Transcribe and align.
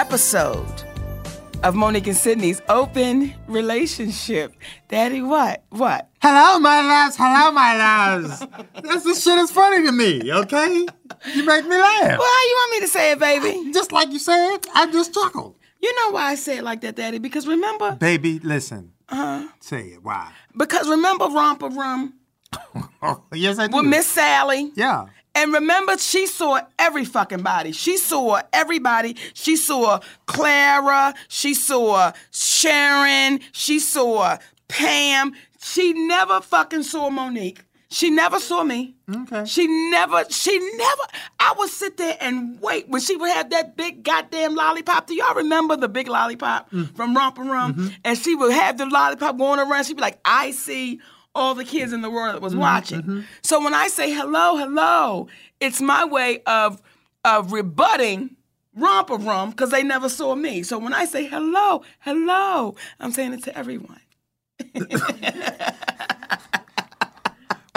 episode 0.00 0.84
of 1.62 1.74
Monique 1.74 2.06
and 2.06 2.16
Sydney's 2.16 2.60
Open 2.68 3.32
Relationship. 3.48 4.52
Daddy, 4.88 5.22
what? 5.22 5.64
What? 5.70 6.10
Hello, 6.20 6.58
my 6.58 6.82
loves. 6.82 7.16
Hello, 7.18 7.50
my 7.50 7.76
loves. 7.78 8.40
this, 8.82 9.04
this 9.04 9.22
shit 9.24 9.38
is 9.38 9.50
funny 9.50 9.86
to 9.86 9.92
me, 9.92 10.30
okay? 10.30 10.86
You 11.34 11.46
make 11.46 11.64
me 11.64 11.76
laugh. 11.78 12.18
Well, 12.18 12.20
how 12.20 12.42
you 12.44 12.56
want 12.60 12.72
me 12.72 12.80
to 12.80 12.88
say 12.88 13.12
it, 13.12 13.18
baby? 13.18 13.72
Just 13.72 13.90
like 13.90 14.12
you 14.12 14.18
said, 14.18 14.58
I 14.74 14.86
just 14.92 15.14
chuckled. 15.14 15.56
You 15.80 15.94
know 15.94 16.10
why 16.12 16.24
I 16.32 16.34
say 16.34 16.58
it 16.58 16.62
like 16.62 16.82
that, 16.82 16.96
Daddy? 16.96 17.18
Because 17.18 17.46
remember, 17.46 17.92
Baby, 17.96 18.38
listen. 18.40 18.92
Uh-huh. 19.08 19.48
Say 19.60 19.80
it. 19.94 20.02
Why? 20.04 20.30
because 20.58 20.90
remember 20.90 21.24
Romper 21.26 21.68
Room 21.70 22.12
Oh, 23.02 23.22
yes, 23.32 23.58
I 23.58 23.68
do. 23.68 23.76
with 23.76 23.86
Miss 23.86 24.06
Sally? 24.06 24.72
Yeah. 24.74 25.06
And 25.36 25.52
remember, 25.52 25.98
she 25.98 26.26
saw 26.26 26.60
every 26.78 27.04
fucking 27.04 27.42
body. 27.42 27.72
She 27.72 27.98
saw 27.98 28.40
everybody. 28.54 29.16
She 29.34 29.56
saw 29.56 30.00
Clara. 30.24 31.14
She 31.28 31.52
saw 31.52 32.12
Sharon. 32.30 33.40
She 33.52 33.78
saw 33.78 34.38
Pam. 34.68 35.34
She 35.60 35.92
never 35.92 36.40
fucking 36.40 36.84
saw 36.84 37.10
Monique. 37.10 37.60
She 37.88 38.10
never 38.10 38.40
saw 38.40 38.64
me. 38.64 38.96
Okay. 39.14 39.44
She 39.44 39.66
never, 39.90 40.24
she 40.28 40.58
never, 40.58 41.02
I 41.38 41.54
would 41.56 41.70
sit 41.70 41.98
there 41.98 42.16
and 42.20 42.60
wait 42.60 42.88
when 42.88 43.00
she 43.00 43.14
would 43.14 43.30
have 43.30 43.50
that 43.50 43.76
big 43.76 44.02
goddamn 44.02 44.54
lollipop. 44.54 45.06
Do 45.06 45.14
y'all 45.14 45.34
remember 45.34 45.76
the 45.76 45.88
big 45.88 46.08
lollipop 46.08 46.70
mm. 46.70 46.94
from 46.96 47.14
Romper 47.14 47.42
Room? 47.42 47.74
Mm-hmm. 47.74 47.88
And 48.04 48.18
she 48.18 48.34
would 48.34 48.52
have 48.52 48.78
the 48.78 48.86
lollipop 48.86 49.38
going 49.38 49.60
around. 49.60 49.84
She'd 49.84 49.96
be 49.96 50.02
like, 50.02 50.18
I 50.24 50.50
see 50.50 51.00
all 51.36 51.54
the 51.54 51.64
kids 51.64 51.92
in 51.92 52.02
the 52.02 52.10
world 52.10 52.34
that 52.34 52.42
was 52.42 52.52
mm-hmm, 52.52 52.62
watching. 52.62 53.00
Mm-hmm. 53.02 53.20
So 53.42 53.62
when 53.62 53.74
I 53.74 53.88
say 53.88 54.12
hello, 54.12 54.56
hello, 54.56 55.28
it's 55.60 55.80
my 55.80 56.04
way 56.04 56.42
of, 56.46 56.82
of 57.24 57.52
rebutting 57.52 58.36
romp 58.74 59.10
Romper 59.10 59.24
Room 59.24 59.50
because 59.50 59.70
they 59.70 59.82
never 59.82 60.08
saw 60.08 60.34
me. 60.34 60.62
So 60.62 60.78
when 60.78 60.92
I 60.92 61.04
say 61.04 61.26
hello, 61.26 61.82
hello, 62.00 62.74
I'm 63.00 63.12
saying 63.12 63.34
it 63.34 63.42
to 63.44 63.56
everyone. 63.56 64.00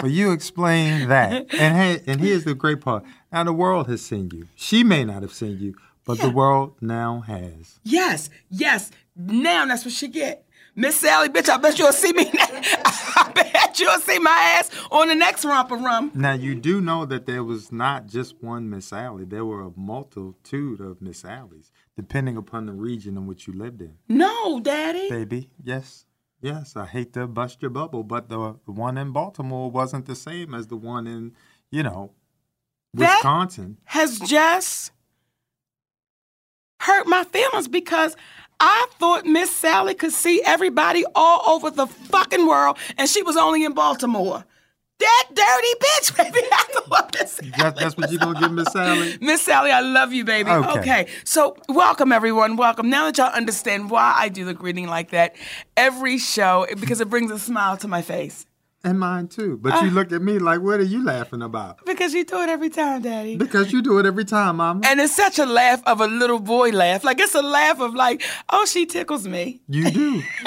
Well, 0.02 0.10
you 0.10 0.32
explain 0.32 1.08
that. 1.08 1.32
and 1.52 1.76
hey, 1.76 2.00
and 2.06 2.20
here's 2.20 2.44
the 2.44 2.54
great 2.54 2.80
part. 2.80 3.04
Now 3.32 3.44
the 3.44 3.52
world 3.52 3.86
has 3.88 4.02
seen 4.02 4.30
you. 4.32 4.48
She 4.54 4.82
may 4.82 5.04
not 5.04 5.20
have 5.22 5.32
seen 5.32 5.58
you, 5.58 5.74
but 6.06 6.18
the 6.18 6.30
world 6.30 6.74
now 6.80 7.20
has. 7.20 7.78
Yes, 7.84 8.30
yes. 8.48 8.90
Now 9.14 9.66
that's 9.66 9.84
what 9.84 9.92
she 9.92 10.08
get. 10.08 10.46
Miss 10.80 10.96
Sally, 10.96 11.28
bitch, 11.28 11.50
I 11.50 11.58
bet 11.58 11.78
you'll 11.78 11.92
see 11.92 12.10
me. 12.14 12.30
I 12.34 13.30
bet 13.34 13.78
you'll 13.78 13.98
see 14.00 14.18
my 14.18 14.30
ass 14.58 14.70
on 14.90 15.08
the 15.08 15.14
next 15.14 15.44
Romper 15.44 15.76
Room. 15.76 16.10
Now 16.14 16.32
you 16.32 16.54
do 16.54 16.80
know 16.80 17.04
that 17.04 17.26
there 17.26 17.44
was 17.44 17.70
not 17.70 18.06
just 18.06 18.42
one 18.42 18.70
Miss 18.70 18.86
Sally. 18.86 19.26
There 19.26 19.44
were 19.44 19.60
a 19.60 19.72
multitude 19.76 20.80
of 20.80 21.02
Miss 21.02 21.22
Sallies, 21.22 21.70
depending 21.96 22.38
upon 22.38 22.64
the 22.64 22.72
region 22.72 23.18
in 23.18 23.26
which 23.26 23.46
you 23.46 23.52
lived 23.52 23.82
in. 23.82 23.98
No, 24.08 24.58
Daddy. 24.60 25.10
Baby, 25.10 25.50
yes. 25.62 26.06
Yes, 26.40 26.74
I 26.74 26.86
hate 26.86 27.12
to 27.12 27.26
bust 27.26 27.60
your 27.60 27.70
bubble, 27.70 28.02
but 28.02 28.30
the, 28.30 28.56
the 28.64 28.72
one 28.72 28.96
in 28.96 29.12
Baltimore 29.12 29.70
wasn't 29.70 30.06
the 30.06 30.16
same 30.16 30.54
as 30.54 30.68
the 30.68 30.76
one 30.76 31.06
in, 31.06 31.32
you 31.70 31.82
know, 31.82 32.12
That- 32.94 33.16
Wisconsin. 33.16 33.76
Has 33.84 34.18
just 34.18 34.92
hurt 36.80 37.06
my 37.06 37.24
feelings 37.24 37.68
because 37.68 38.16
I 38.60 38.86
thought 38.98 39.24
Miss 39.24 39.50
Sally 39.50 39.94
could 39.94 40.12
see 40.12 40.42
everybody 40.44 41.04
all 41.14 41.54
over 41.54 41.70
the 41.70 41.86
fucking 41.86 42.46
world 42.46 42.76
and 42.98 43.08
she 43.08 43.22
was 43.22 43.36
only 43.36 43.64
in 43.64 43.72
Baltimore. 43.72 44.44
That 44.98 45.28
dirty 45.32 45.74
bitch, 45.80 46.16
baby. 46.34 46.46
I 46.52 46.64
thought 46.72 47.16
Miss 47.18 47.40
That, 47.56 47.74
that's 47.76 47.96
what 47.96 48.12
you're 48.12 48.20
going 48.20 48.34
to 48.34 48.40
give 48.40 48.52
Miss 48.52 48.70
Sally? 48.70 49.16
Miss 49.22 49.40
Sally, 49.40 49.70
I 49.70 49.80
love 49.80 50.12
you, 50.12 50.24
baby. 50.24 50.50
Okay. 50.50 50.78
Okay. 50.78 51.06
So, 51.24 51.56
welcome, 51.70 52.12
everyone. 52.12 52.56
Welcome. 52.56 52.90
Now 52.90 53.06
that 53.06 53.16
y'all 53.16 53.32
understand 53.32 53.90
why 53.90 54.12
I 54.14 54.28
do 54.28 54.44
the 54.44 54.52
greeting 54.52 54.88
like 54.88 55.10
that 55.10 55.36
every 55.74 56.18
show, 56.18 56.66
because 56.78 57.00
it 57.00 57.08
brings 57.08 57.30
a 57.30 57.38
smile 57.38 57.78
to 57.78 57.88
my 57.88 58.02
face. 58.02 58.44
And 58.82 58.98
mine 58.98 59.28
too. 59.28 59.58
But 59.60 59.74
Uh. 59.74 59.80
you 59.84 59.90
look 59.90 60.10
at 60.10 60.22
me 60.22 60.38
like, 60.38 60.60
what 60.62 60.80
are 60.80 60.84
you 60.84 61.04
laughing 61.04 61.42
about? 61.42 61.84
Because 61.84 62.14
you 62.14 62.24
do 62.24 62.40
it 62.42 62.48
every 62.48 62.70
time, 62.70 63.02
Daddy. 63.02 63.36
Because 63.36 63.72
you 63.72 63.82
do 63.82 63.98
it 63.98 64.06
every 64.06 64.24
time, 64.24 64.56
Mama. 64.56 64.80
And 64.86 65.00
it's 65.00 65.14
such 65.14 65.38
a 65.38 65.44
laugh 65.44 65.82
of 65.86 66.00
a 66.00 66.06
little 66.06 66.40
boy 66.40 66.70
laugh. 66.70 67.04
Like, 67.04 67.20
it's 67.20 67.34
a 67.34 67.42
laugh 67.42 67.78
of, 67.80 67.94
like, 67.94 68.22
oh, 68.48 68.64
she 68.64 68.86
tickles 68.86 69.28
me. 69.28 69.60
You 69.68 69.90
do. 69.90 70.22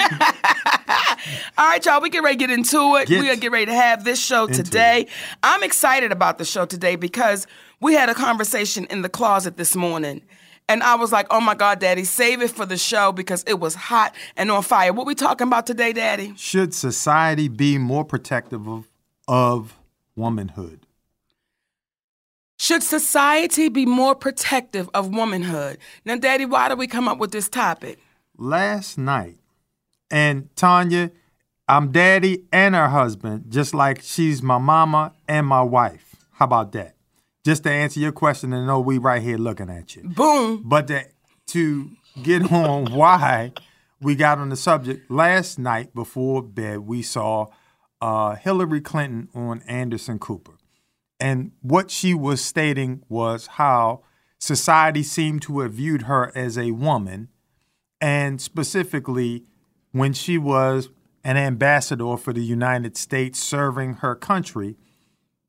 All 1.56 1.66
right, 1.68 1.84
y'all, 1.84 2.00
we 2.00 2.10
get 2.10 2.22
ready 2.24 2.36
to 2.36 2.46
get 2.46 2.50
into 2.50 2.96
it. 2.96 3.08
Get 3.08 3.20
we 3.20 3.30
are 3.30 3.36
get 3.36 3.52
ready 3.52 3.66
to 3.66 3.74
have 3.74 4.04
this 4.04 4.20
show 4.22 4.46
today. 4.48 5.06
I'm 5.42 5.62
excited 5.62 6.10
about 6.12 6.38
the 6.38 6.44
show 6.44 6.66
today 6.66 6.96
because 6.96 7.46
we 7.80 7.94
had 7.94 8.08
a 8.08 8.14
conversation 8.14 8.86
in 8.90 9.02
the 9.02 9.08
closet 9.08 9.56
this 9.56 9.76
morning. 9.76 10.22
And 10.68 10.82
I 10.82 10.94
was 10.94 11.12
like, 11.12 11.26
oh 11.30 11.40
my 11.40 11.54
God, 11.54 11.78
Daddy, 11.78 12.04
save 12.04 12.40
it 12.40 12.50
for 12.50 12.64
the 12.64 12.78
show 12.78 13.12
because 13.12 13.44
it 13.46 13.60
was 13.60 13.74
hot 13.74 14.14
and 14.36 14.50
on 14.50 14.62
fire. 14.62 14.92
What 14.92 15.06
we 15.06 15.14
talking 15.14 15.46
about 15.46 15.66
today, 15.66 15.92
Daddy? 15.92 16.32
Should 16.36 16.72
society 16.72 17.48
be 17.48 17.76
more 17.76 18.04
protective 18.04 18.66
of, 18.66 18.88
of 19.28 19.78
womanhood? 20.16 20.86
Should 22.58 22.82
society 22.82 23.68
be 23.68 23.84
more 23.84 24.14
protective 24.14 24.88
of 24.94 25.14
womanhood? 25.14 25.78
Now, 26.06 26.16
Daddy, 26.16 26.46
why 26.46 26.68
did 26.68 26.78
we 26.78 26.86
come 26.86 27.08
up 27.08 27.18
with 27.18 27.30
this 27.30 27.48
topic? 27.48 27.98
Last 28.38 28.96
night, 28.96 29.36
and 30.10 30.48
Tanya, 30.56 31.10
I'm 31.68 31.92
daddy 31.92 32.44
and 32.52 32.74
her 32.74 32.88
husband, 32.88 33.46
just 33.48 33.74
like 33.74 34.00
she's 34.02 34.42
my 34.42 34.58
mama 34.58 35.12
and 35.26 35.46
my 35.46 35.62
wife. 35.62 36.14
How 36.32 36.44
about 36.46 36.72
that? 36.72 36.94
Just 37.44 37.64
to 37.64 37.70
answer 37.70 38.00
your 38.00 38.12
question 38.12 38.54
and 38.54 38.66
know 38.66 38.80
we 38.80 38.96
right 38.96 39.22
here 39.22 39.36
looking 39.36 39.68
at 39.68 39.94
you. 39.94 40.02
Boom. 40.02 40.62
But 40.64 40.86
to, 40.88 41.04
to 41.48 41.90
get 42.22 42.50
on 42.52 42.92
why 42.92 43.52
we 44.00 44.14
got 44.14 44.38
on 44.38 44.48
the 44.48 44.56
subject, 44.56 45.10
last 45.10 45.58
night 45.58 45.94
before 45.94 46.42
bed, 46.42 46.80
we 46.80 47.02
saw 47.02 47.48
uh, 48.00 48.36
Hillary 48.36 48.80
Clinton 48.80 49.28
on 49.34 49.62
Anderson 49.68 50.18
Cooper. 50.18 50.54
And 51.20 51.52
what 51.60 51.90
she 51.90 52.14
was 52.14 52.42
stating 52.42 53.02
was 53.08 53.46
how 53.46 54.02
society 54.38 55.02
seemed 55.02 55.42
to 55.42 55.60
have 55.60 55.74
viewed 55.74 56.02
her 56.02 56.32
as 56.34 56.58
a 56.58 56.72
woman, 56.72 57.28
and 58.00 58.40
specifically 58.40 59.44
when 59.92 60.12
she 60.12 60.36
was 60.36 60.88
an 61.22 61.36
ambassador 61.36 62.16
for 62.16 62.32
the 62.32 62.44
United 62.44 62.96
States 62.96 63.38
serving 63.38 63.94
her 63.94 64.14
country, 64.14 64.76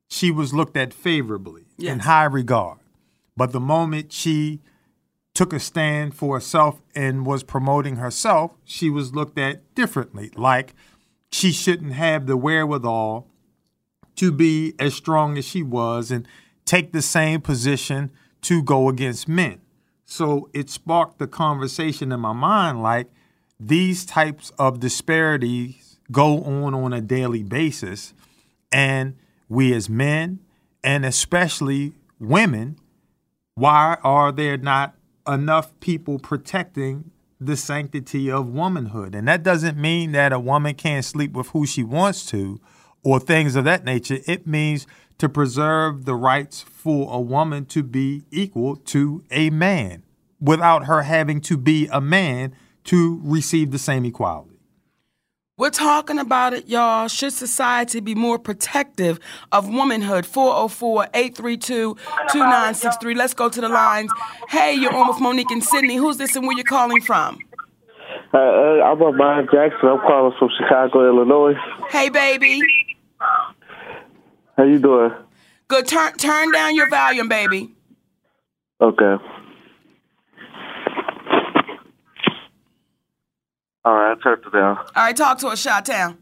she 0.07 0.31
was 0.31 0.53
looked 0.53 0.77
at 0.77 0.93
favorably 0.93 1.64
in 1.79 1.99
high 1.99 2.25
regard. 2.25 2.79
But 3.37 3.51
the 3.51 3.59
moment 3.59 4.11
she 4.11 4.61
took 5.33 5.51
a 5.51 5.59
stand 5.59 6.15
for 6.15 6.35
herself 6.35 6.81
and 6.95 7.25
was 7.25 7.43
promoting 7.43 7.97
herself, 7.97 8.51
she 8.63 8.89
was 8.89 9.13
looked 9.13 9.37
at 9.37 9.75
differently. 9.75 10.31
Like 10.35 10.73
she 11.31 11.51
shouldn't 11.51 11.93
have 11.93 12.25
the 12.25 12.37
wherewithal 12.37 13.27
to 14.15 14.31
be 14.31 14.73
as 14.79 14.93
strong 14.93 15.37
as 15.37 15.45
she 15.45 15.61
was 15.61 16.09
and 16.09 16.25
take 16.63 16.93
the 16.93 17.01
same 17.01 17.41
position 17.41 18.11
to 18.41 18.63
go 18.63 18.87
against 18.87 19.27
men. 19.27 19.59
So 20.05 20.49
it 20.53 20.69
sparked 20.69 21.19
the 21.19 21.27
conversation 21.27 22.11
in 22.11 22.19
my 22.21 22.31
mind 22.31 22.81
like 22.81 23.11
these 23.59 24.05
types 24.05 24.51
of 24.57 24.79
disparities 24.79 25.97
go 26.11 26.43
on 26.43 26.73
on 26.73 26.93
a 26.93 27.01
daily 27.01 27.43
basis 27.43 28.13
and 28.71 29.15
we 29.49 29.73
as 29.73 29.89
men 29.89 30.39
and 30.85 31.03
especially 31.03 31.93
women 32.19 32.77
why 33.55 33.97
are 34.03 34.33
there 34.33 34.57
not 34.57 34.95
enough 35.25 35.77
people 35.79 36.19
protecting 36.19 37.11
the 37.39 37.55
sanctity 37.55 38.29
of 38.29 38.49
womanhood? 38.49 39.15
And 39.15 39.29
that 39.29 39.43
doesn't 39.43 39.77
mean 39.77 40.11
that 40.11 40.33
a 40.33 40.39
woman 40.39 40.75
can't 40.75 41.05
sleep 41.05 41.31
with 41.31 41.47
who 41.47 41.65
she 41.65 41.81
wants 41.81 42.25
to 42.27 42.59
or 43.01 43.19
things 43.19 43.55
of 43.55 43.63
that 43.63 43.85
nature. 43.85 44.19
It 44.27 44.45
means 44.45 44.85
to 45.19 45.29
preserve 45.29 46.03
the 46.03 46.15
rights 46.15 46.61
for 46.61 47.13
a 47.13 47.21
woman 47.21 47.65
to 47.67 47.81
be 47.81 48.25
equal 48.29 48.75
to 48.75 49.23
a 49.31 49.49
man 49.51 50.03
without 50.41 50.85
her 50.85 51.03
having 51.03 51.39
to 51.41 51.55
be 51.55 51.87
a 51.93 52.01
man 52.01 52.53
to 52.83 53.21
receive 53.23 53.71
the 53.71 53.79
same 53.79 54.03
equality. 54.03 54.54
We're 55.57 55.69
talking 55.69 56.19
about 56.19 56.53
it, 56.53 56.67
y'all. 56.67 57.07
Should 57.07 57.31
society 57.31 58.01
be 58.01 58.13
more 58.13 58.37
protective 58.37 59.21
of 59.53 59.69
womanhood? 59.69 60.25
404 60.25 61.07
832 61.13 61.95
2963. 61.95 63.15
Let's 63.15 63.33
go 63.33 63.47
to 63.47 63.61
the 63.61 63.69
lines. 63.69 64.11
Hey, 64.49 64.73
you're 64.73 64.93
on 64.93 65.07
with 65.07 65.21
Monique 65.21 65.51
and 65.51 65.63
Sydney. 65.63 65.95
Who's 65.95 66.17
this 66.17 66.35
and 66.35 66.45
where 66.45 66.57
you 66.57 66.65
calling 66.65 67.01
from? 67.01 67.39
Uh, 68.33 68.37
uh, 68.37 68.83
I'm 68.83 69.01
Amon 69.01 69.47
Jackson. 69.49 69.87
I'm 69.87 69.99
calling 69.99 70.33
from 70.37 70.49
Chicago, 70.59 71.07
Illinois. 71.07 71.53
Hey, 71.89 72.09
baby. 72.09 72.59
How 74.57 74.65
you 74.65 74.79
doing? 74.79 75.11
Good. 75.69 75.87
Turn 75.87 76.17
turn 76.17 76.51
down 76.51 76.75
your 76.75 76.89
volume, 76.89 77.29
baby. 77.29 77.73
Okay. 78.81 79.23
All 83.85 83.93
right, 83.93 84.17
I 84.17 84.21
turned 84.21 84.43
it 84.43 84.51
down. 84.51 84.77
All 84.77 84.85
right, 84.95 85.15
talk 85.15 85.37
to 85.39 85.47
us, 85.47 85.61
Shot 85.61 85.85
Town. 85.85 86.17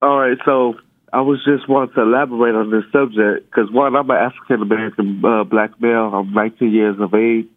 All 0.00 0.16
right, 0.18 0.38
so 0.44 0.74
I 1.12 1.20
was 1.22 1.44
just 1.44 1.68
wanting 1.68 1.94
to 1.96 2.02
elaborate 2.02 2.54
on 2.54 2.70
this 2.70 2.84
subject 2.92 3.50
because 3.50 3.68
one, 3.72 3.96
I'm 3.96 4.08
an 4.08 4.16
African 4.16 4.62
American 4.62 5.20
uh, 5.24 5.42
black 5.42 5.80
male. 5.80 6.14
I'm 6.14 6.32
19 6.32 6.72
years 6.72 6.96
of 7.00 7.14
age, 7.14 7.48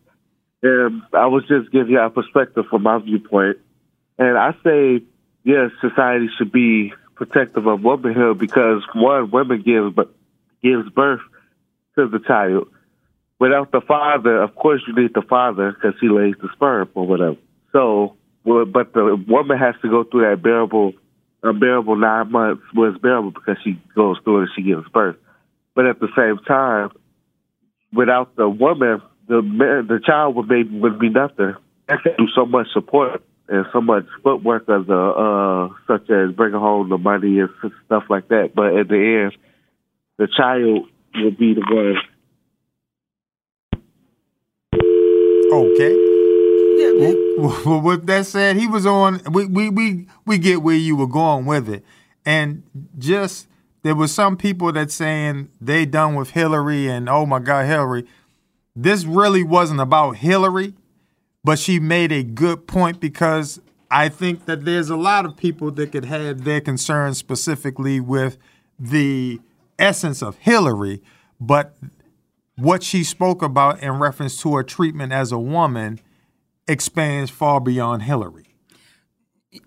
and 0.63 1.04
I 1.13 1.28
was 1.28 1.44
just 1.48 1.72
giving 1.72 1.94
you 1.94 2.00
a 2.00 2.10
perspective 2.10 2.66
from 2.68 2.81
my 2.81 2.98
viewpoint. 2.98 3.57
And 4.18 4.40
I 4.40 4.54
say, 4.63 5.04
yes, 5.44 5.69
society 5.81 6.28
should 6.38 6.52
be 6.52 6.92
protective 7.13 7.68
of 7.68 7.84
womanhood 7.84 8.40
because 8.40 8.81
one, 8.96 9.30
women 9.30 9.62
give 9.62 9.96
gives 10.63 10.90
birth 10.90 11.22
to 11.96 12.07
the 12.07 12.19
child. 12.25 12.69
Without 13.40 13.72
the 13.72 13.81
father, 13.81 14.42
of 14.42 14.56
course, 14.56 14.81
you 14.88 14.96
need 14.96 15.13
the 15.13 15.22
father 15.22 15.74
because 15.74 15.94
he 16.02 16.10
lays 16.10 16.36
the 16.42 16.50
sperm 16.54 16.90
or 16.96 17.06
whatever. 17.06 17.38
So 17.72 18.16
well, 18.45 18.65
but 18.65 18.94
the 18.94 19.21
woman 19.27 19.57
has 19.57 19.75
to 19.81 19.89
go 19.89 20.03
through 20.03 20.30
that 20.30 20.42
bearable, 20.42 20.94
unbearable 21.42 21.95
nine 21.95 22.31
months. 22.31 22.63
Well, 22.75 22.92
it's 22.92 23.01
bearable 23.01 23.31
because 23.31 23.57
she 23.63 23.81
goes 23.95 24.18
through 24.24 24.38
it 24.38 24.42
and 24.42 24.50
she 24.56 24.62
gives 24.62 24.88
birth. 24.89 25.18
But 25.74 25.88
at 25.88 26.00
the 26.00 26.07
same 26.15 26.38
time, 26.45 26.92
without 27.92 28.36
the 28.36 28.47
woman, 28.47 29.01
the 29.27 29.42
the 29.88 30.00
child 30.06 30.36
would 30.36 30.47
be 30.47 30.63
would 30.63 31.00
be 31.00 31.09
nothing. 31.09 31.56
They 31.88 31.95
can 32.03 32.13
do 32.18 32.27
so 32.36 32.45
much 32.45 32.68
support 32.71 33.24
and 33.47 33.65
so 33.74 33.81
much 33.81 34.06
footwork 34.24 34.63
as 34.69 34.88
a 34.88 34.94
uh, 34.94 35.69
such 35.88 36.09
as 36.09 36.31
bringing 36.36 36.59
home 36.59 36.89
the 36.89 36.97
money 36.97 37.39
and 37.39 37.50
stuff 37.86 38.03
like 38.09 38.27
that. 38.30 38.51
But 38.56 38.75
at 38.77 38.88
the 38.88 39.24
end, 39.25 39.38
the 40.18 40.27
child 40.27 40.88
will 41.15 41.31
be 41.31 41.56
the 41.56 41.62
one. 41.62 41.97
Okay. 45.51 46.05
Well, 47.38 47.82
with 47.82 48.06
that 48.08 48.26
said, 48.26 48.56
he 48.56 48.68
was 48.68 48.86
on. 48.86 49.22
We, 49.30 49.46
we 49.46 49.70
we 49.70 50.08
we 50.26 50.38
get 50.38 50.62
where 50.62 50.76
you 50.76 50.96
were 50.96 51.08
going 51.08 51.46
with 51.46 51.68
it, 51.68 51.84
and 52.26 52.64
just 52.98 53.48
there 53.84 53.96
was 53.96 54.14
some 54.14 54.38
people 54.38 54.72
that 54.72 54.90
saying 54.92 55.50
they 55.60 55.86
done 55.86 56.16
with 56.16 56.32
Hillary 56.32 56.88
and 56.88 57.10
oh 57.10 57.26
my 57.26 57.40
God, 57.40 57.66
Hillary. 57.66 58.06
This 58.76 59.06
really 59.06 59.44
wasn't 59.44 59.80
about 59.80 60.18
Hillary, 60.18 60.74
but 61.44 61.60
she 61.60 61.80
made 61.80 62.12
a 62.12 62.24
good 62.24 62.68
point 62.68 63.00
because 63.00 63.62
I 63.92 64.10
think 64.10 64.46
that 64.46 64.66
there's 64.66 64.90
a 64.90 64.98
lot 64.98 65.26
of 65.26 65.38
people 65.38 65.72
that 65.72 65.92
could 65.92 66.06
have 66.06 66.44
their 66.44 66.60
concerns 66.60 67.18
specifically 67.18 68.00
with 68.00 68.38
the 68.80 69.40
essence 69.78 70.22
of 70.22 70.38
Hillary, 70.38 71.02
but 71.40 71.78
what 72.58 72.84
she 72.84 73.04
spoke 73.04 73.42
about 73.42 73.81
in 73.81 74.00
reference 74.00 74.42
to 74.42 74.56
her 74.56 74.64
treatment 74.64 75.12
as 75.14 75.31
a 75.31 75.38
woman 75.40 76.00
expands 76.68 77.32
far 77.32 77.60
beyond 77.60 78.04
Hillary. 78.04 78.48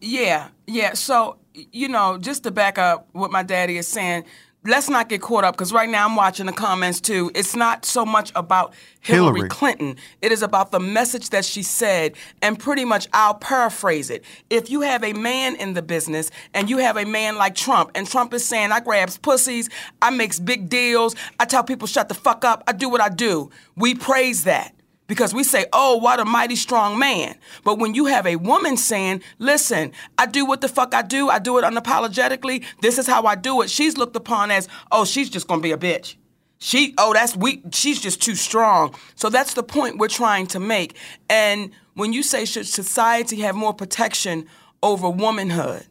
Yeah, 0.00 0.48
yeah. 0.66 0.94
So, 0.94 1.38
you 1.54 1.88
know, 1.88 2.18
just 2.18 2.42
to 2.44 2.50
back 2.50 2.78
up 2.78 3.08
what 3.12 3.30
my 3.30 3.42
daddy 3.42 3.78
is 3.78 3.86
saying, 3.86 4.24
let's 4.64 4.90
not 4.90 5.08
get 5.08 5.22
caught 5.22 5.44
up 5.44 5.54
because 5.54 5.72
right 5.72 5.88
now 5.88 6.06
I'm 6.06 6.16
watching 6.16 6.46
the 6.46 6.52
comments 6.52 7.00
too. 7.00 7.30
It's 7.34 7.56
not 7.56 7.84
so 7.84 8.04
much 8.04 8.30
about 8.34 8.74
Hillary, 9.00 9.36
Hillary, 9.36 9.48
Clinton. 9.48 9.96
It 10.20 10.30
is 10.30 10.42
about 10.42 10.72
the 10.72 10.80
message 10.80 11.30
that 11.30 11.44
she 11.44 11.62
said, 11.62 12.14
and 12.42 12.58
pretty 12.58 12.84
much 12.84 13.08
I'll 13.12 13.34
paraphrase 13.34 14.10
it. 14.10 14.24
If 14.50 14.70
you 14.70 14.82
have 14.82 15.02
a 15.04 15.14
man 15.14 15.56
in 15.56 15.74
the 15.74 15.82
business 15.82 16.30
and 16.52 16.68
you 16.68 16.78
have 16.78 16.96
a 16.96 17.06
man 17.06 17.36
like 17.36 17.54
Trump, 17.54 17.92
and 17.94 18.06
Trump 18.06 18.34
is 18.34 18.44
saying, 18.44 18.72
I 18.72 18.80
grabs 18.80 19.16
pussies, 19.16 19.70
I 20.02 20.10
makes 20.10 20.38
big 20.38 20.68
deals, 20.68 21.14
I 21.40 21.46
tell 21.46 21.64
people 21.64 21.86
shut 21.86 22.08
the 22.08 22.14
fuck 22.14 22.44
up, 22.44 22.62
I 22.66 22.72
do 22.72 22.90
what 22.90 23.00
I 23.00 23.08
do. 23.08 23.50
We 23.76 23.94
praise 23.94 24.44
that 24.44 24.74
because 25.08 25.34
we 25.34 25.42
say, 25.42 25.66
oh, 25.72 25.96
what 25.96 26.20
a 26.20 26.24
mighty 26.24 26.54
strong 26.54 26.98
man. 26.98 27.34
But 27.64 27.78
when 27.78 27.94
you 27.94 28.06
have 28.06 28.26
a 28.26 28.36
woman 28.36 28.76
saying, 28.76 29.22
listen, 29.38 29.92
I 30.16 30.26
do 30.26 30.46
what 30.46 30.60
the 30.60 30.68
fuck 30.68 30.94
I 30.94 31.02
do, 31.02 31.28
I 31.28 31.40
do 31.40 31.58
it 31.58 31.64
unapologetically, 31.64 32.64
this 32.80 32.98
is 32.98 33.08
how 33.08 33.24
I 33.24 33.34
do 33.34 33.60
it, 33.62 33.70
she's 33.70 33.96
looked 33.96 34.14
upon 34.14 34.52
as, 34.52 34.68
oh, 34.92 35.04
she's 35.04 35.28
just 35.28 35.48
gonna 35.48 35.62
be 35.62 35.72
a 35.72 35.78
bitch. 35.78 36.14
She, 36.58 36.94
oh, 36.98 37.12
that's 37.12 37.36
weak, 37.36 37.62
she's 37.72 38.00
just 38.00 38.22
too 38.22 38.34
strong. 38.34 38.94
So 39.14 39.30
that's 39.30 39.54
the 39.54 39.62
point 39.62 39.98
we're 39.98 40.08
trying 40.08 40.46
to 40.48 40.60
make. 40.60 40.96
And 41.30 41.70
when 41.94 42.12
you 42.12 42.22
say, 42.22 42.44
should 42.44 42.66
society 42.66 43.40
have 43.40 43.54
more 43.54 43.72
protection 43.72 44.46
over 44.82 45.08
womanhood? 45.08 45.86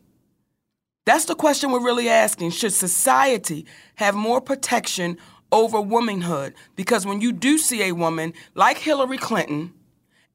That's 1.05 1.23
the 1.23 1.35
question 1.35 1.71
we're 1.71 1.83
really 1.83 2.09
asking. 2.09 2.51
Should 2.51 2.73
society 2.73 3.65
have 3.95 4.13
more 4.13 4.41
protection 4.41 5.17
over 5.51 5.79
womanhood. 5.79 6.53
Because 6.75 7.05
when 7.05 7.21
you 7.21 7.31
do 7.31 7.57
see 7.57 7.83
a 7.83 7.91
woman 7.94 8.33
like 8.55 8.77
Hillary 8.77 9.17
Clinton, 9.17 9.73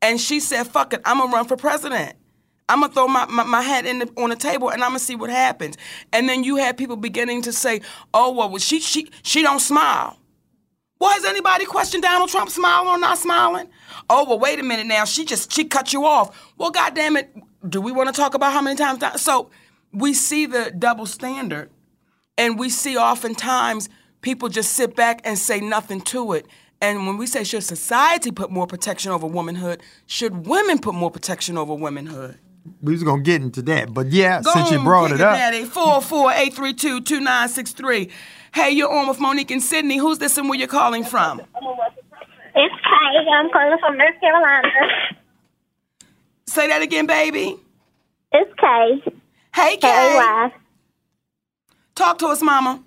and 0.01 0.21
she 0.21 0.41
said, 0.41 0.65
fuck 0.65 0.93
it, 0.93 1.01
I'm 1.05 1.19
gonna 1.19 1.33
run 1.33 1.47
for 1.47 1.57
president. 1.57 2.17
I'm 2.69 2.81
gonna 2.81 2.93
throw 2.93 3.07
my, 3.07 3.27
my, 3.27 3.45
my 3.45 3.63
hat 3.63 3.87
in 3.87 4.01
the, 4.01 4.13
on 4.17 4.31
the 4.31 4.37
table 4.37 4.71
and 4.71 4.83
I'm 4.83 4.91
gonna 4.91 4.99
see 4.99 5.15
what 5.15 5.31
happens. 5.31 5.77
And 6.13 6.29
then 6.29 6.43
you 6.43 6.57
have 6.57 6.77
people 6.77 6.97
beginning 6.97 7.43
to 7.43 7.53
say, 7.53 7.83
oh, 8.15 8.33
well, 8.33 8.57
she, 8.59 8.81
she, 8.81 9.11
she 9.23 9.43
don't 9.43 9.61
smile. 9.61 10.19
Well, 10.99 11.11
has 11.11 11.25
anybody 11.25 11.67
questioned 11.67 12.03
Donald 12.03 12.31
Trump 12.31 12.51
smiling 12.51 12.89
or 12.89 12.99
not 12.99 13.19
smiling? 13.19 13.69
Oh, 14.09 14.25
well, 14.25 14.39
wait 14.39 14.59
a 14.59 14.63
minute 14.63 14.87
now. 14.87 15.05
She 15.05 15.25
just, 15.25 15.53
she 15.53 15.65
cut 15.65 15.93
you 15.93 16.05
off. 16.07 16.53
Well, 16.57 16.71
goddamn 16.71 17.17
it, 17.17 17.35
do 17.69 17.81
we 17.81 17.93
wanna 17.93 18.13
talk 18.13 18.35
about 18.35 18.53
how 18.53 18.63
many 18.63 18.77
times? 18.77 19.03
So 19.21 19.51
we 19.93 20.15
see 20.15 20.47
the 20.47 20.73
double 20.77 21.07
standard 21.07 21.71
and 22.39 22.59
we 22.59 22.71
see 22.71 22.97
oftentimes 22.97 23.89
people 24.23 24.49
just 24.49 24.73
sit 24.73 24.97
back 24.97 25.21
and 25.25 25.39
say 25.39 25.61
nothing 25.61 26.01
to 26.01 26.33
it. 26.33 26.47
And 26.81 27.07
when 27.07 27.19
we 27.19 27.27
say 27.27 27.45
should 27.45 27.63
society 27.63 28.31
put 28.33 28.51
more 28.51 28.67
protection 28.67 29.13
over 29.13 29.27
womanhood, 29.27 29.83
should 30.07 30.47
women 30.47 30.79
put 30.79 30.95
more 30.95 31.11
protection 31.11 31.59
over 31.59 31.75
womanhood? 31.75 32.39
We 32.81 32.93
was 32.93 33.03
gonna 33.03 33.23
get 33.23 33.43
into 33.43 33.61
that, 33.63 33.93
but 33.93 34.13
yeah, 34.13 34.41
Go 34.41 34.53
since 34.53 34.71
you 34.71 34.81
brought 34.83 35.11
it 35.11 35.21
up, 35.21 35.35
Daddy. 35.35 35.65
448322963. 35.65 38.09
Hey, 38.55 38.71
you're 38.71 38.93
on 38.93 39.09
with 39.09 39.19
Monique 39.19 39.51
and 39.51 39.61
Sydney. 39.63 39.97
Who's 39.99 40.19
this 40.19 40.39
and 40.39 40.49
where 40.49 40.57
you're 40.59 40.69
calling 40.69 41.03
from? 41.05 41.41
It's 41.41 41.49
Kay. 41.55 43.27
I'm 43.35 43.51
calling 43.51 43.79
from 43.81 43.97
North 43.99 44.21
Carolina. 44.21 44.69
Say 46.47 46.69
that 46.69 46.83
again, 46.83 47.07
baby. 47.07 47.57
It's 48.33 48.53
Kay. 48.61 49.03
Hey, 49.55 49.77
Kay. 49.77 49.81
K-A-Y. 49.81 50.53
Talk 51.95 52.19
to 52.19 52.27
us, 52.29 52.43
mama. 52.43 52.83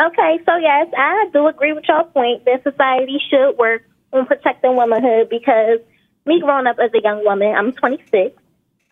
Okay, 0.00 0.40
so 0.46 0.56
yes, 0.56 0.88
I 0.96 1.28
do 1.32 1.46
agree 1.46 1.72
with 1.72 1.84
your 1.86 2.04
point 2.04 2.44
that 2.46 2.62
society 2.62 3.20
should 3.28 3.58
work 3.58 3.82
on 4.12 4.26
protecting 4.26 4.76
womanhood 4.76 5.28
because 5.28 5.80
me 6.26 6.40
growing 6.40 6.66
up 6.66 6.76
as 6.82 6.90
a 6.94 7.02
young 7.02 7.24
woman, 7.24 7.54
I'm 7.54 7.72
26. 7.72 8.36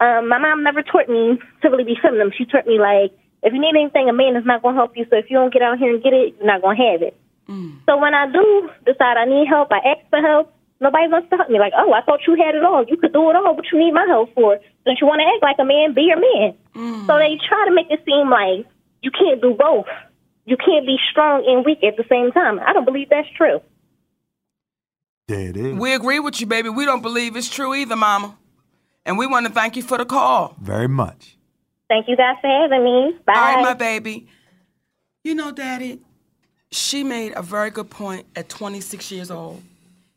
Um, 0.00 0.28
my 0.28 0.38
mom 0.38 0.62
never 0.62 0.82
taught 0.82 1.08
me 1.08 1.38
to 1.62 1.68
really 1.68 1.84
be 1.84 1.96
feminine. 2.00 2.32
She 2.36 2.44
taught 2.44 2.66
me 2.66 2.78
like, 2.78 3.12
if 3.42 3.52
you 3.52 3.60
need 3.60 3.74
anything, 3.74 4.08
a 4.08 4.12
man 4.12 4.36
is 4.36 4.44
not 4.44 4.62
going 4.62 4.74
to 4.74 4.78
help 4.78 4.96
you. 4.96 5.06
So 5.08 5.16
if 5.16 5.30
you 5.30 5.36
don't 5.36 5.52
get 5.52 5.62
out 5.62 5.78
here 5.78 5.92
and 5.92 6.02
get 6.02 6.12
it, 6.12 6.34
you're 6.36 6.46
not 6.46 6.62
going 6.62 6.76
to 6.76 6.84
have 6.84 7.02
it. 7.02 7.16
So 7.86 7.96
when 7.98 8.14
I 8.14 8.30
do 8.30 8.70
decide 8.84 9.16
I 9.16 9.24
need 9.24 9.48
help, 9.48 9.72
I 9.72 9.78
ask 9.78 10.08
for 10.10 10.20
help. 10.20 10.52
Nobody 10.80 11.08
wants 11.08 11.28
to 11.30 11.36
help 11.36 11.50
me. 11.50 11.58
Like, 11.58 11.72
oh, 11.76 11.92
I 11.92 12.02
thought 12.02 12.20
you 12.26 12.36
had 12.36 12.54
it 12.54 12.64
all. 12.64 12.84
You 12.86 12.96
could 12.96 13.12
do 13.12 13.28
it 13.30 13.36
all. 13.36 13.56
What 13.56 13.64
you 13.72 13.78
need 13.78 13.92
my 13.92 14.06
help 14.06 14.32
for? 14.34 14.58
Don't 14.84 14.98
you 15.00 15.06
want 15.06 15.20
to 15.20 15.28
act 15.28 15.42
like 15.42 15.56
a 15.58 15.64
man? 15.64 15.92
Be 15.94 16.02
your 16.08 16.20
man. 16.20 16.56
So 17.06 17.18
they 17.18 17.36
try 17.48 17.64
to 17.68 17.74
make 17.74 17.90
it 17.90 18.00
seem 18.06 18.30
like 18.30 18.64
you 19.02 19.10
can't 19.10 19.40
do 19.40 19.52
both 19.58 19.86
you 20.50 20.56
can't 20.56 20.84
be 20.84 20.96
strong 21.10 21.44
and 21.46 21.64
weak 21.64 21.82
at 21.84 21.96
the 21.96 22.04
same 22.08 22.32
time. 22.32 22.58
I 22.58 22.72
don't 22.72 22.84
believe 22.84 23.08
that's 23.08 23.28
true. 23.36 23.60
there 25.28 25.48
it 25.50 25.56
is. 25.56 25.78
We 25.78 25.94
agree 25.94 26.18
with 26.18 26.40
you, 26.40 26.46
baby. 26.46 26.68
We 26.68 26.84
don't 26.84 27.02
believe 27.02 27.36
it's 27.36 27.48
true 27.48 27.72
either, 27.74 27.96
mama. 27.96 28.36
And 29.06 29.16
we 29.16 29.26
want 29.26 29.46
to 29.46 29.52
thank 29.52 29.76
you 29.76 29.82
for 29.82 29.96
the 29.96 30.04
call. 30.04 30.56
Very 30.60 30.88
much. 30.88 31.36
Thank 31.88 32.08
you 32.08 32.16
guys 32.16 32.36
for 32.40 32.48
having 32.48 32.84
me. 32.84 33.16
Bye. 33.24 33.32
All 33.34 33.54
right, 33.54 33.62
my 33.62 33.74
baby. 33.74 34.26
You 35.24 35.34
know, 35.34 35.52
Daddy, 35.52 36.00
she 36.70 37.04
made 37.04 37.32
a 37.36 37.42
very 37.42 37.70
good 37.70 37.90
point 37.90 38.26
at 38.34 38.48
26 38.48 39.10
years 39.12 39.30
old. 39.30 39.62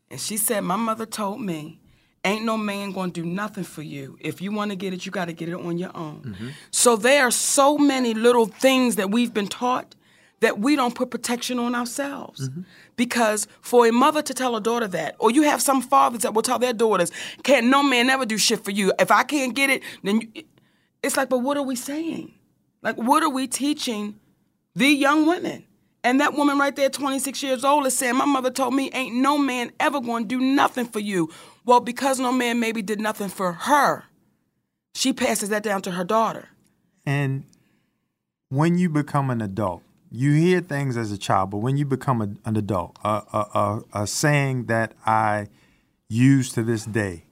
And 0.10 0.20
she 0.20 0.38
said, 0.38 0.62
My 0.62 0.76
mother 0.76 1.06
told 1.06 1.42
me, 1.42 1.80
ain't 2.26 2.46
no 2.46 2.58
man 2.58 2.92
gonna 2.92 3.12
do 3.12 3.26
nothing 3.26 3.64
for 3.64 3.82
you. 3.82 4.18
If 4.20 4.42
you 4.42 4.52
wanna 4.52 4.76
get 4.76 4.94
it, 4.94 5.06
you 5.06 5.12
gotta 5.12 5.34
get 5.34 5.50
it 5.50 5.56
on 5.56 5.78
your 5.78 5.96
own. 5.96 6.22
Mm-hmm. 6.26 6.48
So 6.72 6.96
there 6.96 7.28
are 7.28 7.32
so 7.32 7.78
many 7.78 8.14
little 8.14 8.46
things 8.46 8.96
that 8.96 9.12
we've 9.12 9.34
been 9.34 9.48
taught 9.48 9.96
that 10.44 10.60
we 10.60 10.76
don't 10.76 10.94
put 10.94 11.10
protection 11.10 11.58
on 11.58 11.74
ourselves. 11.74 12.50
Mm-hmm. 12.50 12.62
Because 12.98 13.48
for 13.62 13.88
a 13.88 13.92
mother 13.92 14.22
to 14.22 14.34
tell 14.34 14.56
a 14.56 14.62
daughter 14.62 14.88
that, 14.88 15.16
or 15.20 15.32
you 15.32 15.44
have 15.44 15.62
some 15.62 15.82
fathers 15.82 16.22
that 16.22 16.34
will 16.34 16.42
tell 16.42 16.60
their 16.60 16.74
daughters, 16.74 17.12
can't 17.44 17.68
no 17.68 17.82
man 17.82 18.10
ever 18.10 18.26
do 18.26 18.38
shit 18.38 18.64
for 18.64 18.72
you. 18.72 18.92
If 19.00 19.10
I 19.10 19.24
can't 19.24 19.56
get 19.56 19.70
it, 19.70 19.82
then 20.04 20.22
you, 20.22 20.44
it's 21.02 21.18
like, 21.18 21.30
but 21.30 21.40
what 21.40 21.58
are 21.58 21.64
we 21.64 21.76
saying? 21.76 22.34
Like, 22.82 22.98
what 22.98 23.24
are 23.24 23.30
we 23.30 23.48
teaching 23.48 24.20
the 24.76 24.88
young 24.88 25.26
women? 25.26 25.66
And 26.04 26.20
that 26.20 26.34
woman 26.34 26.58
right 26.58 26.76
there, 26.76 26.90
26 26.90 27.42
years 27.42 27.64
old, 27.64 27.86
is 27.86 27.98
saying, 27.98 28.18
My 28.18 28.26
mother 28.26 28.52
told 28.52 28.74
me, 28.74 28.92
ain't 28.94 29.16
no 29.16 29.38
man 29.38 29.72
ever 29.80 30.02
to 30.02 30.24
do 30.26 30.42
nothing 30.42 30.86
for 30.86 31.00
you. 31.00 31.30
Well, 31.66 31.80
because 31.80 32.20
no 32.20 32.34
man 32.34 32.60
maybe 32.60 32.82
did 32.82 33.00
nothing 33.00 33.30
for 33.30 33.54
her, 33.54 34.04
she 34.94 35.14
passes 35.14 35.48
that 35.50 35.64
down 35.64 35.82
to 35.84 35.92
her 35.92 36.04
daughter. 36.04 36.50
And 37.06 37.46
when 38.50 38.78
you 38.78 38.90
become 38.90 39.30
an 39.30 39.42
adult, 39.42 39.82
you 40.14 40.34
hear 40.34 40.62
things 40.62 40.96
as 40.96 41.12
a 41.12 41.18
child, 41.18 41.50
but 41.50 41.58
when 41.58 41.76
you 41.76 41.86
become 41.86 42.22
a, 42.22 42.30
an 42.48 42.56
adult, 42.56 42.98
a, 43.04 43.10
a, 43.10 43.84
a, 43.94 44.02
a 44.04 44.08
saying 44.08 44.66
that 44.68 44.94
I 45.06 45.48
use 46.08 46.52
to 46.54 46.62
this 46.62 46.86
day 46.86 47.26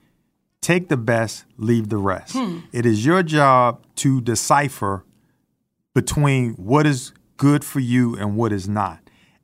take 0.62 0.90
the 0.90 0.98
best, 0.98 1.46
leave 1.58 1.90
the 1.90 1.98
rest. 1.98 2.34
Hmm. 2.34 2.60
It 2.72 2.86
is 2.86 3.06
your 3.06 3.24
job 3.24 3.86
to 3.98 4.22
decipher 4.22 5.04
between 5.94 6.54
what 6.54 6.88
is 6.88 7.14
good 7.38 7.64
for 7.64 7.80
you 7.80 8.16
and 8.16 8.36
what 8.36 8.52
is 8.52 8.68
not. 8.68 9.00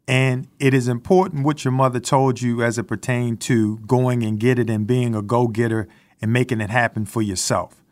And 0.08 0.48
it 0.60 0.74
is 0.74 0.88
important 0.88 1.44
what 1.44 1.66
your 1.66 1.74
mother 1.74 2.00
told 2.00 2.42
you 2.42 2.64
as 2.64 2.78
it 2.78 2.84
pertained 2.84 3.42
to 3.42 3.78
going 3.80 4.24
and 4.24 4.40
get 4.40 4.58
it 4.58 4.70
and 4.70 4.88
being 4.88 5.14
a 5.14 5.22
go 5.22 5.48
getter 5.48 5.88
and 6.22 6.32
making 6.32 6.62
it 6.62 6.70
happen 6.70 7.06
for 7.06 7.22
yourself. 7.22 7.84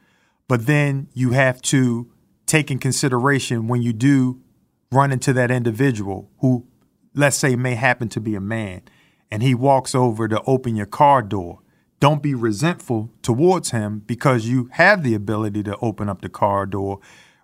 But 0.47 0.65
then 0.65 1.07
you 1.13 1.31
have 1.31 1.61
to 1.63 2.09
take 2.45 2.71
in 2.71 2.79
consideration 2.79 3.67
when 3.67 3.81
you 3.81 3.91
do 3.91 4.39
run 4.91 5.11
into 5.11 5.33
that 5.33 5.51
individual 5.51 6.29
who, 6.39 6.65
let's 7.13 7.37
say, 7.37 7.55
may 7.55 7.75
happen 7.75 8.09
to 8.09 8.21
be 8.21 8.35
a 8.35 8.41
man, 8.41 8.81
and 9.31 9.43
he 9.43 9.55
walks 9.55 9.95
over 9.95 10.27
to 10.27 10.41
open 10.43 10.75
your 10.75 10.85
car 10.85 11.21
door. 11.21 11.59
Don't 11.99 12.21
be 12.21 12.35
resentful 12.35 13.11
towards 13.21 13.71
him 13.71 13.99
because 14.05 14.47
you 14.47 14.69
have 14.73 15.03
the 15.03 15.13
ability 15.13 15.63
to 15.63 15.77
open 15.77 16.09
up 16.09 16.21
the 16.21 16.29
car 16.29 16.65
door. 16.65 16.99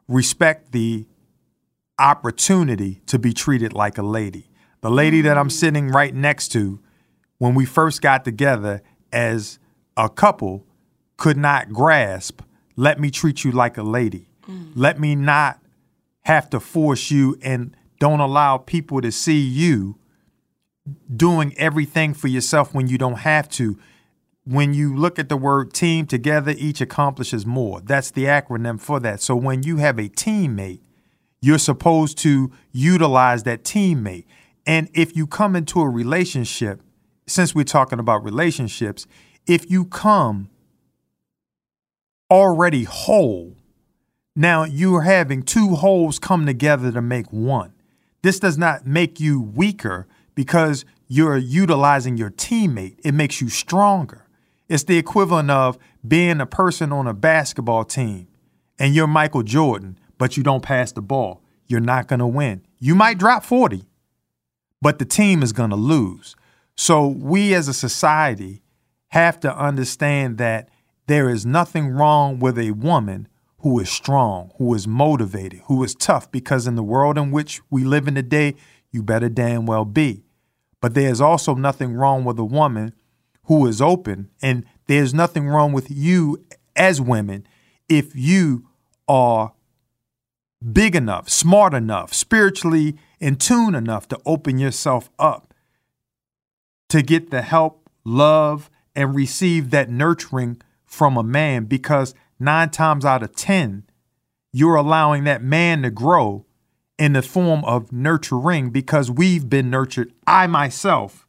Respect 0.07 0.71
the 0.71 1.07
opportunity 1.97 3.01
to 3.05 3.17
be 3.17 3.33
treated 3.33 3.73
like 3.73 3.97
a 3.97 4.03
lady. 4.03 4.49
The 4.81 4.89
lady 4.91 5.21
that 5.21 5.37
I'm 5.37 5.49
sitting 5.49 5.89
right 5.89 6.13
next 6.13 6.49
to, 6.49 6.79
when 7.37 7.55
we 7.55 7.65
first 7.65 8.01
got 8.01 8.25
together 8.25 8.81
as 9.11 9.59
a 9.95 10.09
couple, 10.09 10.65
could 11.17 11.37
not 11.37 11.71
grasp, 11.71 12.41
let 12.75 12.99
me 12.99 13.11
treat 13.11 13.43
you 13.43 13.51
like 13.51 13.77
a 13.77 13.83
lady. 13.83 14.27
Mm. 14.47 14.71
Let 14.75 14.99
me 14.99 15.15
not 15.15 15.59
have 16.21 16.49
to 16.51 16.59
force 16.59 17.11
you 17.11 17.37
and 17.41 17.75
don't 17.99 18.19
allow 18.19 18.57
people 18.57 19.01
to 19.01 19.11
see 19.11 19.39
you 19.39 19.97
doing 21.15 21.53
everything 21.57 22.13
for 22.13 22.27
yourself 22.27 22.73
when 22.73 22.87
you 22.87 22.97
don't 22.97 23.19
have 23.19 23.49
to. 23.49 23.77
When 24.43 24.73
you 24.73 24.95
look 24.95 25.19
at 25.19 25.29
the 25.29 25.37
word 25.37 25.73
team, 25.73 26.07
together 26.07 26.53
each 26.57 26.81
accomplishes 26.81 27.45
more. 27.45 27.79
That's 27.81 28.11
the 28.11 28.25
acronym 28.25 28.79
for 28.79 28.99
that. 28.99 29.21
So 29.21 29.35
when 29.35 29.63
you 29.63 29.77
have 29.77 29.99
a 29.99 30.09
teammate, 30.09 30.81
you're 31.41 31.59
supposed 31.59 32.17
to 32.19 32.51
utilize 32.71 33.43
that 33.43 33.63
teammate. 33.63 34.25
And 34.65 34.89
if 34.93 35.15
you 35.15 35.27
come 35.27 35.55
into 35.55 35.81
a 35.81 35.89
relationship, 35.89 36.81
since 37.27 37.55
we're 37.55 37.63
talking 37.63 37.99
about 37.99 38.23
relationships, 38.23 39.07
if 39.47 39.69
you 39.69 39.85
come 39.85 40.49
already 42.29 42.83
whole, 42.83 43.55
now 44.35 44.63
you're 44.63 45.01
having 45.01 45.43
two 45.43 45.75
wholes 45.75 46.19
come 46.19 46.45
together 46.45 46.91
to 46.91 47.01
make 47.01 47.31
one. 47.31 47.73
This 48.21 48.39
does 48.39 48.57
not 48.57 48.85
make 48.85 49.19
you 49.19 49.41
weaker 49.41 50.07
because 50.35 50.85
you're 51.07 51.37
utilizing 51.37 52.17
your 52.17 52.31
teammate. 52.31 52.99
It 53.03 53.13
makes 53.13 53.41
you 53.41 53.49
stronger. 53.49 54.27
It's 54.69 54.83
the 54.83 54.97
equivalent 54.97 55.51
of 55.51 55.77
being 56.07 56.39
a 56.39 56.45
person 56.45 56.91
on 56.91 57.07
a 57.07 57.13
basketball 57.13 57.83
team 57.83 58.27
and 58.79 58.95
you're 58.95 59.07
Michael 59.07 59.43
Jordan, 59.43 59.99
but 60.17 60.37
you 60.37 60.43
don't 60.43 60.63
pass 60.63 60.91
the 60.91 61.01
ball. 61.01 61.43
You're 61.67 61.79
not 61.79 62.07
going 62.07 62.19
to 62.19 62.27
win. 62.27 62.65
You 62.79 62.95
might 62.95 63.19
drop 63.19 63.43
40, 63.43 63.83
but 64.81 64.97
the 64.97 65.05
team 65.05 65.43
is 65.43 65.53
going 65.53 65.69
to 65.69 65.75
lose. 65.75 66.35
So 66.75 67.07
we 67.07 67.53
as 67.53 67.67
a 67.67 67.73
society 67.73 68.63
have 69.09 69.39
to 69.41 69.55
understand 69.55 70.37
that 70.39 70.69
there 71.05 71.29
is 71.29 71.45
nothing 71.45 71.89
wrong 71.89 72.39
with 72.39 72.57
a 72.57 72.71
woman 72.71 73.27
who 73.61 73.79
is 73.79 73.89
strong, 73.89 74.51
who 74.57 74.73
is 74.73 74.87
motivated, 74.87 75.61
who 75.65 75.83
is 75.83 75.95
tough, 75.95 76.31
because 76.31 76.67
in 76.67 76.75
the 76.75 76.83
world 76.83 77.17
in 77.17 77.31
which 77.31 77.61
we 77.69 77.83
live 77.83 78.07
in 78.07 78.15
today, 78.15 78.55
you 78.91 79.03
better 79.03 79.29
damn 79.29 79.65
well 79.65 79.85
be. 79.85 80.23
But 80.81 80.93
there's 80.93 81.21
also 81.21 81.53
nothing 81.53 81.93
wrong 81.93 82.23
with 82.23 82.39
a 82.39 82.45
woman 82.45 82.93
who 83.45 83.65
is 83.67 83.81
open, 83.81 84.29
and 84.41 84.65
there's 84.87 85.13
nothing 85.13 85.47
wrong 85.47 85.73
with 85.73 85.89
you 85.89 86.43
as 86.75 86.99
women 86.99 87.45
if 87.87 88.15
you 88.15 88.67
are 89.07 89.53
big 90.71 90.95
enough, 90.95 91.29
smart 91.29 91.73
enough, 91.73 92.13
spiritually 92.13 92.97
in 93.19 93.35
tune 93.35 93.75
enough 93.75 94.07
to 94.07 94.19
open 94.25 94.57
yourself 94.57 95.09
up 95.19 95.53
to 96.89 97.01
get 97.01 97.31
the 97.31 97.41
help, 97.41 97.89
love, 98.03 98.69
and 98.95 99.15
receive 99.15 99.69
that 99.69 99.89
nurturing 99.89 100.61
from 100.83 101.15
a 101.15 101.23
man 101.23 101.65
because 101.65 102.13
nine 102.41 102.69
times 102.69 103.05
out 103.05 103.23
of 103.23 103.35
10, 103.35 103.83
you're 104.51 104.75
allowing 104.75 105.23
that 105.23 105.43
man 105.43 105.83
to 105.83 105.89
grow 105.89 106.45
in 106.97 107.13
the 107.13 107.21
form 107.21 107.63
of 107.65 107.91
nurturing 107.91 108.69
because 108.69 109.09
we've 109.09 109.49
been 109.49 109.69
nurtured. 109.69 110.13
I 110.27 110.47
myself 110.47 111.27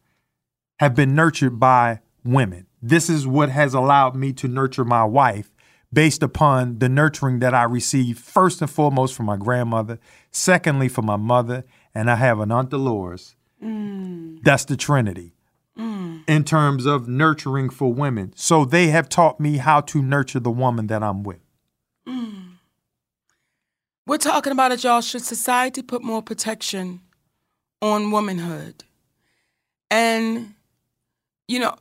have 0.80 0.94
been 0.94 1.14
nurtured 1.14 1.60
by 1.60 2.00
women. 2.24 2.66
This 2.80 3.08
is 3.08 3.26
what 3.26 3.50
has 3.50 3.74
allowed 3.74 4.16
me 4.16 4.32
to 4.34 4.48
nurture 4.48 4.84
my 4.84 5.04
wife 5.04 5.52
based 5.92 6.22
upon 6.22 6.78
the 6.78 6.88
nurturing 6.88 7.38
that 7.40 7.54
I 7.54 7.64
received 7.64 8.18
first 8.18 8.60
and 8.60 8.70
foremost 8.70 9.14
from 9.14 9.26
my 9.26 9.36
grandmother, 9.36 10.00
secondly 10.30 10.88
from 10.88 11.06
my 11.06 11.16
mother, 11.16 11.64
and 11.94 12.10
I 12.10 12.16
have 12.16 12.40
an 12.40 12.50
Aunt 12.50 12.70
Dolores. 12.70 13.36
Mm. 13.62 14.42
That's 14.42 14.64
the 14.64 14.76
Trinity 14.76 15.34
in 15.76 16.44
terms 16.44 16.86
of 16.86 17.08
nurturing 17.08 17.70
for 17.70 17.92
women. 17.92 18.32
So 18.36 18.64
they 18.64 18.88
have 18.88 19.08
taught 19.08 19.40
me 19.40 19.56
how 19.56 19.80
to 19.82 20.02
nurture 20.02 20.40
the 20.40 20.50
woman 20.50 20.86
that 20.88 21.02
I'm 21.02 21.22
with. 21.22 21.40
Mm. 22.06 22.54
We're 24.06 24.18
talking 24.18 24.52
about 24.52 24.72
it, 24.72 24.84
y'all. 24.84 25.00
Should 25.00 25.22
society 25.22 25.82
put 25.82 26.02
more 26.02 26.22
protection 26.22 27.00
on 27.80 28.10
womanhood? 28.10 28.84
And, 29.90 30.54
you 31.48 31.58
know, 31.58 31.76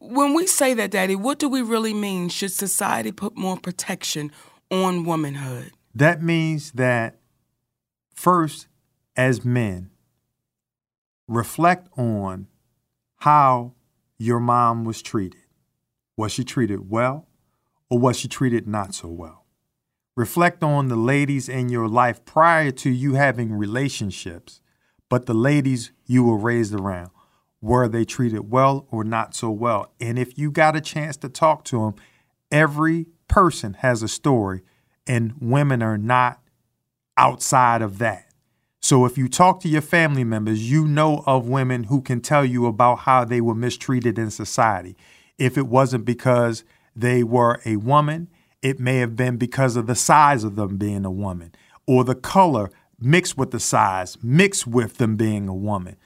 when 0.00 0.34
we 0.34 0.46
say 0.46 0.74
that, 0.74 0.90
Daddy, 0.90 1.14
what 1.14 1.38
do 1.38 1.48
we 1.48 1.62
really 1.62 1.94
mean? 1.94 2.28
Should 2.28 2.52
society 2.52 3.12
put 3.12 3.36
more 3.36 3.56
protection 3.56 4.32
on 4.70 5.04
womanhood? 5.04 5.72
That 5.94 6.22
means 6.22 6.72
that 6.72 7.18
first, 8.14 8.66
as 9.16 9.44
men, 9.44 9.90
reflect 11.28 11.88
on 11.96 12.48
how 13.22 13.72
your 14.18 14.40
mom 14.40 14.82
was 14.82 15.00
treated. 15.00 15.42
Was 16.16 16.32
she 16.32 16.42
treated 16.42 16.90
well 16.90 17.28
or 17.88 18.00
was 18.00 18.18
she 18.18 18.26
treated 18.26 18.66
not 18.66 18.96
so 18.96 19.06
well? 19.06 19.46
Reflect 20.16 20.64
on 20.64 20.88
the 20.88 20.96
ladies 20.96 21.48
in 21.48 21.68
your 21.68 21.86
life 21.86 22.24
prior 22.24 22.72
to 22.72 22.90
you 22.90 23.14
having 23.14 23.52
relationships, 23.52 24.60
but 25.08 25.26
the 25.26 25.34
ladies 25.34 25.92
you 26.04 26.24
were 26.24 26.36
raised 26.36 26.74
around. 26.74 27.10
Were 27.60 27.86
they 27.86 28.04
treated 28.04 28.50
well 28.50 28.88
or 28.90 29.04
not 29.04 29.36
so 29.36 29.50
well? 29.50 29.92
And 30.00 30.18
if 30.18 30.36
you 30.36 30.50
got 30.50 30.74
a 30.74 30.80
chance 30.80 31.16
to 31.18 31.28
talk 31.28 31.62
to 31.66 31.78
them, 31.78 31.94
every 32.50 33.06
person 33.28 33.74
has 33.74 34.02
a 34.02 34.08
story, 34.08 34.62
and 35.06 35.34
women 35.40 35.80
are 35.80 35.96
not 35.96 36.40
outside 37.16 37.82
of 37.82 37.98
that. 37.98 38.31
So 38.84 39.04
if 39.04 39.16
you 39.16 39.28
talk 39.28 39.60
to 39.60 39.68
your 39.68 39.80
family 39.80 40.24
members, 40.24 40.68
you 40.68 40.88
know 40.88 41.22
of 41.24 41.48
women 41.48 41.84
who 41.84 42.02
can 42.02 42.20
tell 42.20 42.44
you 42.44 42.66
about 42.66 43.00
how 43.00 43.24
they 43.24 43.40
were 43.40 43.54
mistreated 43.54 44.18
in 44.18 44.32
society. 44.32 44.96
If 45.38 45.56
it 45.56 45.68
wasn't 45.68 46.04
because 46.04 46.64
they 46.96 47.22
were 47.22 47.60
a 47.64 47.76
woman, 47.76 48.28
it 48.60 48.80
may 48.80 48.96
have 48.96 49.14
been 49.14 49.36
because 49.36 49.76
of 49.76 49.86
the 49.86 49.94
size 49.94 50.42
of 50.42 50.56
them 50.56 50.78
being 50.78 51.04
a 51.04 51.12
woman 51.12 51.54
or 51.86 52.02
the 52.02 52.16
color 52.16 52.70
mixed 52.98 53.38
with 53.38 53.52
the 53.52 53.60
size, 53.60 54.18
mixed 54.20 54.66
with 54.66 54.98
them 54.98 55.16
being 55.16 55.48
a 55.48 55.54
woman. 55.54 55.96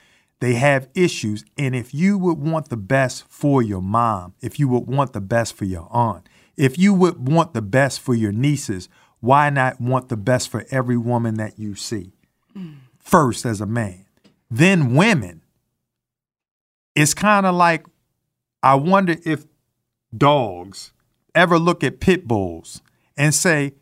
They 0.41 0.55
have 0.55 0.89
issues. 0.95 1.47
And 1.57 1.75
if 1.75 1.95
you 1.95 2.19
would 2.19 2.39
want 2.39 2.69
the 2.69 2.77
best 2.77 3.25
for 3.27 3.63
your 3.63 3.81
mom, 3.81 4.35
if 4.43 4.61
you 4.61 4.69
would 4.69 4.87
want 4.87 5.15
the 5.15 5.23
best 5.23 5.55
for 5.57 5.65
your 5.65 5.89
aunt, 5.91 6.29
if 6.59 6.79
you 6.79 6.93
would 6.93 7.27
want 7.27 7.55
the 7.55 7.63
best 7.63 8.01
for 8.01 8.15
your 8.15 8.33
nieces, 8.33 8.91
why 9.21 9.49
not 9.49 9.81
want 9.81 10.11
the 10.11 10.17
best 10.17 10.51
for 10.51 10.67
every 10.71 10.99
woman 10.99 11.37
that 11.37 11.59
you 11.59 11.75
see? 11.75 12.13
First, 12.99 13.47
as 13.47 13.61
a 13.61 13.67
man, 13.67 14.05
then 14.51 14.95
women. 14.95 15.43
It's 16.95 17.15
kind 17.15 17.47
of 17.47 17.55
like 17.55 17.85
I 18.63 18.75
wonder 18.75 19.17
if 19.25 19.45
dogs 20.17 20.93
ever 21.35 21.59
look 21.59 21.85
at 21.85 22.01
pit 22.01 22.27
bulls 22.27 22.83
and 23.17 23.35
say, 23.35 23.75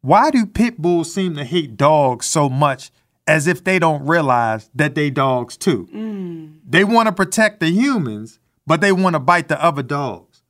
why 0.00 0.30
do 0.30 0.46
pit 0.46 0.78
bulls 0.78 1.12
seem 1.12 1.34
to 1.34 1.44
hate 1.44 1.76
dogs 1.76 2.26
so 2.26 2.48
much 2.48 2.90
as 3.26 3.46
if 3.46 3.64
they 3.64 3.78
don't 3.78 4.06
realize 4.06 4.70
that 4.74 4.94
they 4.94 5.10
dogs 5.10 5.56
too? 5.56 5.88
Mm. 5.92 6.60
They 6.64 6.84
want 6.84 7.06
to 7.08 7.12
protect 7.12 7.60
the 7.60 7.70
humans, 7.70 8.38
but 8.66 8.80
they 8.80 8.92
want 8.92 9.14
to 9.14 9.20
bite 9.20 9.48
the 9.48 9.62
other 9.62 9.82
dogs. 9.82 10.42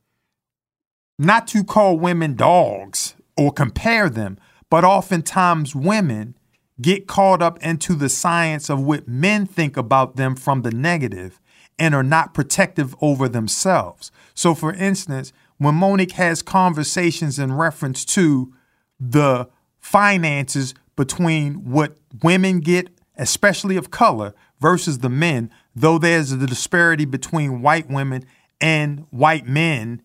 Not 1.17 1.47
to 1.47 1.63
call 1.63 1.97
women 1.97 2.35
dogs 2.35 3.15
or 3.35 3.51
compare 3.51 4.09
them, 4.09 4.37
but 4.69 4.83
oftentimes 4.83 5.75
women 5.75 6.35
get 6.81 7.07
caught 7.07 7.41
up 7.41 7.61
into 7.63 7.95
the 7.95 8.09
science 8.09 8.69
of 8.69 8.81
what 8.81 9.07
men 9.07 9.45
think 9.45 9.77
about 9.77 10.15
them 10.15 10.35
from 10.35 10.61
the 10.61 10.71
negative 10.71 11.39
and 11.77 11.95
are 11.95 12.03
not 12.03 12.33
protective 12.33 12.95
over 13.01 13.27
themselves. 13.27 14.11
So, 14.33 14.53
for 14.53 14.73
instance, 14.73 15.33
when 15.57 15.75
Monique 15.75 16.13
has 16.13 16.41
conversations 16.41 17.39
in 17.39 17.53
reference 17.53 18.05
to 18.05 18.53
the 18.99 19.49
finances 19.79 20.73
between 20.95 21.69
what 21.69 21.97
women 22.23 22.59
get, 22.59 22.89
especially 23.17 23.77
of 23.77 23.91
color, 23.91 24.33
versus 24.59 24.99
the 24.99 25.09
men, 25.09 25.49
though 25.75 25.97
there's 25.97 26.31
a 26.31 26.45
disparity 26.45 27.05
between 27.05 27.61
white 27.61 27.89
women 27.89 28.25
and 28.59 29.05
white 29.09 29.47
men 29.47 30.01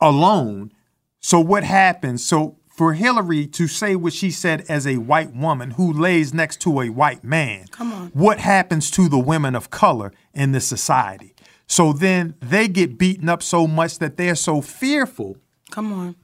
alone. 0.00 0.72
So, 1.20 1.40
what 1.40 1.64
happens? 1.64 2.24
So, 2.24 2.58
for 2.74 2.94
Hillary 2.94 3.46
to 3.46 3.68
say 3.68 3.94
what 3.94 4.12
she 4.12 4.32
said 4.32 4.64
as 4.68 4.84
a 4.84 4.96
white 4.96 5.32
woman 5.32 5.72
who 5.72 5.92
lays 5.92 6.34
next 6.34 6.60
to 6.62 6.80
a 6.80 6.88
white 6.88 7.22
man, 7.22 7.66
come 7.70 7.92
on, 7.92 8.08
what 8.08 8.40
happens 8.40 8.90
to 8.92 9.08
the 9.08 9.18
women 9.18 9.54
of 9.54 9.70
color 9.70 10.12
in 10.32 10.50
this 10.50 10.66
society? 10.66 11.34
So 11.68 11.92
then 11.92 12.34
they 12.40 12.66
get 12.66 12.98
beaten 12.98 13.28
up 13.28 13.44
so 13.44 13.68
much 13.68 14.00
that 14.00 14.16
they're 14.16 14.34
so 14.34 14.60
fearful. 14.60 15.36
Come 15.70 15.92
on. 15.92 16.16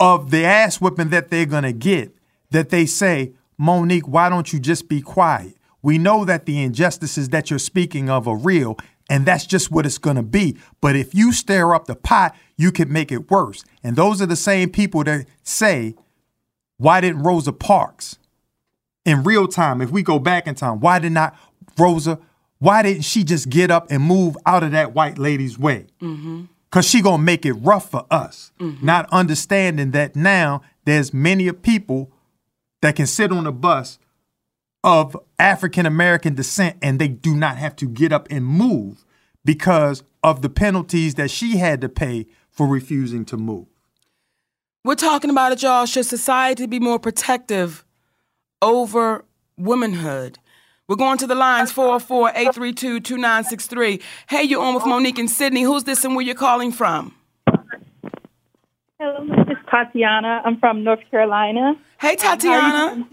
Of 0.00 0.30
the 0.30 0.44
ass 0.44 0.80
whipping 0.80 1.10
that 1.10 1.28
they're 1.28 1.44
gonna 1.44 1.74
get 1.74 2.16
that 2.50 2.70
they 2.70 2.86
say, 2.86 3.34
Monique, 3.58 4.08
why 4.08 4.30
don't 4.30 4.50
you 4.50 4.58
just 4.58 4.88
be 4.88 5.02
quiet? 5.02 5.56
We 5.82 5.98
know 5.98 6.24
that 6.24 6.46
the 6.46 6.62
injustices 6.62 7.28
that 7.28 7.50
you're 7.50 7.58
speaking 7.58 8.08
of 8.08 8.26
are 8.26 8.36
real, 8.36 8.78
and 9.10 9.26
that's 9.26 9.44
just 9.44 9.70
what 9.70 9.84
it's 9.84 9.98
gonna 9.98 10.22
be. 10.22 10.56
But 10.80 10.96
if 10.96 11.14
you 11.14 11.32
stir 11.32 11.74
up 11.74 11.84
the 11.84 11.96
pot, 11.96 12.34
you 12.58 12.70
can 12.70 12.92
make 12.92 13.10
it 13.10 13.30
worse. 13.30 13.64
And 13.82 13.96
those 13.96 14.20
are 14.20 14.26
the 14.26 14.36
same 14.36 14.68
people 14.68 15.02
that 15.04 15.24
say, 15.42 15.94
why 16.76 17.00
didn't 17.00 17.22
Rosa 17.22 17.52
Parks 17.52 18.18
in 19.08 19.22
real 19.22 19.48
time, 19.48 19.80
if 19.80 19.90
we 19.90 20.02
go 20.02 20.18
back 20.18 20.46
in 20.46 20.54
time, 20.54 20.80
why 20.80 20.98
did 20.98 21.12
not 21.12 21.34
Rosa, 21.78 22.18
why 22.58 22.82
didn't 22.82 23.04
she 23.04 23.24
just 23.24 23.48
get 23.48 23.70
up 23.70 23.86
and 23.90 24.02
move 24.02 24.36
out 24.44 24.62
of 24.62 24.72
that 24.72 24.92
white 24.92 25.16
lady's 25.16 25.58
way? 25.58 25.86
Mm-hmm. 26.02 26.44
Cause 26.70 26.86
she 26.86 27.00
gonna 27.00 27.22
make 27.22 27.46
it 27.46 27.54
rough 27.54 27.90
for 27.90 28.04
us, 28.10 28.52
mm-hmm. 28.60 28.84
not 28.84 29.08
understanding 29.10 29.92
that 29.92 30.14
now 30.14 30.60
there's 30.84 31.14
many 31.14 31.48
of 31.48 31.62
people 31.62 32.12
that 32.82 32.96
can 32.96 33.06
sit 33.06 33.32
on 33.32 33.46
a 33.46 33.52
bus 33.52 33.98
of 34.84 35.16
African 35.38 35.86
American 35.86 36.34
descent 36.34 36.76
and 36.82 36.98
they 36.98 37.08
do 37.08 37.34
not 37.34 37.56
have 37.56 37.74
to 37.76 37.86
get 37.86 38.12
up 38.12 38.26
and 38.30 38.44
move 38.44 39.06
because 39.42 40.02
of 40.22 40.42
the 40.42 40.50
penalties 40.50 41.14
that 41.14 41.30
she 41.30 41.56
had 41.56 41.80
to 41.80 41.88
pay 41.88 42.26
for 42.58 42.66
refusing 42.66 43.24
to 43.24 43.36
move. 43.36 43.68
We're 44.84 44.96
talking 44.96 45.30
about 45.30 45.52
it, 45.52 45.62
y'all. 45.62 45.86
Should 45.86 46.06
society 46.06 46.66
be 46.66 46.80
more 46.80 46.98
protective 46.98 47.84
over 48.60 49.24
womanhood? 49.56 50.40
We're 50.88 50.96
going 50.96 51.18
to 51.18 51.28
the 51.28 51.36
lines 51.36 51.70
404 51.70 52.30
832 52.30 52.98
2963. 52.98 54.00
Hey, 54.28 54.42
you're 54.42 54.60
on 54.60 54.74
with 54.74 54.84
Monique 54.86 55.20
and 55.20 55.30
Sydney. 55.30 55.62
Who's 55.62 55.84
this 55.84 56.04
and 56.04 56.16
where 56.16 56.24
you're 56.24 56.34
calling 56.34 56.72
from? 56.72 57.14
Hello, 58.98 59.24
this 59.24 59.56
is 59.56 59.64
Tatiana. 59.70 60.42
I'm 60.44 60.58
from 60.58 60.82
North 60.82 61.08
Carolina. 61.12 61.74
Hey, 62.00 62.16
Tatiana. 62.16 63.06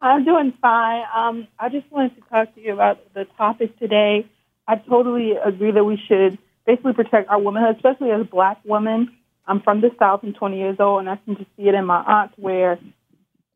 I'm 0.00 0.24
doing 0.24 0.54
fine. 0.62 1.04
Um, 1.14 1.48
I 1.58 1.68
just 1.68 1.90
wanted 1.92 2.16
to 2.16 2.22
talk 2.30 2.54
to 2.54 2.62
you 2.62 2.72
about 2.72 3.12
the 3.12 3.26
topic 3.36 3.78
today. 3.78 4.26
I 4.66 4.76
totally 4.76 5.32
agree 5.32 5.72
that 5.72 5.84
we 5.84 6.00
should 6.08 6.38
basically 6.68 6.92
protect 6.92 7.30
our 7.30 7.40
womanhood, 7.40 7.76
especially 7.76 8.10
as 8.10 8.26
black 8.26 8.60
women. 8.64 9.08
I'm 9.46 9.62
from 9.62 9.80
the 9.80 9.90
South. 9.98 10.20
I'm 10.22 10.34
20 10.34 10.58
years 10.58 10.76
old, 10.78 11.00
and 11.00 11.08
I 11.08 11.16
can 11.16 11.36
just 11.36 11.48
see 11.56 11.66
it 11.66 11.74
in 11.74 11.86
my 11.86 12.02
aunts 12.02 12.34
where, 12.36 12.78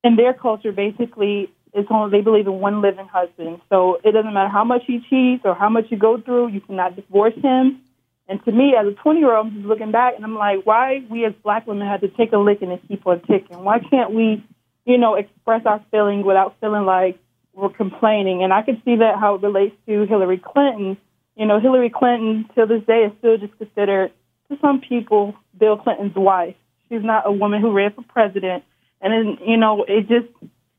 in 0.03 0.17
their 0.17 0.33
culture, 0.33 0.73
basically, 0.73 1.53
it's 1.75 1.89
only 1.91 2.11
they 2.11 2.25
believe 2.25 2.47
in 2.47 2.55
one 2.55 2.81
living 2.81 3.07
husband. 3.07 3.61
So 3.69 4.01
it 4.03 4.13
doesn't 4.13 4.33
matter 4.33 4.49
how 4.49 4.65
much 4.65 4.85
he 4.87 5.01
cheats 5.11 5.43
or 5.45 5.55
how 5.55 5.69
much 5.69 5.85
you 5.91 5.99
go 5.99 6.21
through, 6.21 6.49
you 6.49 6.63
cannot 6.63 6.97
divorce 6.97 7.35
him. 7.35 7.83
And 8.29 8.43
to 8.47 8.53
me, 8.53 8.75
as 8.79 8.87
a 8.87 8.93
20 8.93 9.21
year 9.21 9.37
old, 9.37 9.49
I'm 9.49 9.55
just 9.55 9.67
looking 9.67 9.93
back 9.93 10.15
and 10.17 10.25
I'm 10.25 10.35
like, 10.35 10.65
why 10.65 11.05
we 11.11 11.27
as 11.27 11.35
black 11.43 11.67
women 11.67 11.87
had 11.87 12.01
to 12.01 12.09
take 12.09 12.33
a 12.33 12.39
licking 12.39 12.71
and 12.71 12.81
keep 12.89 13.07
on 13.07 13.21
ticking? 13.23 13.63
Why 13.63 13.79
can't 13.79 14.13
we, 14.13 14.45
you 14.87 14.97
know, 14.97 15.17
express 15.17 15.63
our 15.67 15.85
feelings 15.91 16.25
without 16.25 16.57
feeling 16.61 16.85
like 16.85 17.19
we're 17.53 17.71
complaining? 17.71 18.43
And 18.43 18.53
I 18.53 18.63
can 18.63 18.81
see 18.85 18.97
that 18.97 19.19
how 19.19 19.35
it 19.35 19.43
relates 19.43 19.77
to 19.87 20.07
Hillary 20.07 20.39
Clinton. 20.39 20.97
You 21.37 21.47
know, 21.47 21.61
Hillary 21.61 21.91
Clinton, 21.91 22.47
till 22.55 22.67
this 22.67 22.83
day, 22.87 23.05
is 23.07 23.13
still 23.19 23.39
just 23.39 23.57
considered, 23.59 24.13
to 24.49 24.59
some 24.61 24.81
people, 24.81 25.35
Bill 25.59 25.77
Clinton's 25.77 26.15
wife. 26.15 26.57
She's 26.89 27.03
not 27.03 27.27
a 27.27 27.33
woman 27.33 27.61
who 27.61 27.73
ran 27.73 27.93
for 27.93 28.03
president. 28.03 28.65
And 29.01 29.13
then, 29.13 29.39
you 29.47 29.57
know, 29.57 29.85
it 29.89 30.09
just, 30.09 30.29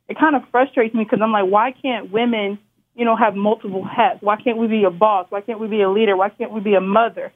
it 0.07 0.17
kind 0.19 0.35
of 0.35 0.43
frustrates 0.51 0.93
me 0.93 1.03
because 1.03 1.19
I'm 1.23 1.31
like, 1.31 1.49
why 1.49 1.73
can't 1.81 2.11
women, 2.11 2.59
you 2.95 3.03
know, 3.05 3.15
have 3.15 3.35
multiple 3.35 3.83
hats? 3.83 4.19
Why 4.21 4.37
can't 4.41 4.57
we 4.57 4.67
be 4.67 4.83
a 4.83 4.91
boss? 4.91 5.25
Why 5.29 5.41
can't 5.41 5.59
we 5.59 5.67
be 5.67 5.81
a 5.81 5.89
leader? 5.89 6.15
Why 6.15 6.29
can't 6.29 6.51
we 6.51 6.61
be 6.61 6.75
a 6.75 6.81
mother? 6.81 7.33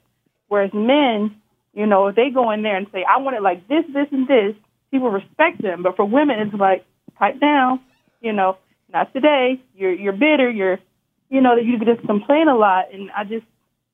Whereas 0.48 0.72
men, 0.74 1.36
you 1.74 1.88
know, 1.88 2.08
if 2.08 2.16
they 2.16 2.30
go 2.30 2.52
in 2.52 2.62
there 2.62 2.78
and 2.78 2.88
say, 2.92 3.04
I 3.04 3.20
want 3.20 3.36
it 3.36 3.42
like 3.42 3.68
this, 3.68 3.84
this, 3.94 4.08
and 4.12 4.28
this, 4.28 4.56
people 4.92 5.10
respect 5.10 5.62
them. 5.62 5.84
But 5.84 5.96
for 5.96 6.06
women, 6.06 6.40
it's 6.40 6.54
like, 6.54 6.86
pipe 7.18 7.40
down, 7.40 7.80
you 8.22 8.32
know, 8.32 8.58
not 8.94 9.12
today. 9.14 9.62
You're 9.76 9.94
you're 9.94 10.14
bitter. 10.14 10.50
You're, 10.50 10.80
you 11.30 11.42
know, 11.42 11.56
that 11.56 11.66
you 11.66 11.78
just 11.80 12.06
complain 12.06 12.48
a 12.48 12.56
lot. 12.56 12.94
And 12.94 13.12
I 13.12 13.24
just, 13.24 13.46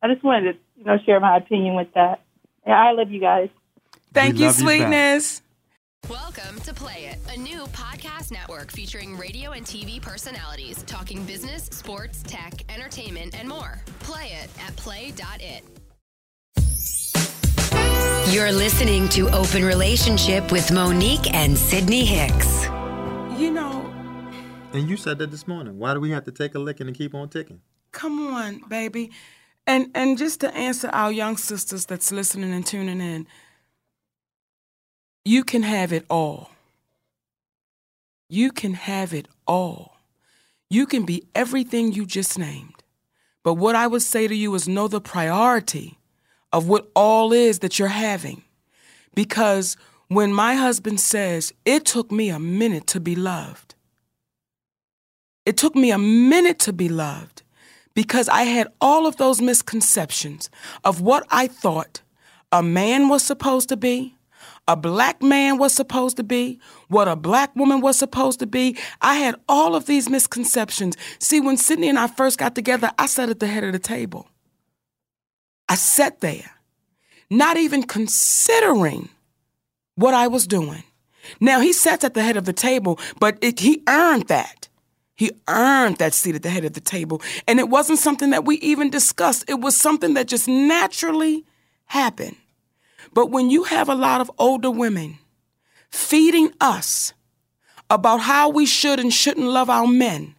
I 0.01 0.07
just 0.07 0.23
wanted 0.23 0.53
to, 0.53 0.59
you 0.77 0.85
know, 0.85 0.97
share 1.05 1.19
my 1.19 1.37
opinion 1.37 1.75
with 1.75 1.93
that. 1.95 2.21
And 2.65 2.73
I 2.73 2.91
love 2.91 3.11
you 3.11 3.19
guys. 3.19 3.49
Thank 4.13 4.35
we 4.35 4.45
you, 4.45 4.51
sweetness. 4.51 5.41
Welcome 6.09 6.59
to 6.61 6.73
Play 6.73 7.05
It, 7.05 7.19
a 7.33 7.39
new 7.39 7.63
podcast 7.67 8.29
network 8.31 8.71
featuring 8.71 9.17
radio 9.17 9.51
and 9.51 9.65
TV 9.65 10.01
personalities 10.01 10.83
talking 10.83 11.23
business, 11.23 11.63
sports, 11.65 12.21
tech, 12.23 12.53
entertainment, 12.69 13.39
and 13.39 13.47
more. 13.47 13.81
Play 14.01 14.33
it 14.43 14.49
at 14.67 14.75
play.it. 14.75 15.63
You're 18.33 18.51
listening 18.51 19.07
to 19.09 19.29
Open 19.29 19.63
Relationship 19.63 20.51
with 20.51 20.71
Monique 20.71 21.33
and 21.33 21.57
Sydney 21.57 22.03
Hicks. 22.03 22.65
You 23.39 23.51
know. 23.51 23.72
And 24.73 24.89
you 24.89 24.97
said 24.97 25.19
that 25.19 25.29
this 25.29 25.47
morning. 25.47 25.77
Why 25.77 25.93
do 25.93 25.99
we 25.99 26.09
have 26.11 26.25
to 26.25 26.31
take 26.31 26.55
a 26.55 26.59
licking 26.59 26.87
and 26.87 26.95
keep 26.95 27.13
on 27.13 27.29
ticking? 27.29 27.61
Come 27.91 28.33
on, 28.33 28.61
baby. 28.67 29.11
And 29.67 29.91
and 29.93 30.17
just 30.17 30.41
to 30.41 30.53
answer 30.55 30.89
our 30.91 31.11
young 31.11 31.37
sisters 31.37 31.85
that's 31.85 32.11
listening 32.11 32.51
and 32.51 32.65
tuning 32.65 32.99
in, 32.99 33.27
you 35.23 35.43
can 35.43 35.63
have 35.63 35.93
it 35.93 36.05
all. 36.09 36.49
You 38.29 38.51
can 38.51 38.73
have 38.73 39.13
it 39.13 39.27
all. 39.47 39.97
You 40.69 40.87
can 40.87 41.05
be 41.05 41.27
everything 41.35 41.91
you 41.91 42.05
just 42.05 42.37
named. 42.39 42.83
But 43.43 43.53
what 43.53 43.75
I 43.75 43.85
would 43.85 44.01
say 44.01 44.27
to 44.27 44.35
you 44.35 44.55
is 44.55 44.67
know 44.67 44.87
the 44.87 44.99
priority 44.99 45.99
of 46.51 46.67
what 46.67 46.89
all 46.95 47.31
is 47.31 47.59
that 47.59 47.77
you're 47.77 47.89
having. 47.89 48.43
Because 49.13 49.77
when 50.07 50.33
my 50.33 50.55
husband 50.55 50.99
says, 50.99 51.53
it 51.63 51.85
took 51.85 52.11
me 52.11 52.29
a 52.29 52.39
minute 52.39 52.87
to 52.87 52.99
be 52.99 53.15
loved, 53.15 53.75
it 55.45 55.57
took 55.57 55.75
me 55.75 55.91
a 55.91 55.97
minute 55.97 56.59
to 56.59 56.73
be 56.73 56.89
loved 56.89 57.43
because 57.93 58.29
I 58.29 58.43
had 58.43 58.67
all 58.81 59.05
of 59.05 59.17
those 59.17 59.41
misconceptions 59.41 60.49
of 60.83 61.01
what 61.01 61.25
I 61.29 61.47
thought 61.47 62.01
a 62.51 62.63
man 62.63 63.09
was 63.09 63.23
supposed 63.23 63.69
to 63.69 63.77
be, 63.77 64.15
a 64.67 64.75
black 64.77 65.21
man 65.21 65.57
was 65.57 65.73
supposed 65.73 66.17
to 66.17 66.23
be, 66.23 66.59
what 66.87 67.07
a 67.07 67.15
black 67.15 67.55
woman 67.55 67.81
was 67.81 67.97
supposed 67.97 68.39
to 68.39 68.47
be. 68.47 68.77
I 69.01 69.15
had 69.15 69.35
all 69.49 69.75
of 69.75 69.87
these 69.87 70.09
misconceptions. 70.09 70.95
See, 71.19 71.41
when 71.41 71.57
Sydney 71.57 71.89
and 71.89 71.99
I 71.99 72.07
first 72.07 72.37
got 72.37 72.55
together, 72.55 72.91
I 72.97 73.07
sat 73.07 73.29
at 73.29 73.39
the 73.39 73.47
head 73.47 73.63
of 73.63 73.73
the 73.73 73.79
table. 73.79 74.27
I 75.67 75.75
sat 75.75 76.21
there, 76.21 76.51
not 77.29 77.57
even 77.57 77.83
considering 77.83 79.09
what 79.95 80.13
I 80.13 80.27
was 80.27 80.47
doing. 80.47 80.83
Now, 81.39 81.59
he 81.59 81.73
sat 81.73 82.03
at 82.03 82.13
the 82.13 82.23
head 82.23 82.37
of 82.37 82.45
the 82.45 82.53
table, 82.53 82.99
but 83.19 83.37
it, 83.41 83.59
he 83.59 83.81
earned 83.87 84.27
that. 84.27 84.67
He 85.15 85.31
earned 85.47 85.97
that 85.97 86.13
seat 86.13 86.35
at 86.35 86.43
the 86.43 86.49
head 86.49 86.65
of 86.65 86.73
the 86.73 86.81
table. 86.81 87.21
And 87.47 87.59
it 87.59 87.69
wasn't 87.69 87.99
something 87.99 88.31
that 88.31 88.45
we 88.45 88.55
even 88.57 88.89
discussed, 88.89 89.45
it 89.47 89.59
was 89.59 89.75
something 89.75 90.15
that 90.15 90.27
just 90.27 90.47
naturally 90.47 91.45
happened. 91.85 92.37
But 93.13 93.29
when 93.29 93.49
you 93.49 93.63
have 93.63 93.89
a 93.89 93.95
lot 93.95 94.21
of 94.21 94.31
older 94.39 94.71
women 94.71 95.19
feeding 95.91 96.51
us 96.59 97.13
about 97.89 98.21
how 98.21 98.49
we 98.49 98.65
should 98.65 98.99
and 98.99 99.13
shouldn't 99.13 99.45
love 99.45 99.69
our 99.69 99.85
men, 99.85 100.35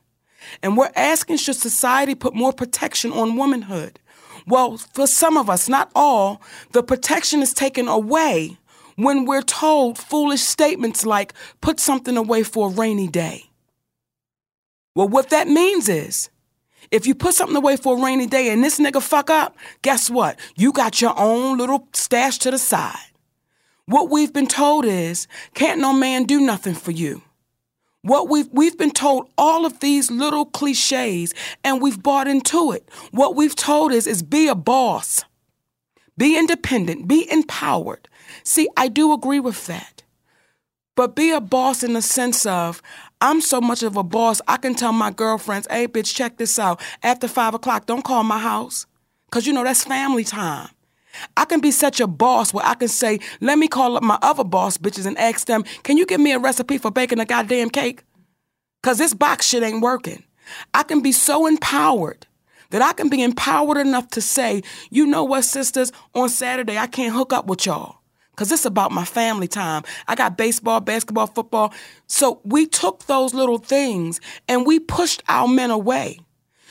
and 0.63 0.77
we're 0.77 0.91
asking 0.97 1.37
should 1.37 1.57
society 1.57 2.15
put 2.15 2.35
more 2.35 2.53
protection 2.53 3.13
on 3.13 3.37
womanhood, 3.37 4.01
Well, 4.47 4.77
for 4.77 5.07
some 5.07 5.37
of 5.37 5.49
us, 5.49 5.69
not 5.69 5.91
all, 5.95 6.43
the 6.73 6.83
protection 6.83 7.41
is 7.41 7.55
taken 7.55 7.89
away 7.89 8.59
when 8.97 9.25
we're 9.25 9.43
told 9.43 9.99
foolish 9.99 10.43
statements 10.43 11.07
like, 11.07 11.33
put 11.61 11.81
something 11.81 12.17
away 12.17 12.43
for 12.43 12.69
a 12.69 12.73
rainy 12.73 13.09
day. 13.09 13.51
Well, 14.95 15.09
what 15.09 15.31
that 15.31 15.49
means 15.49 15.89
is, 15.89 16.31
if 16.91 17.07
you 17.07 17.15
put 17.15 17.35
something 17.35 17.57
away 17.57 17.77
for 17.77 17.97
a 17.97 18.03
rainy 18.03 18.27
day 18.27 18.51
and 18.51 18.63
this 18.63 18.79
nigga 18.79 19.03
fuck 19.03 19.31
up, 19.31 19.57
guess 19.83 20.11
what? 20.11 20.39
You 20.57 20.73
got 20.73 21.01
your 21.01 21.19
own 21.19 21.59
little 21.59 21.89
stash 21.93 22.39
to 22.41 22.51
the 22.51 22.59
side. 22.59 23.11
What 23.87 24.11
we've 24.11 24.33
been 24.33 24.47
told 24.47 24.85
is, 24.85 25.27
can't 25.55 25.81
no 25.81 25.93
man 25.93 26.25
do 26.25 26.41
nothing 26.41 26.75
for 26.75 26.91
you. 26.91 27.23
What 28.03 28.29
we've 28.29 28.49
we've 28.53 28.77
been 28.77 28.91
told 28.91 29.31
all 29.39 29.65
of 29.65 29.81
these 29.81 30.11
little 30.11 30.45
cliches 30.45 31.33
and 31.65 31.81
we've 31.81 32.03
bought 32.03 32.29
into 32.29 32.73
it. 32.73 32.87
What 33.13 33.35
we've 33.35 33.57
told 33.57 33.93
is 33.93 34.07
is 34.07 34.23
be 34.23 34.47
a 34.47 34.55
boss. 34.55 35.25
Be 36.17 36.39
independent, 36.39 37.09
be 37.09 37.27
empowered. 37.33 38.09
See, 38.43 38.69
I 38.77 38.89
do 38.89 39.13
agree 39.15 39.41
with 39.41 39.67
that. 39.67 40.03
But 40.97 41.17
be 41.17 41.31
a 41.31 41.41
boss 41.41 41.83
in 41.83 41.95
the 41.95 42.03
sense 42.03 42.47
of 42.47 42.81
I'm 43.25 43.41
so 43.41 43.59
much 43.59 43.83
of 43.83 43.97
a 43.97 44.03
boss, 44.03 44.43
I 44.47 44.59
can 44.59 44.75
tell 44.75 44.93
my 44.93 45.11
girlfriends, 45.11 45.67
hey, 45.71 45.89
bitch, 45.89 46.15
check 46.15 46.37
this 46.37 46.59
out. 46.59 46.79
After 47.03 47.27
five 47.27 47.55
o'clock, 47.55 47.87
don't 47.87 48.05
call 48.05 48.23
my 48.23 48.39
house. 48.39 48.85
Because, 49.25 49.47
you 49.47 49.55
know, 49.55 49.65
that's 49.65 49.83
family 49.83 50.25
time. 50.25 50.69
I 51.35 51.47
can 51.47 51.61
be 51.61 51.71
such 51.71 52.01
a 52.01 52.07
boss 52.07 52.53
where 52.53 52.67
I 52.67 52.75
can 52.75 52.89
say, 52.89 53.21
let 53.41 53.57
me 53.57 53.67
call 53.67 53.97
up 53.97 54.03
my 54.03 54.19
other 54.21 54.45
boss 54.45 54.77
bitches 54.77 55.07
and 55.07 55.17
ask 55.17 55.47
them, 55.47 55.65
can 55.85 55.97
you 55.97 56.05
give 56.05 56.21
me 56.21 56.33
a 56.33 56.39
recipe 56.39 56.77
for 56.77 56.91
baking 56.91 57.19
a 57.19 57.25
goddamn 57.25 57.71
cake? 57.71 58.03
Because 58.83 58.99
this 58.99 59.15
box 59.15 59.47
shit 59.47 59.63
ain't 59.63 59.81
working. 59.81 60.23
I 60.75 60.83
can 60.83 61.01
be 61.01 61.13
so 61.13 61.47
empowered 61.47 62.27
that 62.73 62.83
I 62.83 62.93
can 62.93 63.09
be 63.09 63.23
empowered 63.23 63.79
enough 63.79 64.11
to 64.11 64.21
say, 64.21 64.63
you 64.91 65.07
know 65.07 65.25
what, 65.25 65.45
sisters, 65.45 65.93
on 66.15 66.29
Saturday 66.29 66.77
I 66.77 66.89
can't 66.89 67.15
hook 67.15 67.33
up 67.33 67.47
with 67.47 67.65
y'all 67.65 68.04
because 68.35 68.51
it's 68.51 68.65
about 68.65 68.91
my 68.91 69.05
family 69.05 69.47
time. 69.47 69.85
I 70.09 70.15
got 70.15 70.37
baseball, 70.37 70.81
basketball, 70.81 71.29
football. 71.29 71.73
So 72.07 72.41
we 72.45 72.67
took 72.67 73.07
those 73.07 73.33
little 73.33 73.59
things 73.59 74.21
and 74.49 74.67
we 74.67 74.81
pushed 74.81 75.23
our 75.29 75.47
men 75.47 75.71
away. 75.71 76.19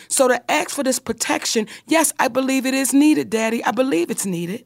So 0.10 0.28
to 0.28 0.52
ask 0.52 0.72
for 0.72 0.84
this 0.84 1.00
protection, 1.00 1.68
yes, 1.88 2.14
I 2.20 2.28
believe 2.28 2.66
it 2.66 2.74
is 2.74 2.94
needed, 2.94 3.30
Daddy. 3.30 3.64
I 3.64 3.72
believe 3.72 4.12
it's 4.12 4.26
needed. 4.26 4.66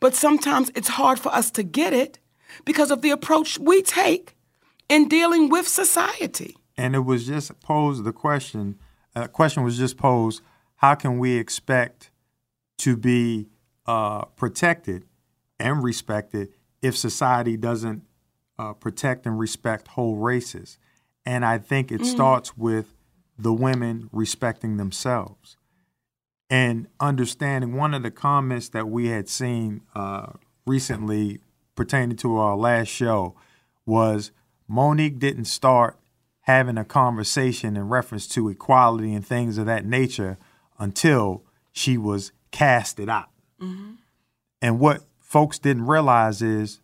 But 0.00 0.14
sometimes 0.14 0.70
it's 0.74 0.88
hard 0.88 1.18
for 1.18 1.32
us 1.32 1.50
to 1.52 1.62
get 1.62 1.92
it 1.92 2.18
because 2.64 2.90
of 2.90 3.02
the 3.02 3.10
approach 3.10 3.58
we 3.58 3.82
take 3.82 4.34
in 4.88 5.08
dealing 5.08 5.48
with 5.48 5.68
society. 5.68 6.56
And 6.76 6.94
it 6.94 7.00
was 7.00 7.26
just 7.26 7.60
posed 7.60 8.04
the 8.04 8.12
question, 8.12 8.78
a 9.14 9.24
uh, 9.24 9.26
question 9.26 9.62
was 9.62 9.76
just 9.76 9.98
posed, 9.98 10.42
how 10.76 10.94
can 10.94 11.18
we 11.18 11.36
expect 11.36 12.10
to 12.78 12.96
be 12.96 13.48
uh, 13.86 14.24
protected 14.24 15.04
and 15.62 15.82
respected 15.82 16.48
if 16.82 16.96
society 16.96 17.56
doesn't 17.56 18.02
uh, 18.58 18.72
protect 18.74 19.24
and 19.24 19.38
respect 19.38 19.88
whole 19.88 20.16
races. 20.16 20.76
And 21.24 21.44
I 21.44 21.58
think 21.58 21.92
it 21.92 22.00
mm. 22.00 22.06
starts 22.06 22.56
with 22.56 22.94
the 23.38 23.52
women 23.52 24.10
respecting 24.12 24.76
themselves 24.76 25.56
and 26.50 26.88
understanding. 27.00 27.74
One 27.74 27.94
of 27.94 28.02
the 28.02 28.10
comments 28.10 28.68
that 28.70 28.88
we 28.88 29.08
had 29.08 29.28
seen 29.28 29.82
uh, 29.94 30.32
recently 30.66 31.38
pertaining 31.76 32.16
to 32.18 32.36
our 32.36 32.56
last 32.56 32.88
show 32.88 33.34
was 33.86 34.32
Monique 34.68 35.18
didn't 35.18 35.46
start 35.46 35.98
having 36.42 36.76
a 36.76 36.84
conversation 36.84 37.76
in 37.76 37.88
reference 37.88 38.26
to 38.26 38.48
equality 38.48 39.14
and 39.14 39.24
things 39.24 39.58
of 39.58 39.66
that 39.66 39.86
nature 39.86 40.38
until 40.78 41.44
she 41.72 41.96
was 41.96 42.32
casted 42.50 43.08
out. 43.08 43.30
Mm-hmm. 43.60 43.92
And 44.60 44.80
what 44.80 45.04
folks 45.32 45.58
didn't 45.58 45.86
realize 45.86 46.42
is 46.42 46.82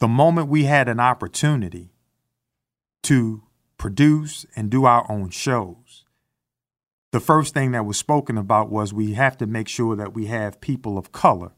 the 0.00 0.08
moment 0.08 0.48
we 0.48 0.64
had 0.64 0.88
an 0.88 0.98
opportunity 0.98 1.92
to 3.04 3.44
produce 3.78 4.44
and 4.56 4.68
do 4.68 4.84
our 4.84 5.08
own 5.08 5.30
shows, 5.30 6.04
the 7.12 7.20
first 7.20 7.54
thing 7.54 7.70
that 7.70 7.86
was 7.86 7.96
spoken 7.96 8.36
about 8.36 8.68
was 8.68 8.92
we 8.92 9.12
have 9.12 9.38
to 9.38 9.46
make 9.46 9.68
sure 9.68 9.94
that 9.94 10.12
we 10.12 10.26
have 10.26 10.60
people 10.60 10.98
of 10.98 11.12
color 11.12 11.52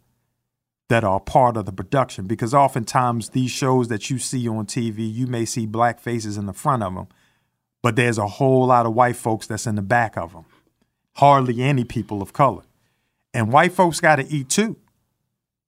that 0.91 1.05
are 1.05 1.21
part 1.21 1.57
of 1.57 1.65
the 1.65 1.73
production 1.73 2.27
because 2.27 2.53
oftentimes 2.53 3.31
these 3.31 3.51
shows 3.51 3.89
that 3.89 4.11
you 4.11 4.19
see 4.19 4.47
on 4.47 4.67
TV, 4.67 5.11
you 5.11 5.27
may 5.27 5.47
see 5.47 5.65
black 5.65 6.01
faces 6.01 6.37
in 6.37 6.45
the 6.45 6.53
front 6.53 6.83
of 6.83 6.95
them, 6.95 7.09
but 7.81 7.97
there's 7.97 8.19
a 8.19 8.27
whole 8.27 8.67
lot 8.67 8.85
of 8.85 8.93
white 8.93 9.17
folks 9.17 9.47
that's 9.47 9.67
in 9.67 9.77
the 9.77 9.81
back 9.81 10.19
of 10.19 10.35
them. 10.35 10.45
Hardly 11.15 11.63
any 11.63 11.85
people 11.85 12.21
of 12.21 12.35
color. 12.35 12.65
And 13.33 13.51
white 13.51 13.73
folks 13.73 14.01
got 14.01 14.17
to 14.17 14.27
eat 14.31 14.51
too. 14.51 14.77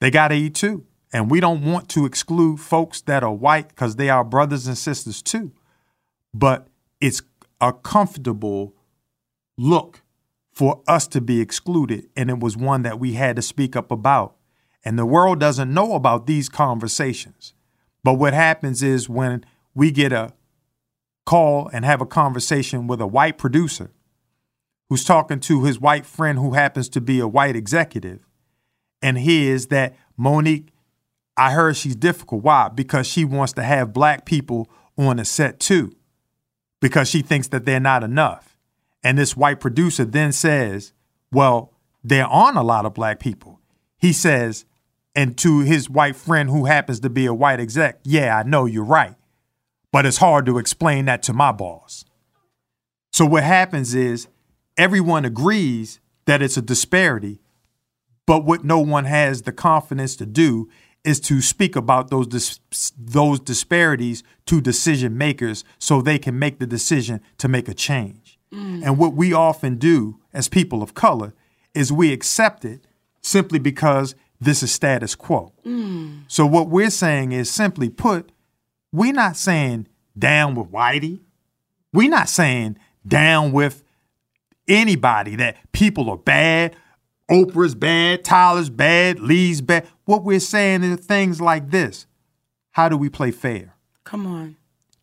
They 0.00 0.10
got 0.10 0.28
to 0.28 0.34
eat 0.34 0.54
too. 0.54 0.86
And 1.12 1.30
we 1.30 1.40
don't 1.40 1.64
want 1.64 1.88
to 1.90 2.06
exclude 2.06 2.60
folks 2.60 3.00
that 3.02 3.22
are 3.22 3.32
white 3.32 3.68
because 3.68 3.96
they 3.96 4.08
are 4.08 4.24
brothers 4.24 4.66
and 4.66 4.78
sisters 4.78 5.22
too. 5.22 5.52
But 6.32 6.68
it's 7.00 7.22
a 7.60 7.72
comfortable 7.72 8.74
look 9.58 10.02
for 10.52 10.82
us 10.86 11.06
to 11.08 11.20
be 11.20 11.40
excluded. 11.40 12.08
And 12.16 12.30
it 12.30 12.38
was 12.38 12.56
one 12.56 12.82
that 12.82 13.00
we 13.00 13.14
had 13.14 13.36
to 13.36 13.42
speak 13.42 13.74
up 13.76 13.90
about. 13.90 14.36
And 14.84 14.98
the 14.98 15.06
world 15.06 15.40
doesn't 15.40 15.72
know 15.72 15.94
about 15.94 16.26
these 16.26 16.48
conversations. 16.48 17.54
But 18.02 18.14
what 18.14 18.32
happens 18.32 18.82
is 18.82 19.08
when 19.08 19.44
we 19.74 19.90
get 19.90 20.12
a 20.12 20.32
call 21.26 21.68
and 21.72 21.84
have 21.84 22.00
a 22.00 22.06
conversation 22.06 22.86
with 22.86 23.00
a 23.00 23.06
white 23.06 23.36
producer 23.36 23.90
who's 24.88 25.04
talking 25.04 25.40
to 25.40 25.64
his 25.64 25.78
white 25.78 26.06
friend 26.06 26.38
who 26.38 26.54
happens 26.54 26.88
to 26.88 27.00
be 27.00 27.20
a 27.20 27.28
white 27.28 27.56
executive, 27.56 28.26
and 29.02 29.18
hears 29.18 29.66
that 29.66 29.96
Monique, 30.16 30.72
I 31.36 31.52
heard 31.52 31.76
she's 31.76 31.96
difficult. 31.96 32.42
Why? 32.42 32.68
Because 32.68 33.06
she 33.06 33.24
wants 33.24 33.52
to 33.54 33.62
have 33.62 33.92
black 33.92 34.26
people 34.26 34.68
on 34.98 35.16
the 35.16 35.24
set 35.24 35.58
too, 35.60 35.96
because 36.80 37.08
she 37.08 37.22
thinks 37.22 37.48
that 37.48 37.64
they're 37.64 37.80
not 37.80 38.04
enough. 38.04 38.56
And 39.02 39.16
this 39.16 39.36
white 39.36 39.60
producer 39.60 40.04
then 40.04 40.32
says, 40.32 40.92
Well, 41.32 41.72
there 42.04 42.26
aren't 42.26 42.58
a 42.58 42.62
lot 42.62 42.86
of 42.86 42.94
black 42.94 43.20
people. 43.20 43.60
He 43.98 44.12
says, 44.12 44.64
and 45.14 45.36
to 45.38 45.60
his 45.60 45.90
white 45.90 46.16
friend 46.16 46.48
who 46.48 46.66
happens 46.66 47.00
to 47.00 47.10
be 47.10 47.26
a 47.26 47.34
white 47.34 47.60
exec, 47.60 48.00
Yeah, 48.04 48.36
I 48.36 48.42
know 48.42 48.66
you're 48.66 48.84
right. 48.84 49.16
But 49.92 50.06
it's 50.06 50.18
hard 50.18 50.46
to 50.46 50.58
explain 50.58 51.06
that 51.06 51.22
to 51.24 51.32
my 51.32 51.52
boss. 51.52 52.04
So 53.12 53.26
what 53.26 53.42
happens 53.42 53.94
is 53.94 54.28
everyone 54.76 55.24
agrees 55.24 56.00
that 56.26 56.42
it's 56.42 56.56
a 56.56 56.62
disparity, 56.62 57.40
but 58.30 58.44
what 58.44 58.62
no 58.62 58.78
one 58.78 59.06
has 59.06 59.42
the 59.42 59.50
confidence 59.50 60.14
to 60.14 60.24
do 60.24 60.68
is 61.02 61.18
to 61.18 61.42
speak 61.42 61.74
about 61.74 62.10
those 62.10 62.28
dis- 62.28 62.60
those 62.96 63.40
disparities 63.40 64.22
to 64.46 64.60
decision 64.60 65.18
makers 65.18 65.64
so 65.80 66.00
they 66.00 66.16
can 66.16 66.38
make 66.38 66.60
the 66.60 66.66
decision 66.66 67.20
to 67.38 67.48
make 67.48 67.68
a 67.68 67.74
change. 67.74 68.38
Mm. 68.54 68.84
And 68.84 68.98
what 68.98 69.14
we 69.14 69.32
often 69.32 69.78
do 69.78 70.20
as 70.32 70.46
people 70.46 70.80
of 70.80 70.94
color 70.94 71.32
is 71.74 71.92
we 71.92 72.12
accept 72.12 72.64
it 72.64 72.86
simply 73.20 73.58
because 73.58 74.14
this 74.40 74.62
is 74.62 74.70
status 74.70 75.16
quo. 75.16 75.52
Mm. 75.66 76.22
So 76.28 76.46
what 76.46 76.68
we're 76.68 76.90
saying 76.90 77.32
is 77.32 77.50
simply 77.50 77.88
put, 77.90 78.30
we're 78.92 79.12
not 79.12 79.36
saying 79.36 79.88
down 80.16 80.54
with 80.54 80.70
Whitey. 80.70 81.18
We're 81.92 82.10
not 82.10 82.28
saying 82.28 82.78
down 83.04 83.50
with 83.50 83.82
anybody 84.68 85.34
that 85.34 85.56
people 85.72 86.08
are 86.08 86.16
bad 86.16 86.76
Oprah's 87.30 87.74
bad, 87.74 88.24
Tyler's 88.24 88.70
bad, 88.70 89.20
Lee's 89.20 89.60
bad. 89.60 89.86
What 90.04 90.24
we're 90.24 90.40
saying 90.40 90.82
is 90.82 91.00
things 91.00 91.40
like 91.40 91.70
this 91.70 92.06
How 92.72 92.88
do 92.88 92.96
we 92.96 93.08
play 93.08 93.30
fair? 93.30 93.74
Come 94.04 94.26
on. 94.26 94.56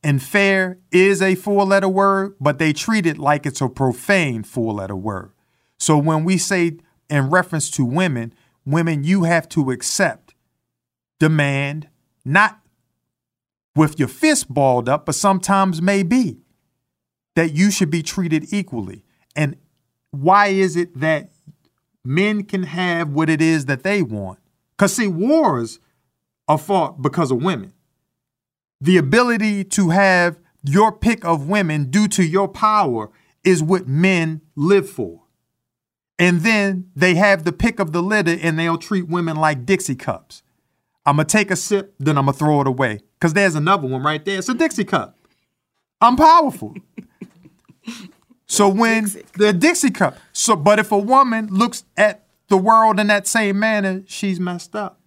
And 0.04 0.22
fair 0.22 0.80
is 0.92 1.22
a 1.22 1.36
four 1.36 1.66
letter 1.66 1.90
word, 1.90 2.36
but 2.40 2.60
they 2.60 2.74
treat 2.74 3.06
it 3.06 3.18
like 3.18 3.46
it's 3.46 3.62
a 3.62 3.70
profane 3.70 4.44
four 4.44 4.74
letter 4.74 4.96
word. 4.96 5.32
So 5.80 5.98
when 5.98 6.24
we 6.24 6.38
say 6.38 6.78
in 7.10 7.30
reference 7.30 7.70
to 7.72 7.86
women, 7.86 8.34
women, 8.66 9.04
you 9.04 9.24
have 9.24 9.48
to 9.50 9.72
accept, 9.72 10.36
demand, 11.20 11.88
not 12.26 12.60
with 13.76 14.00
your 14.00 14.08
fist 14.08 14.54
balled 14.54 14.90
up, 14.90 15.06
but 15.06 15.16
sometimes 15.16 15.82
maybe 15.82 16.40
that 17.36 17.54
you 17.54 17.72
should 17.72 17.90
be 17.90 18.02
treated 18.02 18.52
equally. 18.52 19.04
And 19.36 19.56
why 20.12 20.48
is 20.48 20.76
it 20.76 21.00
that 21.00 21.30
men 22.08 22.44
can 22.44 22.64
have 22.64 23.10
what 23.10 23.30
it 23.30 23.42
is 23.42 23.66
that 23.66 23.84
they 23.84 24.02
want. 24.02 24.40
Because, 24.72 24.96
see, 24.96 25.08
wars 25.08 25.80
are 26.48 26.58
fought 26.58 27.02
because 27.02 27.32
of 27.32 27.44
women. 27.44 27.74
The 28.80 28.98
ability 28.98 29.64
to 29.66 29.90
have 29.90 30.38
your 30.64 30.92
pick 30.92 31.26
of 31.26 31.50
women 31.50 31.90
due 31.90 32.08
to 32.10 32.24
your 32.24 32.48
power 32.48 33.10
is 33.44 33.62
what 33.62 33.88
men 33.88 34.42
live 34.56 34.90
for. 34.90 35.24
And 36.20 36.42
then 36.42 36.90
they 36.96 37.16
have 37.16 37.44
the 37.44 37.52
pick 37.52 37.80
of 37.80 37.92
the 37.92 38.02
litter 38.02 38.38
and 38.42 38.58
they'll 38.58 38.78
treat 38.78 39.08
women 39.08 39.36
like 39.38 39.66
Dixie 39.66 39.96
cups. 39.96 40.44
I'm 41.06 41.18
going 41.18 41.28
to 41.28 41.32
take 41.32 41.52
a 41.52 41.56
sip, 41.56 41.94
then 42.00 42.18
I'm 42.18 42.26
going 42.26 42.34
to 42.34 42.40
throw 42.40 42.62
it 42.62 42.68
away. 42.68 43.02
Because 43.14 43.34
there's 43.34 43.56
another 43.56 43.88
one 43.88 44.04
right 44.04 44.24
there. 44.24 44.40
It's 44.40 44.50
a 44.50 44.54
Dixie 44.54 44.84
cup. 44.84 45.18
I'm 46.02 46.16
powerful. 46.16 46.76
So 48.48 48.70
when 48.70 49.12
the 49.34 49.54
Dixie 49.54 49.92
cup. 49.92 50.18
So 50.34 50.56
but 50.56 50.80
if 50.80 50.92
a 50.92 50.98
woman 50.98 51.48
looks 51.48 51.84
at 51.96 52.24
the 52.48 52.58
world 52.58 53.00
in 53.00 53.08
that 53.08 53.28
same 53.28 53.60
manner, 53.60 54.04
she's 54.08 54.40
messed 54.40 54.76
up. 54.76 55.00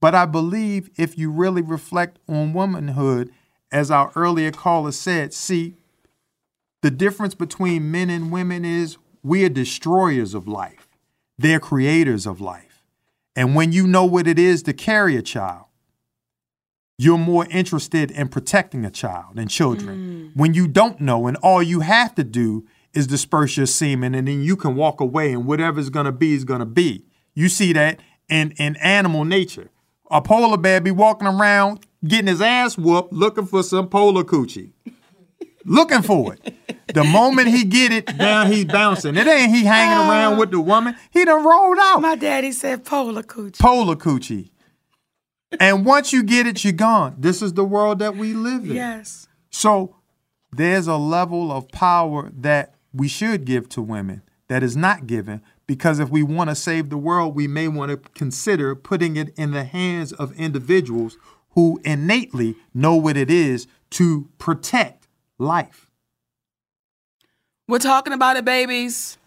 But 0.00 0.14
I 0.14 0.24
believe 0.24 0.90
if 0.96 1.18
you 1.18 1.30
really 1.30 1.62
reflect 1.62 2.18
on 2.26 2.54
womanhood, 2.54 3.30
as 3.70 3.90
our 3.90 4.10
earlier 4.16 4.50
caller 4.50 4.92
said, 4.92 5.34
see, 5.34 5.74
the 6.80 6.90
difference 6.90 7.34
between 7.34 7.90
men 7.90 8.08
and 8.08 8.32
women 8.32 8.64
is 8.64 8.96
we 9.22 9.44
are 9.44 9.50
destroyers 9.50 10.34
of 10.34 10.48
life. 10.48 10.88
They're 11.38 11.60
creators 11.60 12.26
of 12.26 12.40
life. 12.40 12.82
And 13.36 13.54
when 13.54 13.72
you 13.72 13.86
know 13.86 14.04
what 14.04 14.26
it 14.26 14.38
is 14.38 14.62
to 14.64 14.72
carry 14.72 15.16
a 15.16 15.22
child, 15.22 15.66
you're 17.00 17.16
more 17.16 17.46
interested 17.46 18.10
in 18.10 18.28
protecting 18.28 18.84
a 18.84 18.90
child 18.90 19.38
and 19.38 19.48
children. 19.48 20.32
Mm. 20.34 20.36
When 20.36 20.52
you 20.52 20.68
don't 20.68 21.00
know, 21.00 21.28
and 21.28 21.36
all 21.38 21.62
you 21.62 21.80
have 21.80 22.14
to 22.16 22.24
do 22.24 22.66
is 22.92 23.06
disperse 23.06 23.56
your 23.56 23.64
semen, 23.64 24.14
and 24.14 24.28
then 24.28 24.42
you 24.42 24.54
can 24.54 24.76
walk 24.76 25.00
away, 25.00 25.32
and 25.32 25.46
whatever's 25.46 25.88
gonna 25.88 26.12
be 26.12 26.34
is 26.34 26.44
gonna 26.44 26.66
be. 26.66 27.06
You 27.32 27.48
see 27.48 27.72
that 27.72 28.00
in, 28.28 28.50
in 28.58 28.76
animal 28.76 29.24
nature. 29.24 29.70
A 30.10 30.20
polar 30.20 30.58
bear 30.58 30.78
be 30.78 30.90
walking 30.90 31.26
around 31.26 31.86
getting 32.06 32.26
his 32.26 32.42
ass 32.42 32.76
whooped 32.76 33.14
looking 33.14 33.46
for 33.46 33.62
some 33.62 33.88
polar 33.88 34.22
coochie. 34.22 34.72
looking 35.64 36.02
for 36.02 36.34
it. 36.34 36.54
The 36.92 37.04
moment 37.04 37.48
he 37.48 37.64
get 37.64 37.92
it, 37.92 38.18
down 38.18 38.52
he's 38.52 38.66
bouncing. 38.66 39.16
It 39.16 39.26
ain't 39.26 39.54
he 39.54 39.64
hanging 39.64 40.06
oh. 40.06 40.10
around 40.10 40.38
with 40.38 40.50
the 40.50 40.60
woman. 40.60 40.94
He 41.10 41.24
done 41.24 41.46
rolled 41.46 41.78
out. 41.80 42.02
My 42.02 42.16
daddy 42.16 42.52
said 42.52 42.84
polar 42.84 43.22
coochie. 43.22 43.58
Polar 43.58 43.96
coochie. 43.96 44.49
And 45.58 45.84
once 45.84 46.12
you 46.12 46.22
get 46.22 46.46
it, 46.46 46.62
you're 46.62 46.72
gone. 46.72 47.16
This 47.18 47.42
is 47.42 47.54
the 47.54 47.64
world 47.64 47.98
that 47.98 48.16
we 48.16 48.34
live 48.34 48.64
in. 48.64 48.76
Yes. 48.76 49.26
So 49.50 49.96
there's 50.52 50.86
a 50.86 50.96
level 50.96 51.50
of 51.50 51.68
power 51.70 52.30
that 52.38 52.74
we 52.92 53.08
should 53.08 53.44
give 53.44 53.68
to 53.70 53.82
women 53.82 54.22
that 54.48 54.62
is 54.62 54.76
not 54.76 55.06
given 55.06 55.42
because 55.66 55.98
if 56.00 56.08
we 56.08 56.22
want 56.22 56.50
to 56.50 56.56
save 56.56 56.90
the 56.90 56.96
world, 56.96 57.34
we 57.34 57.46
may 57.46 57.68
want 57.68 57.90
to 57.90 57.96
consider 58.14 58.74
putting 58.74 59.16
it 59.16 59.32
in 59.36 59.52
the 59.52 59.64
hands 59.64 60.12
of 60.12 60.32
individuals 60.38 61.16
who 61.50 61.80
innately 61.84 62.56
know 62.74 62.94
what 62.94 63.16
it 63.16 63.30
is 63.30 63.66
to 63.90 64.28
protect 64.38 65.08
life. 65.38 65.90
We're 67.68 67.78
talking 67.78 68.12
about 68.12 68.36
it, 68.36 68.44
babies. 68.44 69.18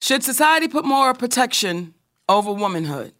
Should 0.00 0.22
society 0.22 0.68
put 0.68 0.84
more 0.84 1.12
protection 1.14 1.94
over 2.28 2.52
womanhood? 2.52 3.12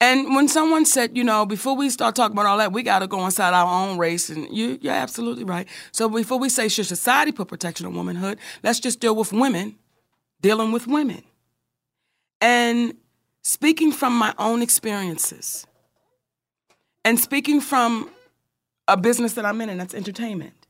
And 0.00 0.34
when 0.34 0.46
someone 0.46 0.84
said, 0.84 1.16
you 1.16 1.24
know, 1.24 1.46
before 1.46 1.74
we 1.74 1.88
start 1.88 2.14
talking 2.14 2.36
about 2.36 2.46
all 2.46 2.58
that, 2.58 2.72
we 2.72 2.82
got 2.82 2.98
to 2.98 3.06
go 3.06 3.24
inside 3.24 3.54
our 3.54 3.88
own 3.88 3.96
race, 3.96 4.28
and 4.28 4.54
you, 4.54 4.78
you're 4.82 4.92
absolutely 4.92 5.44
right. 5.44 5.66
So 5.90 6.08
before 6.08 6.38
we 6.38 6.50
say 6.50 6.68
should 6.68 6.86
society 6.86 7.32
put 7.32 7.48
protection 7.48 7.86
on 7.86 7.94
womanhood, 7.94 8.38
let's 8.62 8.78
just 8.78 9.00
deal 9.00 9.16
with 9.16 9.32
women 9.32 9.76
dealing 10.40 10.70
with 10.70 10.86
women. 10.86 11.22
And 12.40 12.94
speaking 13.42 13.90
from 13.90 14.14
my 14.16 14.34
own 14.38 14.62
experiences, 14.62 15.66
and 17.04 17.18
speaking 17.18 17.60
from 17.60 18.10
a 18.88 18.96
business 18.96 19.32
that 19.34 19.46
I'm 19.46 19.60
in, 19.60 19.70
and 19.70 19.80
that's 19.80 19.94
entertainment. 19.94 20.66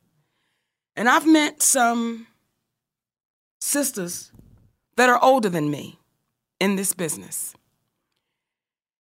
And 0.94 1.08
I've 1.08 1.26
met 1.26 1.62
some 1.62 2.26
sisters 3.60 4.30
that 4.96 5.08
are 5.08 5.22
older 5.22 5.48
than 5.48 5.70
me 5.70 5.98
in 6.60 6.76
this 6.76 6.94
business. 6.94 7.54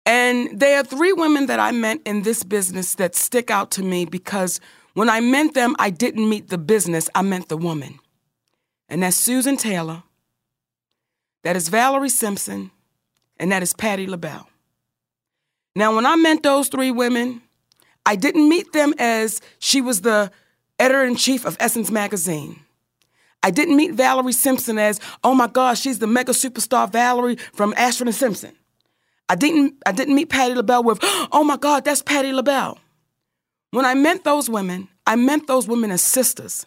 And 0.08 0.58
there 0.58 0.80
are 0.80 0.84
three 0.86 1.12
women 1.12 1.48
that 1.48 1.60
I 1.60 1.72
met 1.72 2.00
in 2.06 2.22
this 2.22 2.42
business 2.42 2.96
that 2.96 3.14
stick 3.14 3.52
out 3.52 3.72
to 3.72 3.84
me 3.84 4.06
because 4.06 4.62
when 4.94 5.10
I 5.10 5.20
met 5.20 5.54
them, 5.54 5.76
I 5.80 5.90
didn't 5.90 6.30
meet 6.30 6.48
the 6.48 6.58
business, 6.58 7.10
I 7.14 7.24
meant 7.24 7.50
the 7.50 7.58
woman. 7.58 8.00
And 8.88 9.04
that's 9.04 9.18
Susan 9.18 9.58
Taylor, 9.58 10.04
that 11.44 11.58
is 11.58 11.68
Valerie 11.68 12.08
Simpson, 12.08 12.72
and 13.38 13.52
that 13.52 13.62
is 13.62 13.74
Patti 13.74 14.08
LaBelle. 14.08 14.48
Now, 15.76 15.94
when 15.94 16.06
I 16.06 16.16
met 16.16 16.42
those 16.42 16.70
three 16.70 16.90
women, 16.90 17.42
I 18.06 18.16
didn't 18.16 18.48
meet 18.48 18.72
them 18.72 18.94
as 18.98 19.42
she 19.60 19.82
was 19.82 20.02
the 20.02 20.32
editor 20.80 21.04
in 21.04 21.18
chief 21.18 21.46
of 21.46 21.58
Essence 21.60 21.92
Magazine. 21.92 22.62
I 23.44 23.52
didn't 23.52 23.76
meet 23.76 23.92
Valerie 23.92 24.32
Simpson 24.32 24.80
as, 24.80 25.02
oh 25.22 25.36
my 25.36 25.48
gosh, 25.48 25.82
she's 25.82 26.00
the 26.00 26.08
mega 26.08 26.32
superstar 26.32 26.90
Valerie 26.90 27.36
from 27.52 27.74
Ashford 27.76 28.08
and 28.08 28.16
Simpson. 28.16 28.56
I 29.30 29.36
didn't 29.36 29.76
I 29.86 29.92
didn't 29.92 30.16
meet 30.16 30.30
Patti 30.30 30.56
LaBelle 30.56 30.84
with, 30.84 31.00
oh 31.32 31.44
my 31.44 31.58
God, 31.58 31.86
that's 31.86 32.02
Patti 32.02 32.32
LaBelle. 32.32 32.78
When 33.72 33.86
I 33.86 33.94
met 33.94 34.24
those 34.24 34.50
women, 34.50 34.88
I 35.06 35.16
meant 35.16 35.48
those 35.48 35.68
women 35.68 35.92
as 35.92 36.02
sisters. 36.02 36.66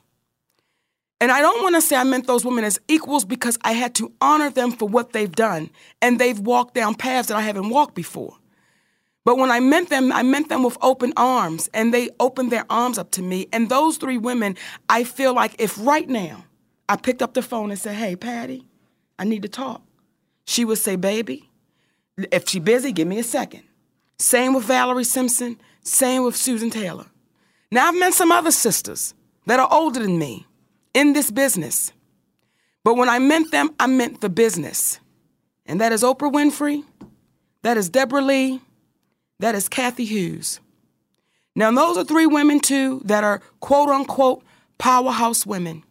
And 1.20 1.30
I 1.30 1.40
don't 1.40 1.62
want 1.62 1.74
to 1.74 1.82
say 1.82 1.96
I 1.96 2.04
meant 2.04 2.26
those 2.26 2.46
women 2.46 2.64
as 2.64 2.80
equals 2.88 3.26
because 3.26 3.58
I 3.62 3.72
had 3.72 3.94
to 3.96 4.10
honor 4.22 4.48
them 4.48 4.72
for 4.72 4.88
what 4.88 5.12
they've 5.12 5.30
done. 5.30 5.70
And 6.00 6.18
they've 6.18 6.38
walked 6.38 6.74
down 6.74 6.94
paths 6.94 7.28
that 7.28 7.36
I 7.36 7.42
haven't 7.42 7.68
walked 7.68 7.94
before. 7.94 8.36
But 9.24 9.36
when 9.36 9.50
I 9.50 9.60
meant 9.60 9.90
them, 9.90 10.12
I 10.12 10.22
meant 10.22 10.48
them 10.48 10.62
with 10.62 10.78
open 10.80 11.12
arms, 11.14 11.68
and 11.74 11.92
they 11.92 12.08
opened 12.18 12.50
their 12.50 12.64
arms 12.70 12.96
up 12.96 13.10
to 13.12 13.22
me. 13.22 13.48
And 13.52 13.68
those 13.68 13.98
three 13.98 14.16
women, 14.16 14.56
I 14.88 15.04
feel 15.04 15.34
like 15.34 15.54
if 15.58 15.78
right 15.78 16.08
now 16.08 16.46
I 16.88 16.96
picked 16.96 17.20
up 17.20 17.34
the 17.34 17.42
phone 17.42 17.70
and 17.70 17.78
said, 17.78 17.96
Hey, 17.96 18.16
Patti, 18.16 18.64
I 19.18 19.24
need 19.24 19.42
to 19.42 19.48
talk, 19.48 19.82
she 20.46 20.64
would 20.64 20.78
say, 20.78 20.96
Baby, 20.96 21.49
if 22.30 22.48
she 22.48 22.60
busy, 22.60 22.92
give 22.92 23.08
me 23.08 23.18
a 23.18 23.24
second. 23.24 23.62
Same 24.18 24.54
with 24.54 24.64
Valerie 24.64 25.04
Simpson, 25.04 25.60
same 25.82 26.24
with 26.24 26.36
Susan 26.36 26.70
Taylor. 26.70 27.06
Now, 27.70 27.88
I've 27.88 27.98
met 27.98 28.14
some 28.14 28.32
other 28.32 28.50
sisters 28.50 29.14
that 29.46 29.60
are 29.60 29.68
older 29.70 30.00
than 30.00 30.18
me 30.18 30.46
in 30.92 31.12
this 31.12 31.30
business. 31.30 31.92
But 32.84 32.94
when 32.94 33.08
I 33.08 33.18
meant 33.18 33.50
them, 33.50 33.70
I 33.78 33.86
meant 33.86 34.20
the 34.20 34.28
business. 34.28 35.00
And 35.66 35.80
that 35.80 35.92
is 35.92 36.02
Oprah 36.02 36.32
Winfrey, 36.32 36.84
that 37.62 37.76
is 37.76 37.88
Debra 37.88 38.22
Lee, 38.22 38.60
that 39.38 39.54
is 39.54 39.68
Cathy 39.68 40.04
Hughes. 40.04 40.60
Now, 41.54 41.70
those 41.70 41.96
are 41.96 42.04
three 42.04 42.26
women, 42.26 42.60
too, 42.60 43.00
that 43.04 43.24
are 43.24 43.40
quote 43.60 43.88
unquote 43.88 44.42
powerhouse 44.78 45.46
women. 45.46 45.84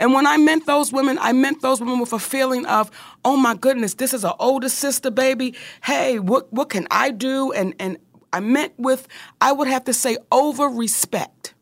And 0.00 0.14
when 0.14 0.26
I 0.26 0.38
meant 0.38 0.64
those 0.64 0.92
women, 0.92 1.18
I 1.20 1.32
meant 1.32 1.60
those 1.60 1.78
women 1.78 2.00
with 2.00 2.14
a 2.14 2.18
feeling 2.18 2.64
of, 2.64 2.90
oh 3.22 3.36
my 3.36 3.54
goodness, 3.54 3.94
this 3.94 4.14
is 4.14 4.24
an 4.24 4.32
older 4.40 4.70
sister, 4.70 5.10
baby. 5.10 5.54
Hey, 5.84 6.18
what, 6.18 6.50
what 6.50 6.70
can 6.70 6.88
I 6.90 7.10
do? 7.10 7.52
And, 7.52 7.74
and 7.78 7.98
I 8.32 8.40
meant 8.40 8.72
with, 8.78 9.06
I 9.42 9.52
would 9.52 9.68
have 9.68 9.84
to 9.84 9.92
say, 9.92 10.16
over 10.32 10.68
respect. 10.68 11.52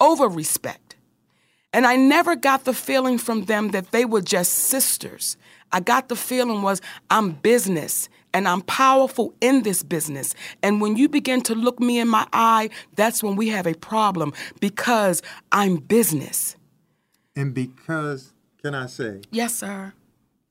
Over 0.00 0.26
respect. 0.28 0.96
And 1.72 1.86
I 1.86 1.94
never 1.94 2.34
got 2.34 2.64
the 2.64 2.74
feeling 2.74 3.18
from 3.18 3.44
them 3.44 3.70
that 3.70 3.92
they 3.92 4.04
were 4.04 4.20
just 4.20 4.52
sisters. 4.52 5.36
I 5.70 5.78
got 5.78 6.08
the 6.08 6.16
feeling 6.16 6.62
was, 6.62 6.80
I'm 7.08 7.32
business 7.32 8.08
and 8.32 8.48
I'm 8.48 8.62
powerful 8.62 9.32
in 9.40 9.62
this 9.62 9.84
business. 9.84 10.34
And 10.60 10.80
when 10.80 10.96
you 10.96 11.08
begin 11.08 11.40
to 11.42 11.54
look 11.54 11.78
me 11.78 12.00
in 12.00 12.08
my 12.08 12.26
eye, 12.32 12.70
that's 12.96 13.22
when 13.22 13.36
we 13.36 13.48
have 13.50 13.66
a 13.68 13.74
problem 13.74 14.32
because 14.58 15.22
I'm 15.52 15.76
business. 15.76 16.56
And 17.36 17.54
because, 17.54 18.32
can 18.62 18.74
I 18.74 18.86
say? 18.86 19.22
Yes, 19.30 19.54
sir. 19.54 19.92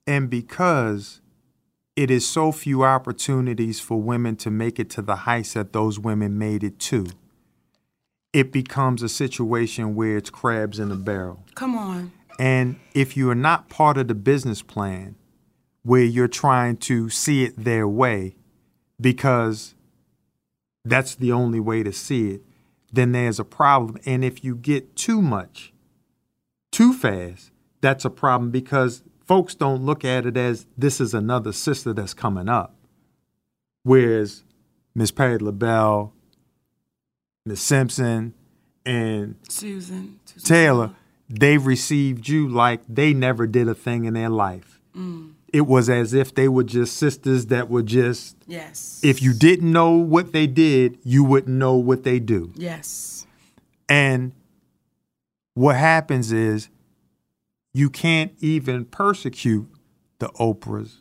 And 0.06 0.28
because 0.28 1.20
it 1.96 2.10
is 2.10 2.28
so 2.28 2.52
few 2.52 2.84
opportunities 2.84 3.80
for 3.80 4.00
women 4.00 4.36
to 4.36 4.50
make 4.50 4.78
it 4.78 4.90
to 4.90 5.02
the 5.02 5.16
heights 5.16 5.54
that 5.54 5.72
those 5.72 5.98
women 5.98 6.38
made 6.38 6.62
it 6.62 6.78
to, 6.80 7.06
it 8.32 8.52
becomes 8.52 9.02
a 9.02 9.08
situation 9.08 9.94
where 9.94 10.16
it's 10.16 10.30
crabs 10.30 10.78
in 10.78 10.90
a 10.90 10.96
barrel. 10.96 11.44
Come 11.54 11.76
on. 11.76 12.12
And 12.38 12.80
if 12.92 13.16
you 13.16 13.30
are 13.30 13.36
not 13.36 13.68
part 13.68 13.96
of 13.96 14.08
the 14.08 14.14
business 14.14 14.60
plan 14.60 15.14
where 15.82 16.02
you're 16.02 16.28
trying 16.28 16.76
to 16.78 17.08
see 17.08 17.44
it 17.44 17.54
their 17.56 17.86
way 17.86 18.34
because 19.00 19.74
that's 20.84 21.14
the 21.14 21.30
only 21.30 21.60
way 21.60 21.82
to 21.82 21.92
see 21.92 22.30
it, 22.30 22.42
then 22.92 23.12
there's 23.12 23.38
a 23.38 23.44
problem. 23.44 23.98
And 24.04 24.24
if 24.24 24.42
you 24.42 24.56
get 24.56 24.96
too 24.96 25.22
much 25.22 25.72
too 26.74 26.92
fast, 26.92 27.52
that's 27.80 28.04
a 28.04 28.10
problem 28.10 28.50
because 28.50 29.02
folks 29.24 29.54
don't 29.54 29.84
look 29.84 30.04
at 30.04 30.26
it 30.26 30.36
as 30.36 30.66
this 30.76 31.00
is 31.00 31.14
another 31.14 31.52
sister 31.52 31.92
that's 31.92 32.14
coming 32.14 32.48
up. 32.48 32.74
Whereas 33.84 34.42
Miss 34.94 35.10
Patti 35.10 35.38
LaBelle, 35.38 36.12
Miss 37.46 37.60
Simpson, 37.60 38.34
and 38.84 39.36
Susan, 39.48 40.18
Susan 40.24 40.46
Taylor, 40.46 40.90
they 41.28 41.58
received 41.58 42.28
you 42.28 42.48
like 42.48 42.80
they 42.88 43.14
never 43.14 43.46
did 43.46 43.68
a 43.68 43.74
thing 43.74 44.04
in 44.04 44.14
their 44.14 44.28
life. 44.28 44.80
Mm. 44.96 45.34
It 45.52 45.66
was 45.68 45.88
as 45.88 46.12
if 46.12 46.34
they 46.34 46.48
were 46.48 46.64
just 46.64 46.96
sisters 46.96 47.46
that 47.46 47.70
were 47.70 47.82
just. 47.82 48.36
Yes. 48.46 49.00
If 49.04 49.22
you 49.22 49.32
didn't 49.32 49.70
know 49.70 49.92
what 49.92 50.32
they 50.32 50.48
did, 50.48 50.98
you 51.04 51.22
wouldn't 51.22 51.56
know 51.56 51.76
what 51.76 52.02
they 52.02 52.18
do. 52.18 52.52
Yes. 52.56 53.26
And 53.88 54.32
what 55.54 55.76
happens 55.76 56.32
is 56.32 56.68
you 57.72 57.90
can't 57.90 58.32
even 58.40 58.84
persecute 58.84 59.68
the 60.18 60.28
Oprahs, 60.30 60.98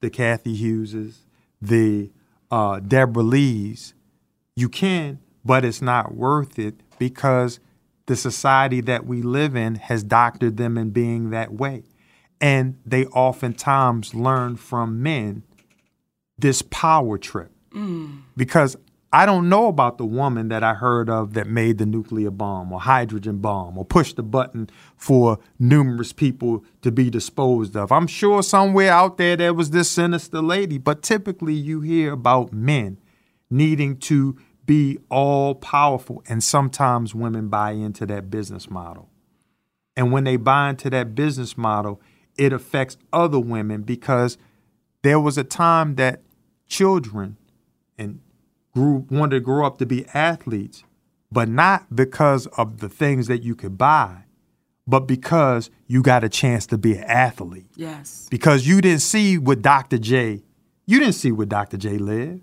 the 0.00 0.10
Cathy 0.10 0.56
Hugheses, 0.56 1.18
the 1.60 2.10
uh, 2.50 2.80
Debra 2.80 3.22
Lees. 3.22 3.94
You 4.54 4.68
can, 4.68 5.18
but 5.44 5.64
it's 5.64 5.82
not 5.82 6.14
worth 6.14 6.58
it 6.58 6.74
because 6.98 7.60
the 8.06 8.16
society 8.16 8.80
that 8.82 9.06
we 9.06 9.20
live 9.20 9.56
in 9.56 9.74
has 9.76 10.02
doctored 10.02 10.56
them 10.56 10.78
in 10.78 10.90
being 10.90 11.30
that 11.30 11.52
way. 11.52 11.84
And 12.40 12.78
they 12.84 13.06
oftentimes 13.06 14.14
learn 14.14 14.56
from 14.56 15.02
men 15.02 15.42
this 16.38 16.62
power 16.62 17.18
trip. 17.18 17.50
Because 18.36 18.76
I 19.12 19.24
don't 19.24 19.48
know 19.48 19.68
about 19.68 19.98
the 19.98 20.04
woman 20.04 20.48
that 20.48 20.64
I 20.64 20.74
heard 20.74 21.08
of 21.08 21.34
that 21.34 21.46
made 21.46 21.78
the 21.78 21.86
nuclear 21.86 22.30
bomb 22.30 22.72
or 22.72 22.80
hydrogen 22.80 23.38
bomb 23.38 23.78
or 23.78 23.84
pushed 23.84 24.16
the 24.16 24.22
button 24.22 24.68
for 24.96 25.38
numerous 25.58 26.12
people 26.12 26.64
to 26.82 26.90
be 26.90 27.08
disposed 27.08 27.76
of. 27.76 27.92
I'm 27.92 28.08
sure 28.08 28.42
somewhere 28.42 28.92
out 28.92 29.16
there 29.16 29.36
there 29.36 29.54
was 29.54 29.70
this 29.70 29.90
sinister 29.90 30.42
lady, 30.42 30.78
but 30.78 31.02
typically 31.02 31.54
you 31.54 31.80
hear 31.80 32.12
about 32.12 32.52
men 32.52 32.98
needing 33.48 33.96
to 33.96 34.36
be 34.66 34.98
all 35.08 35.54
powerful, 35.54 36.24
and 36.28 36.42
sometimes 36.42 37.14
women 37.14 37.48
buy 37.48 37.70
into 37.70 38.04
that 38.06 38.28
business 38.28 38.68
model. 38.68 39.08
And 39.96 40.10
when 40.12 40.24
they 40.24 40.36
buy 40.36 40.70
into 40.70 40.90
that 40.90 41.14
business 41.14 41.56
model, 41.56 42.00
it 42.36 42.52
affects 42.52 42.96
other 43.12 43.38
women 43.38 43.82
because 43.82 44.36
there 45.02 45.20
was 45.20 45.38
a 45.38 45.44
time 45.44 45.94
that 45.94 46.22
children 46.66 47.36
and 47.96 48.20
grew 48.76 49.06
wanted 49.10 49.36
to 49.36 49.40
grow 49.40 49.66
up 49.66 49.78
to 49.78 49.86
be 49.86 50.04
athletes, 50.12 50.84
but 51.32 51.48
not 51.48 51.96
because 51.96 52.46
of 52.58 52.80
the 52.80 52.90
things 52.90 53.26
that 53.26 53.42
you 53.42 53.54
could 53.54 53.78
buy, 53.78 54.24
but 54.86 55.00
because 55.00 55.70
you 55.86 56.02
got 56.02 56.22
a 56.22 56.28
chance 56.28 56.66
to 56.66 56.76
be 56.76 56.94
an 56.94 57.04
athlete. 57.04 57.70
Yes. 57.74 58.28
Because 58.30 58.66
you 58.66 58.82
didn't 58.82 59.00
see 59.00 59.38
what 59.38 59.62
Dr. 59.62 59.96
J, 59.96 60.42
you 60.84 60.98
didn't 61.00 61.14
see 61.14 61.32
where 61.32 61.46
Dr. 61.46 61.78
J 61.78 61.96
lived. 61.96 62.42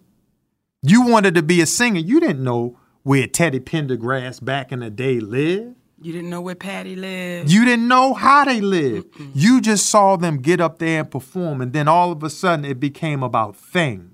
You 0.82 1.04
wanted 1.04 1.36
to 1.36 1.44
be 1.44 1.62
a 1.62 1.68
singer. 1.68 2.00
You 2.00 2.20
didn't 2.20 2.44
know 2.44 2.80
where 3.04 3.28
Teddy 3.28 3.60
Pendergrass 3.60 4.44
back 4.44 4.72
in 4.72 4.80
the 4.80 4.90
day 4.90 5.20
lived. 5.20 5.76
You 6.02 6.14
didn't 6.14 6.32
know 6.32 6.42
where 6.42 6.56
Patti 6.56 6.96
lived. 6.96 7.52
You 7.52 7.64
didn't 7.64 7.88
know 7.88 8.14
how 8.14 8.44
they 8.44 8.60
lived. 8.60 9.16
You 9.34 9.62
just 9.62 9.86
saw 9.86 10.18
them 10.18 10.38
get 10.42 10.60
up 10.60 10.80
there 10.80 11.02
and 11.02 11.10
perform, 11.10 11.62
and 11.62 11.72
then 11.72 11.88
all 11.88 12.12
of 12.12 12.24
a 12.24 12.30
sudden 12.30 12.66
it 12.66 12.80
became 12.80 13.24
about 13.24 13.56
things 13.56 14.10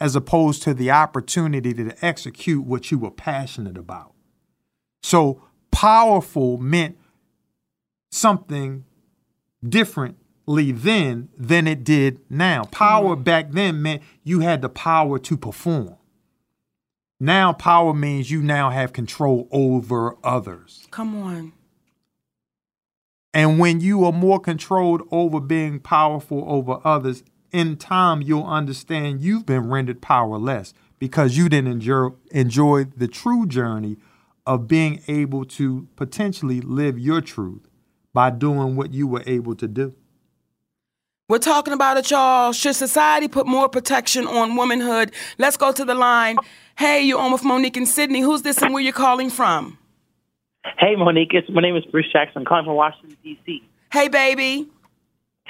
as 0.00 0.14
opposed 0.14 0.62
to 0.62 0.74
the 0.74 0.90
opportunity 0.90 1.74
to 1.74 2.04
execute 2.04 2.64
what 2.64 2.90
you 2.90 2.98
were 2.98 3.10
passionate 3.10 3.76
about. 3.76 4.12
So 5.02 5.42
powerful 5.70 6.58
meant 6.58 6.98
something 8.10 8.84
differently 9.66 10.72
then 10.72 11.28
than 11.36 11.66
it 11.66 11.84
did 11.84 12.20
now. 12.30 12.64
Power 12.64 13.14
mm-hmm. 13.14 13.22
back 13.22 13.50
then 13.50 13.82
meant 13.82 14.02
you 14.22 14.40
had 14.40 14.62
the 14.62 14.68
power 14.68 15.18
to 15.18 15.36
perform. 15.36 15.96
Now, 17.20 17.52
power 17.52 17.92
means 17.92 18.30
you 18.30 18.42
now 18.42 18.70
have 18.70 18.92
control 18.92 19.48
over 19.50 20.14
others. 20.22 20.86
Come 20.92 21.20
on. 21.20 21.52
And 23.34 23.58
when 23.58 23.80
you 23.80 24.04
are 24.04 24.12
more 24.12 24.40
controlled 24.40 25.02
over 25.10 25.40
being 25.40 25.80
powerful 25.80 26.44
over 26.46 26.80
others, 26.84 27.22
in 27.52 27.76
time 27.76 28.22
you'll 28.22 28.46
understand 28.46 29.20
you've 29.20 29.46
been 29.46 29.68
rendered 29.68 30.00
powerless 30.00 30.74
because 30.98 31.36
you 31.36 31.48
didn't 31.48 31.70
enjoy, 31.70 32.08
enjoy 32.30 32.84
the 32.84 33.08
true 33.08 33.46
journey 33.46 33.96
of 34.46 34.66
being 34.66 35.02
able 35.08 35.44
to 35.44 35.86
potentially 35.96 36.60
live 36.60 36.98
your 36.98 37.20
truth 37.20 37.68
by 38.12 38.30
doing 38.30 38.76
what 38.76 38.92
you 38.92 39.06
were 39.06 39.22
able 39.26 39.54
to 39.54 39.68
do. 39.68 39.94
We're 41.28 41.38
talking 41.38 41.74
about 41.74 41.98
it, 41.98 42.10
y'all. 42.10 42.52
Should 42.52 42.74
society 42.74 43.28
put 43.28 43.46
more 43.46 43.68
protection 43.68 44.26
on 44.26 44.56
womanhood? 44.56 45.12
Let's 45.36 45.58
go 45.58 45.72
to 45.72 45.84
the 45.84 45.94
line. 45.94 46.38
Hey, 46.78 47.02
you're 47.02 47.18
on 47.18 47.32
with 47.32 47.44
Monique 47.44 47.76
and 47.76 47.86
Sydney. 47.86 48.22
Who's 48.22 48.40
this 48.40 48.62
and 48.62 48.72
where 48.72 48.82
you're 48.82 48.94
calling 48.94 49.28
from? 49.28 49.76
Hey, 50.78 50.96
Monique. 50.96 51.34
It's, 51.34 51.48
my 51.50 51.60
name 51.60 51.76
is 51.76 51.84
Bruce 51.84 52.10
Jackson. 52.10 52.40
I'm 52.40 52.44
calling 52.46 52.64
from 52.64 52.76
Washington, 52.76 53.16
D.C. 53.22 53.62
Hey, 53.92 54.08
baby. 54.08 54.68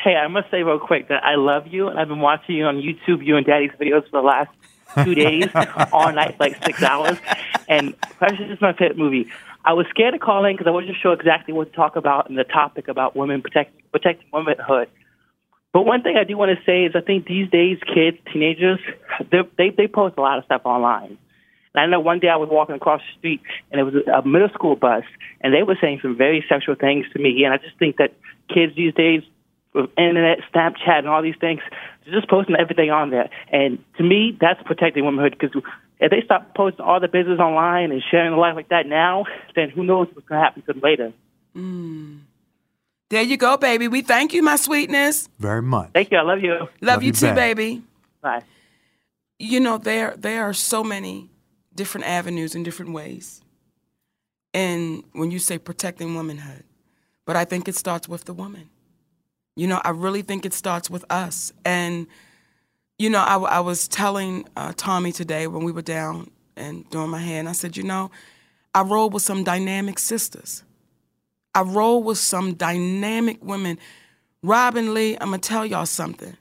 Hey, 0.02 0.14
I 0.14 0.28
must 0.28 0.50
say 0.50 0.62
real 0.62 0.78
quick 0.78 1.08
that 1.08 1.24
I 1.24 1.34
love 1.34 1.66
you, 1.66 1.88
and 1.88 1.98
I've 1.98 2.08
been 2.08 2.20
watching 2.20 2.56
you 2.56 2.64
on 2.66 2.76
YouTube, 2.76 3.24
you 3.24 3.36
and 3.36 3.44
Daddy's 3.44 3.72
videos 3.80 4.04
for 4.10 4.20
the 4.20 4.26
last 4.26 4.50
two 5.04 5.14
days, 5.14 5.48
all 5.92 6.12
night, 6.12 6.38
like 6.38 6.64
six 6.64 6.82
hours. 6.82 7.18
And 7.68 7.98
Precious 8.18 8.48
is 8.48 8.60
my 8.60 8.72
favorite 8.72 8.96
movie. 8.96 9.28
I 9.64 9.72
was 9.72 9.86
scared 9.90 10.14
to 10.14 10.18
call 10.18 10.44
in 10.44 10.54
because 10.54 10.66
I 10.66 10.70
wasn't 10.70 10.96
sure 11.02 11.12
exactly 11.12 11.52
what 11.52 11.70
to 11.70 11.76
talk 11.76 11.96
about 11.96 12.28
and 12.28 12.38
the 12.38 12.44
topic 12.44 12.88
about 12.88 13.16
women 13.16 13.42
protecting 13.42 13.82
protecting 13.90 14.28
womanhood. 14.32 14.88
But 15.72 15.82
one 15.82 16.02
thing 16.02 16.16
I 16.16 16.24
do 16.24 16.36
want 16.36 16.56
to 16.56 16.64
say 16.64 16.84
is 16.84 16.92
I 16.94 17.00
think 17.00 17.26
these 17.26 17.50
days 17.50 17.78
kids, 17.92 18.16
teenagers, 18.32 18.78
they 19.30 19.38
they, 19.56 19.70
they 19.70 19.88
post 19.88 20.14
a 20.16 20.20
lot 20.20 20.38
of 20.38 20.44
stuff 20.44 20.62
online. 20.64 21.18
And 21.74 21.82
I 21.82 21.86
know 21.86 22.00
one 22.00 22.18
day 22.18 22.28
I 22.28 22.36
was 22.36 22.48
walking 22.50 22.76
across 22.76 23.00
the 23.00 23.18
street 23.18 23.42
and 23.70 23.80
it 23.80 23.84
was 23.84 23.94
a 23.94 24.26
middle 24.26 24.48
school 24.54 24.76
bus, 24.76 25.04
and 25.40 25.52
they 25.52 25.62
were 25.62 25.76
saying 25.80 26.00
some 26.02 26.16
very 26.16 26.44
sexual 26.48 26.74
things 26.74 27.06
to 27.12 27.18
me. 27.18 27.44
And 27.44 27.52
I 27.52 27.58
just 27.58 27.78
think 27.78 27.96
that 27.98 28.14
kids 28.48 28.74
these 28.74 28.94
days, 28.94 29.22
with 29.74 29.90
internet, 29.98 30.38
Snapchat, 30.54 30.98
and 31.00 31.08
all 31.08 31.22
these 31.22 31.36
things, 31.40 31.60
they're 32.04 32.14
just 32.14 32.28
posting 32.28 32.56
everything 32.56 32.90
on 32.90 33.10
there. 33.10 33.28
And 33.52 33.78
to 33.96 34.02
me, 34.02 34.36
that's 34.40 34.62
protecting 34.64 35.04
womanhood 35.04 35.36
because 35.38 35.62
if 36.00 36.10
they 36.10 36.22
stop 36.24 36.54
posting 36.54 36.84
all 36.84 37.00
the 37.00 37.08
business 37.08 37.38
online 37.40 37.90
and 37.92 38.02
sharing 38.10 38.30
their 38.30 38.38
life 38.40 38.54
like 38.56 38.68
that 38.68 38.86
now, 38.86 39.24
then 39.54 39.70
who 39.70 39.84
knows 39.84 40.08
what's 40.12 40.26
going 40.28 40.40
to 40.40 40.44
happen 40.44 40.62
to 40.62 40.72
them 40.72 40.80
later. 40.82 41.12
Mm. 41.56 42.20
There 43.10 43.22
you 43.22 43.36
go, 43.36 43.56
baby. 43.56 43.88
We 43.88 44.02
thank 44.02 44.34
you, 44.34 44.42
my 44.42 44.56
sweetness. 44.56 45.28
Very 45.38 45.62
much. 45.62 45.90
Thank 45.92 46.10
you. 46.10 46.18
I 46.18 46.22
love 46.22 46.40
you. 46.40 46.54
Love, 46.54 46.68
Love 46.82 47.02
you, 47.02 47.06
you 47.08 47.12
too, 47.12 47.26
back. 47.26 47.36
baby. 47.36 47.82
Bye. 48.20 48.42
You 49.38 49.60
know, 49.60 49.78
there 49.78 50.14
there 50.16 50.44
are 50.44 50.52
so 50.52 50.84
many 50.84 51.30
different 51.74 52.06
avenues 52.06 52.54
and 52.54 52.64
different 52.64 52.92
ways. 52.92 53.40
And 54.52 55.04
when 55.12 55.30
you 55.30 55.38
say 55.38 55.58
protecting 55.58 56.14
womanhood, 56.14 56.64
but 57.24 57.36
I 57.36 57.44
think 57.44 57.68
it 57.68 57.76
starts 57.76 58.08
with 58.08 58.24
the 58.24 58.32
woman. 58.32 58.68
You 59.58 59.66
know, 59.66 59.80
I 59.84 59.90
really 59.90 60.22
think 60.22 60.46
it 60.46 60.54
starts 60.54 60.88
with 60.88 61.04
us. 61.10 61.52
And 61.64 62.06
you 62.96 63.10
know, 63.10 63.18
I, 63.18 63.36
I 63.38 63.60
was 63.60 63.88
telling 63.88 64.48
uh, 64.56 64.72
Tommy 64.76 65.10
today 65.10 65.48
when 65.48 65.64
we 65.64 65.72
were 65.72 65.82
down 65.82 66.30
and 66.56 66.88
doing 66.90 67.10
my 67.10 67.18
hair, 67.20 67.38
and 67.40 67.48
I 67.48 67.52
said, 67.52 67.76
you 67.76 67.82
know, 67.82 68.10
I 68.74 68.82
roll 68.82 69.10
with 69.10 69.22
some 69.22 69.42
dynamic 69.44 69.98
sisters. 69.98 70.62
I 71.54 71.62
roll 71.62 72.02
with 72.04 72.18
some 72.18 72.54
dynamic 72.54 73.42
women. 73.42 73.78
Robin 74.42 74.94
Lee, 74.94 75.14
I'm 75.14 75.30
gonna 75.30 75.38
tell 75.38 75.66
y'all 75.66 75.86
something. 75.86 76.36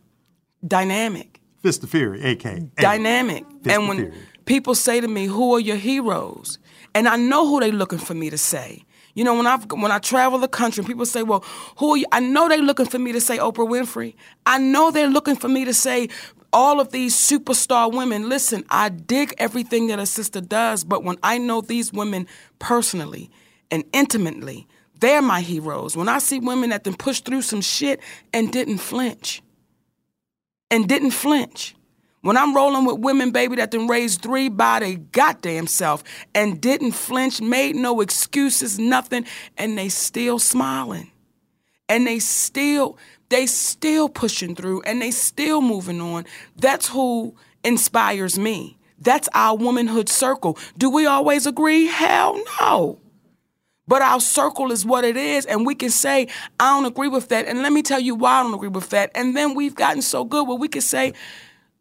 Dynamic 0.67 1.39
Fist 1.63 1.83
of 1.83 1.89
Fury, 1.89 2.21
AK. 2.31 2.75
dynamic. 2.75 3.45
Fist 3.63 3.75
and 3.75 3.87
when 3.87 3.97
Fury. 3.97 4.13
people 4.45 4.75
say 4.75 5.01
to 5.01 5.07
me, 5.07 5.25
"Who 5.25 5.55
are 5.55 5.59
your 5.59 5.77
heroes?" 5.77 6.59
and 6.93 7.07
I 7.07 7.15
know 7.15 7.47
who 7.47 7.59
they 7.59 7.71
looking 7.71 7.99
for 7.99 8.13
me 8.13 8.29
to 8.29 8.37
say. 8.37 8.83
You 9.17 9.23
know, 9.23 9.33
when 9.33 9.47
I 9.47 9.57
when 9.57 9.91
I 9.91 9.97
travel 9.97 10.37
the 10.37 10.47
country, 10.47 10.83
people 10.83 11.07
say, 11.07 11.23
"Well, 11.23 11.43
who 11.77 11.93
are 11.93 11.97
you?" 11.97 12.05
I 12.11 12.19
know 12.19 12.47
they're 12.47 12.59
looking 12.59 12.85
for 12.85 12.99
me 12.99 13.11
to 13.13 13.19
say 13.19 13.39
Oprah 13.39 13.67
Winfrey. 13.67 14.13
I 14.45 14.59
know 14.59 14.91
they're 14.91 15.09
looking 15.09 15.35
for 15.35 15.47
me 15.47 15.65
to 15.65 15.73
say 15.73 16.09
all 16.53 16.79
of 16.79 16.91
these 16.91 17.15
superstar 17.15 17.91
women. 17.91 18.29
Listen, 18.29 18.63
I 18.69 18.89
dig 18.89 19.33
everything 19.39 19.87
that 19.87 19.97
a 19.97 20.05
sister 20.05 20.39
does, 20.39 20.83
but 20.83 21.03
when 21.03 21.17
I 21.23 21.39
know 21.39 21.61
these 21.61 21.91
women 21.91 22.27
personally 22.59 23.31
and 23.71 23.85
intimately, 23.91 24.67
they're 24.99 25.23
my 25.23 25.41
heroes. 25.41 25.97
When 25.97 26.09
I 26.09 26.19
see 26.19 26.37
women 26.39 26.69
that 26.69 26.83
then 26.83 26.95
pushed 26.95 27.25
through 27.25 27.41
some 27.41 27.61
shit 27.61 27.99
and 28.33 28.53
didn't 28.53 28.77
flinch 28.77 29.41
and 30.69 30.87
didn't 30.87 31.11
flinch. 31.11 31.73
When 32.27 32.35
I'm 32.35 32.53
rolling 32.53 32.83
with 32.83 32.99
women, 32.99 33.31
baby, 33.31 33.55
that 33.55 33.71
done 33.71 33.87
raised 33.87 34.21
three 34.21 34.49
by 34.49 34.81
their 34.81 34.97
goddamn 34.97 35.65
self 35.65 36.03
and 36.35 36.59
didn't 36.59 36.91
flinch, 36.91 37.39
made 37.39 37.77
no 37.77 38.01
excuses, 38.01 38.77
nothing, 38.77 39.25
and 39.57 39.77
they 39.77 39.87
still 39.87 40.37
smiling. 40.37 41.09
And 41.87 42.05
they 42.05 42.19
still, 42.19 42.97
they 43.29 43.45
still 43.45 44.09
pushing 44.09 44.55
through 44.55 44.81
and 44.81 45.01
they 45.01 45.11
still 45.11 45.61
moving 45.61 46.01
on. 46.01 46.25
That's 46.57 46.89
who 46.89 47.33
inspires 47.63 48.37
me. 48.37 48.77
That's 48.99 49.29
our 49.33 49.55
womanhood 49.55 50.09
circle. 50.09 50.57
Do 50.77 50.89
we 50.89 51.05
always 51.05 51.45
agree? 51.45 51.85
Hell 51.85 52.43
no. 52.59 52.99
But 53.87 54.01
our 54.01 54.19
circle 54.19 54.73
is 54.73 54.85
what 54.85 55.05
it 55.05 55.15
is, 55.15 55.45
and 55.45 55.65
we 55.65 55.73
can 55.73 55.91
say, 55.91 56.27
I 56.59 56.71
don't 56.71 56.83
agree 56.83 57.07
with 57.07 57.29
that. 57.29 57.45
And 57.45 57.61
let 57.61 57.71
me 57.71 57.81
tell 57.81 58.01
you 58.01 58.15
why 58.15 58.41
I 58.41 58.43
don't 58.43 58.53
agree 58.53 58.67
with 58.67 58.89
that. 58.89 59.11
And 59.15 59.33
then 59.33 59.55
we've 59.55 59.75
gotten 59.75 60.01
so 60.01 60.25
good 60.25 60.45
where 60.45 60.57
we 60.57 60.67
can 60.67 60.81
say, 60.81 61.13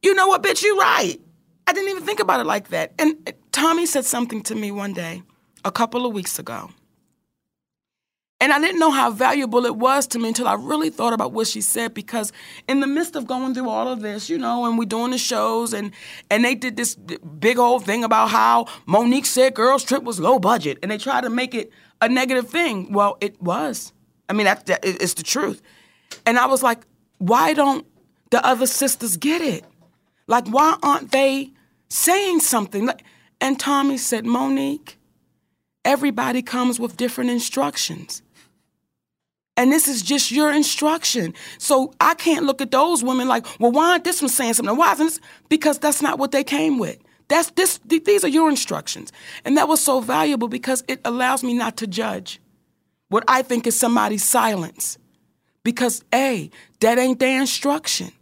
you 0.06 0.14
know 0.14 0.28
what, 0.28 0.42
bitch, 0.42 0.62
you 0.62 0.78
right. 0.78 1.20
I 1.66 1.72
didn't 1.72 1.90
even 1.90 2.04
think 2.04 2.20
about 2.20 2.38
it 2.38 2.46
like 2.46 2.68
that. 2.68 2.92
And 2.96 3.34
Tommy 3.50 3.86
said 3.86 4.04
something 4.04 4.40
to 4.44 4.54
me 4.54 4.70
one 4.70 4.92
day, 4.92 5.24
a 5.64 5.72
couple 5.72 6.06
of 6.06 6.12
weeks 6.14 6.38
ago. 6.38 6.70
And 8.40 8.52
I 8.52 8.60
didn't 8.60 8.78
know 8.78 8.92
how 8.92 9.10
valuable 9.10 9.64
it 9.64 9.74
was 9.74 10.06
to 10.08 10.20
me 10.20 10.28
until 10.28 10.46
I 10.46 10.54
really 10.54 10.90
thought 10.90 11.12
about 11.12 11.32
what 11.32 11.48
she 11.48 11.60
said 11.60 11.92
because 11.92 12.32
in 12.68 12.78
the 12.78 12.86
midst 12.86 13.16
of 13.16 13.26
going 13.26 13.54
through 13.54 13.68
all 13.68 13.88
of 13.88 14.00
this, 14.00 14.30
you 14.30 14.38
know, 14.38 14.66
and 14.66 14.78
we're 14.78 14.84
doing 14.84 15.10
the 15.10 15.18
shows 15.18 15.72
and 15.72 15.90
and 16.30 16.44
they 16.44 16.54
did 16.54 16.76
this 16.76 16.94
big 16.94 17.58
old 17.58 17.84
thing 17.84 18.04
about 18.04 18.28
how 18.28 18.66
Monique 18.84 19.26
said 19.26 19.54
girls 19.54 19.82
trip 19.82 20.04
was 20.04 20.20
low 20.20 20.38
budget 20.38 20.78
and 20.82 20.90
they 20.90 20.98
tried 20.98 21.22
to 21.22 21.30
make 21.30 21.54
it 21.54 21.72
a 22.00 22.08
negative 22.08 22.48
thing. 22.48 22.92
Well, 22.92 23.16
it 23.20 23.40
was. 23.42 23.92
I 24.28 24.34
mean, 24.34 24.44
that, 24.44 24.66
that 24.66 24.84
it's 24.84 25.14
the 25.14 25.22
truth. 25.22 25.62
And 26.26 26.38
I 26.38 26.46
was 26.46 26.62
like, 26.62 26.86
why 27.18 27.54
don't 27.54 27.86
the 28.30 28.44
other 28.46 28.66
sisters 28.66 29.16
get 29.16 29.40
it? 29.40 29.64
Like, 30.26 30.48
why 30.48 30.76
aren't 30.82 31.12
they 31.12 31.50
saying 31.88 32.40
something? 32.40 32.90
And 33.40 33.60
Tommy 33.60 33.98
said, 33.98 34.24
Monique, 34.26 34.98
everybody 35.84 36.42
comes 36.42 36.80
with 36.80 36.96
different 36.96 37.30
instructions. 37.30 38.22
And 39.56 39.72
this 39.72 39.88
is 39.88 40.02
just 40.02 40.30
your 40.30 40.52
instruction. 40.52 41.32
So 41.58 41.94
I 42.00 42.14
can't 42.14 42.44
look 42.44 42.60
at 42.60 42.70
those 42.70 43.02
women 43.02 43.26
like, 43.28 43.46
well, 43.58 43.72
why 43.72 43.92
aren't 43.92 44.04
this 44.04 44.20
one 44.20 44.28
saying 44.28 44.54
something? 44.54 44.76
Why 44.76 44.92
isn't 44.92 45.06
this? 45.06 45.20
Because 45.48 45.78
that's 45.78 46.02
not 46.02 46.18
what 46.18 46.32
they 46.32 46.44
came 46.44 46.78
with. 46.78 46.98
That's 47.28 47.50
this. 47.52 47.78
th- 47.88 48.04
These 48.04 48.22
are 48.24 48.28
your 48.28 48.48
instructions, 48.48 49.12
and 49.44 49.56
that 49.56 49.66
was 49.66 49.80
so 49.80 50.00
valuable 50.00 50.46
because 50.46 50.84
it 50.86 51.00
allows 51.04 51.42
me 51.42 51.54
not 51.54 51.76
to 51.78 51.86
judge 51.86 52.40
what 53.08 53.24
I 53.26 53.42
think 53.42 53.66
is 53.66 53.78
somebody's 53.78 54.24
silence, 54.24 54.96
because 55.64 56.04
a 56.14 56.50
that 56.80 56.98
ain't 56.98 57.18
their 57.18 57.40
instruction. 57.40 58.12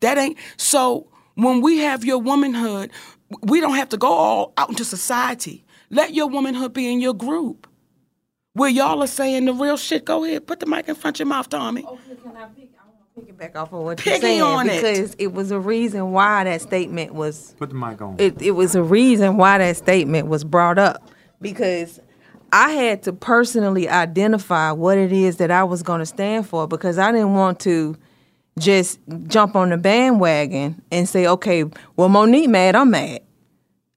That 0.00 0.16
ain't 0.16 0.38
so. 0.56 1.08
When 1.34 1.60
we 1.60 1.78
have 1.78 2.04
your 2.04 2.18
womanhood, 2.18 2.90
we 3.42 3.60
don't 3.60 3.74
have 3.74 3.88
to 3.90 3.96
go 3.96 4.08
all 4.12 4.52
out 4.56 4.68
into 4.70 4.84
society. 4.84 5.64
Let 5.90 6.14
your 6.14 6.28
womanhood 6.28 6.72
be 6.72 6.90
in 6.92 7.00
your 7.00 7.14
group, 7.14 7.66
where 8.54 8.70
y'all 8.70 9.02
are 9.02 9.06
saying 9.08 9.44
the 9.46 9.52
real 9.54 9.76
shit. 9.76 10.04
Go 10.04 10.24
ahead, 10.24 10.46
put 10.46 10.60
the 10.60 10.66
mic 10.66 10.88
in 10.88 10.94
front 10.94 11.16
of 11.16 11.20
your 11.20 11.26
mouth, 11.28 11.48
Tommy. 11.48 11.84
Okay, 11.84 12.16
can 12.22 12.36
I 12.36 12.46
Pick 13.38 13.56
off 13.56 13.72
of 13.72 13.84
what 13.84 13.98
Piggy 13.98 14.10
you're 14.10 14.20
saying 14.20 14.42
on 14.42 14.68
it. 14.68 14.76
because 14.82 15.14
it. 15.18 15.32
was 15.32 15.50
a 15.52 15.58
reason 15.60 16.10
why 16.10 16.42
that 16.44 16.60
statement 16.62 17.14
was 17.14 17.54
Put 17.58 17.68
the 17.68 17.74
mic 17.76 18.00
on. 18.02 18.16
it, 18.18 18.40
it 18.42 18.52
was 18.52 18.74
a 18.74 18.82
reason 18.82 19.36
why 19.36 19.58
that 19.58 19.76
statement 19.76 20.26
was 20.26 20.42
brought 20.42 20.78
up 20.78 21.10
because 21.40 22.00
I 22.52 22.70
had 22.70 23.02
to 23.04 23.12
personally 23.12 23.88
identify 23.88 24.72
what 24.72 24.98
it 24.98 25.12
is 25.12 25.36
that 25.36 25.52
I 25.52 25.62
was 25.62 25.82
going 25.84 26.00
to 26.00 26.06
stand 26.06 26.48
for 26.48 26.66
because 26.66 26.98
I 26.98 27.12
didn't 27.12 27.34
want 27.34 27.60
to 27.60 27.96
just 28.58 29.00
jump 29.26 29.56
on 29.56 29.70
the 29.70 29.76
bandwagon 29.76 30.80
and 30.90 31.08
say, 31.08 31.26
okay, 31.26 31.64
well, 31.96 32.08
Monique 32.08 32.48
mad, 32.48 32.76
I'm 32.76 32.90
mad. 32.90 33.20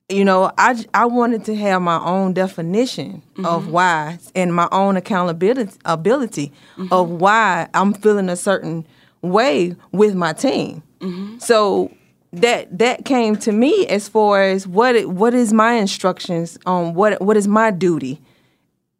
You 0.09 0.23
know, 0.23 0.51
I, 0.57 0.85
I 0.93 1.05
wanted 1.05 1.43
to 1.45 1.55
have 1.55 1.81
my 1.81 1.99
own 1.99 2.33
definition 2.33 3.21
of 3.39 3.63
mm-hmm. 3.63 3.71
why 3.71 4.19
and 4.35 4.55
my 4.55 4.69
own 4.71 4.95
accountability 4.95 5.77
ability 5.83 6.53
mm-hmm. 6.77 6.93
of 6.93 7.09
why 7.09 7.67
I'm 7.73 7.93
feeling 7.93 8.29
a 8.29 8.37
certain 8.37 8.87
way 9.21 9.75
with 9.91 10.15
my 10.15 10.31
team. 10.31 10.81
Mm-hmm. 11.01 11.39
So 11.39 11.91
that 12.31 12.77
that 12.77 13.05
came 13.05 13.35
to 13.37 13.51
me 13.51 13.85
as 13.87 14.07
far 14.07 14.43
as 14.43 14.65
what 14.65 14.95
it, 14.95 15.09
what 15.09 15.33
is 15.33 15.53
my 15.53 15.73
instructions 15.73 16.57
on 16.65 16.93
what 16.93 17.21
what 17.21 17.35
is 17.37 17.47
my 17.47 17.71
duty 17.71 18.21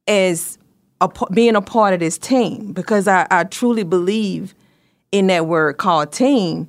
as 0.07 0.57
a, 1.01 1.09
being 1.31 1.55
a 1.55 1.61
part 1.61 1.93
of 1.93 1.99
this 1.99 2.17
team 2.17 2.73
because 2.73 3.07
I, 3.07 3.27
I 3.29 3.43
truly 3.43 3.83
believe 3.83 4.55
in 5.11 5.27
that 5.27 5.47
word 5.47 5.77
called 5.77 6.11
team, 6.11 6.67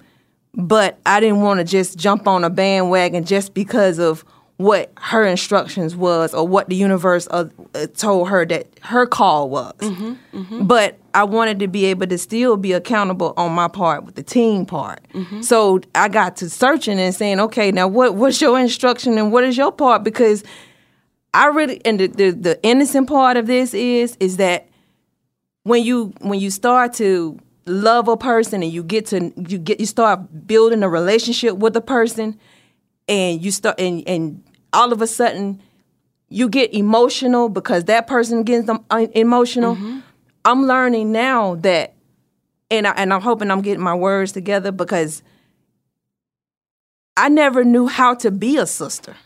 but 0.54 0.98
I 1.06 1.20
didn't 1.20 1.40
want 1.42 1.58
to 1.58 1.64
just 1.64 1.98
jump 1.98 2.26
on 2.28 2.44
a 2.44 2.50
bandwagon 2.50 3.24
just 3.24 3.54
because 3.54 3.98
of 3.98 4.24
what 4.56 4.90
her 4.98 5.24
instructions 5.24 5.94
was 5.94 6.34
or 6.34 6.46
what 6.46 6.68
the 6.68 6.74
universe 6.74 7.28
uh, 7.30 7.44
uh, 7.76 7.86
told 7.94 8.28
her 8.28 8.44
that 8.44 8.66
her 8.82 9.06
call 9.06 9.48
was. 9.48 9.72
But 10.66 10.98
I 11.14 11.22
wanted 11.24 11.60
to 11.60 11.68
be 11.68 11.84
able 11.86 12.08
to 12.08 12.18
still 12.18 12.56
be 12.56 12.72
accountable 12.72 13.34
on 13.36 13.52
my 13.52 13.68
part 13.68 14.04
with 14.04 14.16
the 14.16 14.22
team 14.24 14.66
part. 14.66 15.00
So 15.42 15.80
I 15.94 16.08
got 16.08 16.36
to 16.38 16.50
searching 16.50 16.98
and 16.98 17.14
saying, 17.14 17.38
okay, 17.38 17.70
now 17.70 17.86
what 17.86 18.14
what's 18.16 18.40
your 18.40 18.58
instruction 18.58 19.16
and 19.16 19.30
what 19.32 19.44
is 19.44 19.56
your 19.56 19.70
part? 19.70 20.02
Because 20.02 20.42
I 21.34 21.46
really 21.46 21.80
and 21.84 22.00
the, 22.00 22.06
the 22.08 22.30
the 22.32 22.62
innocent 22.64 23.08
part 23.08 23.36
of 23.36 23.46
this 23.46 23.74
is 23.74 24.16
is 24.18 24.38
that 24.38 24.66
when 25.62 25.84
you 25.84 26.12
when 26.20 26.40
you 26.40 26.50
start 26.50 26.94
to 26.94 27.38
love 27.68 28.08
a 28.08 28.16
person 28.16 28.62
and 28.62 28.72
you 28.72 28.82
get 28.82 29.06
to 29.06 29.32
you 29.36 29.58
get 29.58 29.80
you 29.80 29.86
start 29.86 30.46
building 30.46 30.82
a 30.82 30.88
relationship 30.88 31.56
with 31.56 31.76
a 31.76 31.80
person 31.80 32.38
and 33.08 33.42
you 33.42 33.50
start 33.50 33.78
and 33.78 34.06
and 34.08 34.42
all 34.72 34.92
of 34.92 35.02
a 35.02 35.06
sudden 35.06 35.62
you 36.28 36.48
get 36.48 36.74
emotional 36.74 37.48
because 37.48 37.84
that 37.84 38.06
person 38.06 38.42
gets 38.42 38.66
them 38.66 38.84
emotional. 38.90 39.76
Mm-hmm. 39.76 40.00
I'm 40.44 40.66
learning 40.66 41.12
now 41.12 41.56
that 41.56 41.94
and 42.70 42.86
I, 42.86 42.92
and 42.92 43.12
I'm 43.12 43.20
hoping 43.20 43.50
I'm 43.50 43.62
getting 43.62 43.82
my 43.82 43.94
words 43.94 44.32
together 44.32 44.72
because 44.72 45.22
I 47.16 47.28
never 47.28 47.64
knew 47.64 47.86
how 47.86 48.14
to 48.16 48.30
be 48.30 48.58
a 48.58 48.66
sister. 48.66 49.16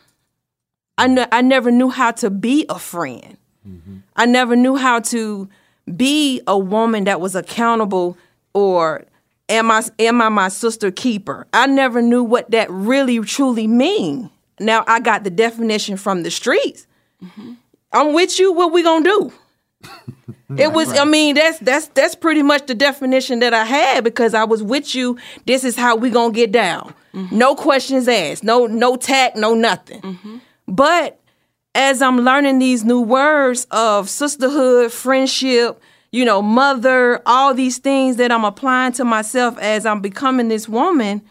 I, 0.97 1.09
ne- 1.09 1.27
I 1.33 1.43
never 1.43 1.71
knew 1.71 1.91
how 1.91 2.13
to 2.13 2.31
be 2.31 2.65
a 2.69 2.79
friend. 2.79 3.37
Mm-hmm. 3.69 3.99
I 4.17 4.27
never 4.27 4.57
knew 4.57 4.77
how 4.77 5.01
to 5.01 5.49
be 5.97 6.41
a 6.47 6.57
woman 6.57 7.05
that 7.05 7.21
was 7.21 7.35
accountable 7.35 8.17
or 8.55 9.05
am 9.49 9.71
I 9.71 9.83
am 9.99 10.21
I 10.21 10.29
my 10.29 10.49
sister 10.49 10.91
keeper? 10.91 11.47
I 11.53 11.67
never 11.67 12.03
knew 12.03 12.23
what 12.23 12.51
that 12.51 12.71
really 12.71 13.19
truly 13.21 13.67
mean. 13.67 14.31
Now 14.61 14.85
I 14.87 15.01
got 15.01 15.25
the 15.25 15.31
definition 15.31 15.97
from 15.97 16.23
the 16.23 16.31
streets. 16.31 16.87
Mm-hmm. 17.23 17.53
I'm 17.93 18.13
with 18.13 18.39
you. 18.39 18.53
What 18.53 18.73
we 18.73 18.83
gonna 18.83 19.05
do? 19.05 19.33
It 20.59 20.73
was. 20.73 20.97
I 20.99 21.05
mean, 21.05 21.35
that's 21.35 21.59
that's 21.61 21.87
that's 21.89 22.15
pretty 22.15 22.43
much 22.43 22.67
the 22.67 22.75
definition 22.75 23.39
that 23.41 23.55
I 23.55 23.65
had 23.65 24.05
because 24.05 24.35
I 24.35 24.45
was 24.45 24.63
with 24.63 24.95
you. 24.95 25.19
This 25.47 25.65
is 25.65 25.77
how 25.77 25.97
we 25.97 26.11
gonna 26.11 26.33
get 26.33 26.53
down. 26.53 26.95
Mm-hmm. 27.15 27.39
No 27.39 27.55
questions 27.55 28.09
asked. 28.09 28.45
No 28.45 28.67
no 28.67 28.97
tact. 28.97 29.37
No 29.37 29.55
nothing. 29.55 30.01
Mm-hmm. 30.03 30.37
But 30.69 31.19
as 31.75 32.03
I'm 32.03 32.19
learning 32.19 32.59
these 32.59 32.85
new 32.85 33.01
words 33.01 33.67
of 33.71 34.11
sisterhood, 34.11 34.93
friendship, 34.93 35.81
you 36.13 36.27
know, 36.27 36.43
mother, 36.43 37.21
all 37.27 37.55
these 37.55 37.79
things 37.79 38.17
that 38.17 38.31
I'm 38.31 38.45
applying 38.45 38.93
to 38.93 39.05
myself 39.05 39.59
as 39.59 39.87
I'm 39.87 40.01
becoming 40.01 40.49
this 40.49 40.69
woman, 40.69 41.23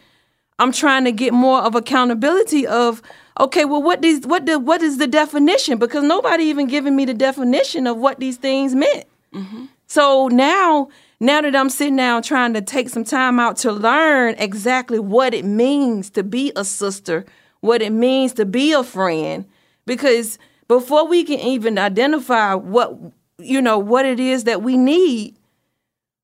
I'm 0.58 0.72
trying 0.72 1.04
to 1.04 1.12
get 1.12 1.32
more 1.32 1.60
of 1.60 1.74
accountability 1.74 2.66
of 2.66 3.00
okay, 3.40 3.64
well 3.64 3.82
what 3.82 4.02
these 4.02 4.26
what 4.26 4.44
the 4.44 4.58
what 4.58 4.82
is 4.82 4.98
the 4.98 5.06
definition? 5.06 5.78
Because 5.78 6.02
nobody 6.02 6.44
even 6.44 6.66
giving 6.66 6.96
me 6.96 7.04
the 7.04 7.14
definition 7.14 7.86
of 7.86 7.96
what 7.96 8.18
these 8.18 8.36
things 8.36 8.74
meant. 8.74 9.04
Mm-hmm. 9.32 9.66
So 9.86 10.28
now 10.28 10.88
now 11.20 11.40
that 11.40 11.54
I'm 11.54 11.70
sitting 11.70 11.96
down 11.96 12.22
trying 12.22 12.52
to 12.54 12.60
take 12.60 12.88
some 12.88 13.04
time 13.04 13.38
out 13.38 13.56
to 13.58 13.72
learn 13.72 14.34
exactly 14.36 14.98
what 14.98 15.32
it 15.32 15.44
means 15.44 16.10
to 16.10 16.24
be 16.24 16.52
a 16.56 16.64
sister, 16.64 17.24
what 17.60 17.82
it 17.82 17.92
means 17.92 18.32
to 18.34 18.44
be 18.44 18.72
a 18.72 18.82
friend, 18.82 19.44
because 19.86 20.38
before 20.66 21.06
we 21.06 21.22
can 21.22 21.38
even 21.38 21.78
identify 21.78 22.54
what 22.54 22.96
you 23.38 23.60
know 23.60 23.78
what 23.78 24.04
it 24.04 24.20
is 24.20 24.44
that 24.44 24.62
we 24.62 24.76
need, 24.76 25.36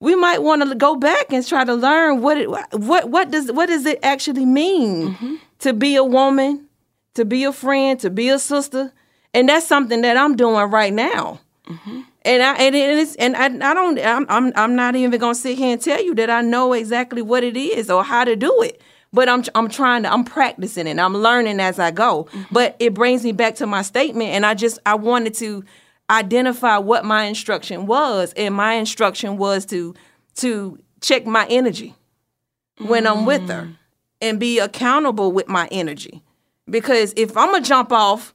we 0.00 0.14
might 0.14 0.42
want 0.42 0.62
to 0.68 0.74
go 0.74 0.94
back 0.96 1.32
and 1.32 1.46
try 1.46 1.64
to 1.64 1.74
learn 1.74 2.20
what 2.22 2.36
it 2.38 2.48
what 2.48 3.10
what 3.10 3.30
does 3.30 3.50
what 3.50 3.66
does 3.66 3.84
it 3.84 3.98
actually 4.02 4.46
mean 4.46 5.14
mm-hmm. 5.14 5.34
to 5.60 5.72
be 5.72 5.96
a 5.96 6.04
woman, 6.04 6.66
to 7.14 7.24
be 7.24 7.44
a 7.44 7.52
friend, 7.52 7.98
to 8.00 8.10
be 8.10 8.28
a 8.28 8.38
sister, 8.38 8.92
and 9.34 9.48
that's 9.48 9.66
something 9.66 10.02
that 10.02 10.16
I'm 10.16 10.36
doing 10.36 10.70
right 10.70 10.92
now. 10.92 11.40
Mm-hmm. 11.66 12.00
And 12.22 12.42
I 12.42 12.54
and 12.56 12.74
it 12.74 12.90
is 12.90 13.16
and 13.16 13.36
I, 13.36 13.46
I 13.46 13.74
don't 13.74 13.98
I'm, 13.98 14.26
I'm 14.28 14.52
I'm 14.54 14.76
not 14.76 14.94
even 14.94 15.18
gonna 15.18 15.34
sit 15.34 15.58
here 15.58 15.72
and 15.72 15.80
tell 15.80 16.02
you 16.02 16.14
that 16.14 16.30
I 16.30 16.42
know 16.42 16.72
exactly 16.72 17.22
what 17.22 17.42
it 17.42 17.56
is 17.56 17.90
or 17.90 18.04
how 18.04 18.24
to 18.24 18.36
do 18.36 18.62
it. 18.62 18.80
But 19.12 19.28
I'm 19.28 19.42
I'm 19.54 19.68
trying 19.68 20.02
to 20.04 20.12
I'm 20.12 20.24
practicing 20.24 20.86
it. 20.86 20.98
I'm 20.98 21.14
learning 21.14 21.60
as 21.60 21.78
I 21.78 21.90
go. 21.90 22.24
Mm-hmm. 22.24 22.42
But 22.52 22.76
it 22.78 22.94
brings 22.94 23.24
me 23.24 23.32
back 23.32 23.56
to 23.56 23.66
my 23.66 23.82
statement, 23.82 24.30
and 24.30 24.46
I 24.46 24.54
just 24.54 24.78
I 24.86 24.94
wanted 24.94 25.34
to 25.34 25.64
identify 26.10 26.78
what 26.78 27.04
my 27.04 27.24
instruction 27.24 27.86
was, 27.86 28.32
and 28.36 28.54
my 28.54 28.74
instruction 28.74 29.36
was 29.36 29.66
to 29.66 29.94
to 30.36 30.78
check 31.00 31.26
my 31.26 31.46
energy 31.48 31.94
when 32.78 33.06
I'm 33.06 33.24
with 33.24 33.48
her 33.48 33.62
mm. 33.62 33.76
and 34.20 34.38
be 34.38 34.58
accountable 34.58 35.32
with 35.32 35.48
my 35.48 35.68
energy. 35.70 36.22
Because 36.68 37.12
if 37.16 37.36
I'm 37.36 37.52
gonna 37.52 37.64
jump 37.64 37.92
off 37.92 38.34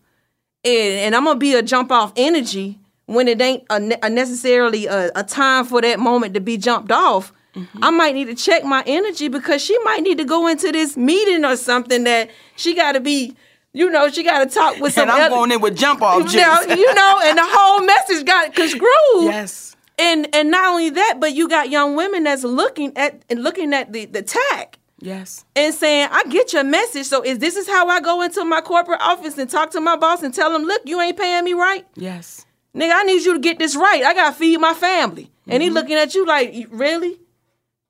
and, 0.63 0.93
and 0.93 1.15
I'm 1.15 1.25
gonna 1.25 1.39
be 1.39 1.53
a 1.55 1.61
jump 1.61 1.91
off 1.91 2.13
energy 2.15 2.79
when 3.05 3.27
it 3.27 3.41
ain't 3.41 3.63
a, 3.69 3.97
a 4.03 4.09
necessarily 4.09 4.87
a, 4.87 5.11
a 5.15 5.23
time 5.23 5.65
for 5.65 5.81
that 5.81 5.99
moment 5.99 6.33
to 6.33 6.41
be 6.41 6.57
jumped 6.57 6.91
off, 6.91 7.33
mm-hmm. 7.55 7.83
I 7.83 7.89
might 7.91 8.15
need 8.15 8.25
to 8.25 8.35
check 8.35 8.63
my 8.63 8.83
energy 8.85 9.27
because 9.27 9.61
she 9.61 9.77
might 9.79 10.01
need 10.01 10.17
to 10.17 10.25
go 10.25 10.47
into 10.47 10.71
this 10.71 10.97
meeting 10.97 11.45
or 11.45 11.55
something 11.55 12.03
that 12.05 12.29
she 12.55 12.73
got 12.73 12.93
to 12.93 12.99
be, 12.99 13.35
you 13.73 13.89
know, 13.89 14.07
she 14.09 14.23
got 14.23 14.47
to 14.47 14.53
talk 14.53 14.79
with 14.79 14.93
some. 14.95 15.03
And 15.03 15.11
I'm 15.11 15.21
other- 15.21 15.35
going 15.35 15.51
in 15.51 15.61
with 15.61 15.77
jump 15.77 16.01
off 16.01 16.31
you 16.31 16.39
know, 16.39 16.61
you 16.69 16.93
know, 16.93 17.21
and 17.23 17.37
the 17.37 17.45
whole 17.45 17.81
message 17.81 18.25
got 18.25 18.53
screwed. 18.55 19.23
Yes. 19.23 19.75
And 19.99 20.33
and 20.33 20.49
not 20.49 20.69
only 20.69 20.89
that, 20.91 21.17
but 21.19 21.33
you 21.33 21.47
got 21.47 21.69
young 21.69 21.95
women 21.95 22.23
that's 22.23 22.43
looking 22.43 22.97
at 22.97 23.23
and 23.29 23.43
looking 23.43 23.73
at 23.73 23.93
the 23.93 24.05
the 24.05 24.23
tag 24.23 24.77
Yes. 24.99 25.43
and 25.55 25.73
saying, 25.73 26.09
I 26.11 26.23
get 26.29 26.53
your 26.53 26.63
message. 26.63 27.07
So 27.07 27.21
is 27.23 27.39
this 27.39 27.57
is 27.57 27.67
how 27.67 27.87
I 27.87 27.99
go 27.99 28.21
into 28.21 28.43
my 28.45 28.61
corporate 28.61 29.01
office 29.01 29.37
and 29.37 29.49
talk 29.49 29.71
to 29.71 29.81
my 29.81 29.97
boss 29.97 30.23
and 30.23 30.33
tell 30.33 30.51
them, 30.51 30.63
look, 30.63 30.81
you 30.85 30.99
ain't 31.01 31.17
paying 31.17 31.43
me 31.43 31.53
right? 31.53 31.85
Yes. 31.95 32.45
Nigga, 32.75 32.91
I 32.95 33.03
need 33.03 33.23
you 33.23 33.33
to 33.33 33.39
get 33.39 33.59
this 33.59 33.75
right. 33.75 34.01
I 34.03 34.13
gotta 34.13 34.33
feed 34.33 34.57
my 34.59 34.73
family. 34.73 35.29
And 35.47 35.61
he 35.61 35.69
mm-hmm. 35.69 35.75
looking 35.75 35.95
at 35.95 36.15
you 36.15 36.25
like, 36.25 36.53
"You- 36.53 36.69
really? 36.71 37.19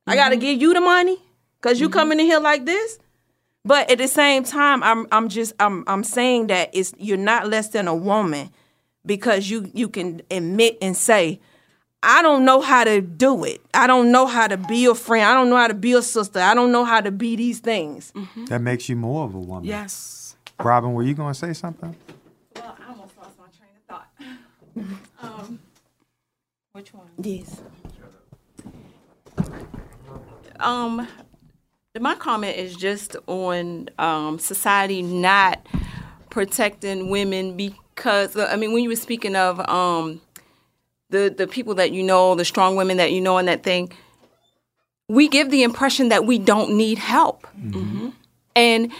I 0.07 0.15
gotta 0.15 0.35
mm-hmm. 0.35 0.41
give 0.41 0.61
you 0.61 0.73
the 0.73 0.81
money? 0.81 1.17
Cause 1.61 1.79
you 1.79 1.87
mm-hmm. 1.87 1.93
coming 1.93 2.19
in 2.19 2.25
here 2.25 2.39
like 2.39 2.65
this? 2.65 2.99
But 3.65 3.89
at 3.89 3.97
the 3.97 4.07
same 4.07 4.43
time, 4.43 4.83
I'm 4.83 5.07
I'm 5.11 5.29
just 5.29 5.53
I'm 5.59 5.83
I'm 5.87 6.03
saying 6.03 6.47
that 6.47 6.69
it's 6.73 6.93
you're 6.97 7.17
not 7.17 7.47
less 7.47 7.69
than 7.69 7.87
a 7.87 7.95
woman 7.95 8.49
because 9.05 9.49
you 9.49 9.71
you 9.73 9.87
can 9.87 10.21
admit 10.29 10.77
and 10.81 10.97
say, 10.97 11.39
I 12.01 12.21
don't 12.21 12.43
know 12.43 12.59
how 12.59 12.83
to 12.83 12.99
do 12.99 13.45
it. 13.45 13.61
I 13.73 13.87
don't 13.87 14.11
know 14.11 14.27
how 14.27 14.47
to 14.47 14.57
be 14.57 14.85
a 14.85 14.93
friend. 14.93 15.25
I 15.25 15.33
don't 15.33 15.49
know 15.49 15.55
how 15.55 15.67
to 15.67 15.73
be 15.73 15.93
a 15.93 16.01
sister. 16.01 16.39
I 16.39 16.53
don't 16.53 16.73
know 16.73 16.83
how 16.83 16.99
to 16.99 17.11
be 17.11 17.37
these 17.37 17.59
things. 17.59 18.11
That 18.47 18.59
makes 18.59 18.89
you 18.89 18.97
more 18.97 19.23
of 19.23 19.33
a 19.33 19.39
woman. 19.39 19.63
Yes. 19.63 20.35
Robin, 20.59 20.93
were 20.93 21.03
you 21.03 21.13
going 21.13 21.33
to 21.33 21.39
say 21.39 21.53
something? 21.53 21.95
Well, 22.55 22.75
I 22.85 22.89
almost 22.91 23.17
lost 23.17 23.37
my 23.39 23.45
train 23.57 23.71
of 23.77 23.83
thought. 23.87 24.09
Um, 25.21 25.59
which 26.73 26.93
one? 26.93 27.07
Yes. 27.17 27.61
Um, 30.59 31.07
my 32.01 32.15
comment 32.15 32.57
is 32.57 32.75
just 32.75 33.15
on 33.27 33.87
um, 33.99 34.39
society 34.39 35.03
not 35.03 35.63
protecting 36.31 37.09
women 37.09 37.55
because 37.55 38.35
I 38.35 38.55
mean, 38.55 38.73
when 38.73 38.83
you 38.83 38.89
were 38.89 38.95
speaking 38.95 39.35
of 39.35 39.59
um, 39.69 40.19
the 41.11 41.33
the 41.35 41.45
people 41.47 41.75
that 41.75 41.91
you 41.91 42.01
know, 42.01 42.33
the 42.33 42.45
strong 42.45 42.75
women 42.75 42.97
that 42.97 43.11
you 43.11 43.21
know, 43.21 43.37
and 43.37 43.47
that 43.47 43.61
thing, 43.61 43.91
we 45.07 45.27
give 45.27 45.51
the 45.51 45.61
impression 45.61 46.09
that 46.09 46.25
we 46.25 46.39
don't 46.39 46.75
need 46.75 46.97
help. 46.97 47.45
And 48.55 48.91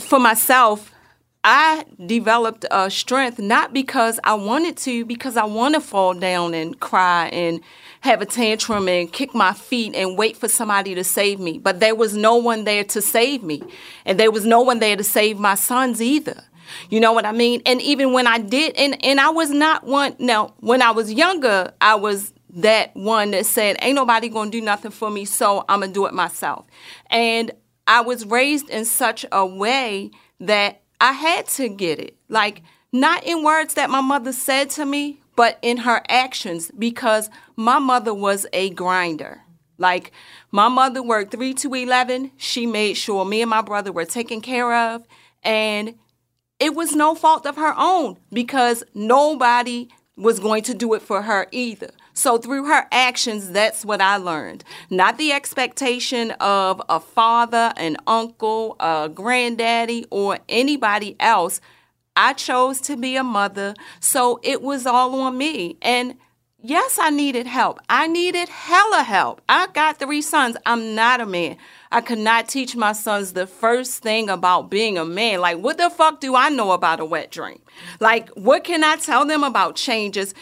for 0.00 0.18
myself, 0.18 0.92
I 1.44 1.84
developed 2.06 2.64
a 2.70 2.90
strength 2.90 3.38
not 3.38 3.74
because 3.74 4.18
I 4.24 4.32
wanted 4.32 4.78
to, 4.78 5.04
because 5.04 5.36
I 5.36 5.44
want 5.44 5.74
to 5.74 5.80
fall 5.80 6.14
down 6.14 6.54
and 6.54 6.80
cry 6.80 7.28
and 7.28 7.60
have 8.00 8.22
a 8.22 8.26
tantrum 8.26 8.88
and 8.88 9.12
kick 9.12 9.34
my 9.34 9.52
feet 9.52 9.94
and 9.94 10.16
wait 10.16 10.38
for 10.38 10.48
somebody 10.48 10.94
to 10.94 11.04
save 11.04 11.38
me. 11.38 11.58
But 11.58 11.80
there 11.80 11.94
was 11.94 12.16
no 12.16 12.36
one 12.36 12.64
there 12.64 12.82
to 12.84 13.02
save 13.02 13.42
me. 13.42 13.62
And 14.06 14.18
there 14.18 14.30
was 14.30 14.46
no 14.46 14.62
one 14.62 14.78
there 14.78 14.96
to 14.96 15.04
save 15.04 15.38
my 15.38 15.54
sons 15.54 16.00
either. 16.00 16.42
You 16.88 16.98
know 16.98 17.12
what 17.12 17.26
I 17.26 17.32
mean? 17.32 17.60
And 17.66 17.80
even 17.82 18.14
when 18.14 18.26
I 18.26 18.38
did, 18.38 18.74
and, 18.76 19.02
and 19.04 19.20
I 19.20 19.28
was 19.28 19.50
not 19.50 19.84
one, 19.84 20.16
now, 20.18 20.54
when 20.60 20.80
I 20.80 20.92
was 20.92 21.12
younger, 21.12 21.72
I 21.82 21.94
was 21.94 22.32
that 22.54 22.96
one 22.96 23.32
that 23.32 23.44
said, 23.44 23.76
Ain't 23.82 23.96
nobody 23.96 24.30
gonna 24.30 24.50
do 24.50 24.62
nothing 24.62 24.92
for 24.92 25.10
me, 25.10 25.26
so 25.26 25.66
I'm 25.68 25.80
gonna 25.80 25.92
do 25.92 26.06
it 26.06 26.14
myself. 26.14 26.64
And 27.10 27.50
I 27.86 28.00
was 28.00 28.24
raised 28.24 28.70
in 28.70 28.86
such 28.86 29.26
a 29.30 29.44
way 29.44 30.10
that 30.40 30.80
I 31.04 31.12
had 31.12 31.46
to 31.48 31.68
get 31.68 31.98
it. 31.98 32.16
Like, 32.30 32.62
not 32.90 33.24
in 33.24 33.44
words 33.44 33.74
that 33.74 33.90
my 33.90 34.00
mother 34.00 34.32
said 34.32 34.70
to 34.70 34.86
me, 34.86 35.20
but 35.36 35.58
in 35.60 35.76
her 35.78 36.00
actions, 36.08 36.70
because 36.78 37.28
my 37.56 37.78
mother 37.78 38.14
was 38.14 38.46
a 38.54 38.70
grinder. 38.70 39.42
Like, 39.76 40.12
my 40.50 40.68
mother 40.68 41.02
worked 41.02 41.32
3 41.32 41.52
to 41.52 41.74
11. 41.74 42.30
She 42.38 42.64
made 42.64 42.94
sure 42.94 43.26
me 43.26 43.42
and 43.42 43.50
my 43.50 43.60
brother 43.60 43.92
were 43.92 44.06
taken 44.06 44.40
care 44.40 44.72
of. 44.72 45.06
And 45.42 45.96
it 46.58 46.74
was 46.74 46.94
no 46.94 47.14
fault 47.14 47.44
of 47.44 47.56
her 47.56 47.74
own 47.76 48.16
because 48.32 48.82
nobody 48.94 49.88
was 50.16 50.40
going 50.40 50.62
to 50.62 50.72
do 50.72 50.94
it 50.94 51.02
for 51.02 51.20
her 51.20 51.48
either. 51.50 51.90
So 52.14 52.38
through 52.38 52.66
her 52.66 52.86
actions, 52.92 53.50
that's 53.50 53.84
what 53.84 54.00
I 54.00 54.16
learned. 54.16 54.62
Not 54.88 55.18
the 55.18 55.32
expectation 55.32 56.30
of 56.40 56.80
a 56.88 57.00
father, 57.00 57.72
an 57.76 57.96
uncle, 58.06 58.76
a 58.78 59.10
granddaddy, 59.12 60.06
or 60.10 60.38
anybody 60.48 61.16
else. 61.18 61.60
I 62.16 62.32
chose 62.32 62.80
to 62.82 62.96
be 62.96 63.16
a 63.16 63.24
mother, 63.24 63.74
so 63.98 64.38
it 64.44 64.62
was 64.62 64.86
all 64.86 65.20
on 65.20 65.36
me. 65.36 65.76
And 65.82 66.14
yes, 66.62 66.96
I 67.00 67.10
needed 67.10 67.48
help. 67.48 67.80
I 67.88 68.06
needed 68.06 68.48
hella 68.48 69.02
help. 69.02 69.42
I 69.48 69.66
got 69.74 69.98
three 69.98 70.22
sons. 70.22 70.56
I'm 70.64 70.94
not 70.94 71.20
a 71.20 71.26
man. 71.26 71.56
I 71.90 72.00
could 72.00 72.18
not 72.18 72.48
teach 72.48 72.74
my 72.76 72.92
sons 72.92 73.32
the 73.32 73.46
first 73.46 74.02
thing 74.02 74.30
about 74.30 74.70
being 74.70 74.96
a 74.96 75.04
man. 75.04 75.40
Like, 75.40 75.58
what 75.58 75.78
the 75.78 75.90
fuck 75.90 76.20
do 76.20 76.36
I 76.36 76.48
know 76.48 76.70
about 76.70 77.00
a 77.00 77.04
wet 77.04 77.32
dream? 77.32 77.60
Like, 78.00 78.30
what 78.30 78.62
can 78.62 78.84
I 78.84 78.96
tell 78.96 79.26
them 79.26 79.42
about 79.42 79.76
changes 79.76 80.34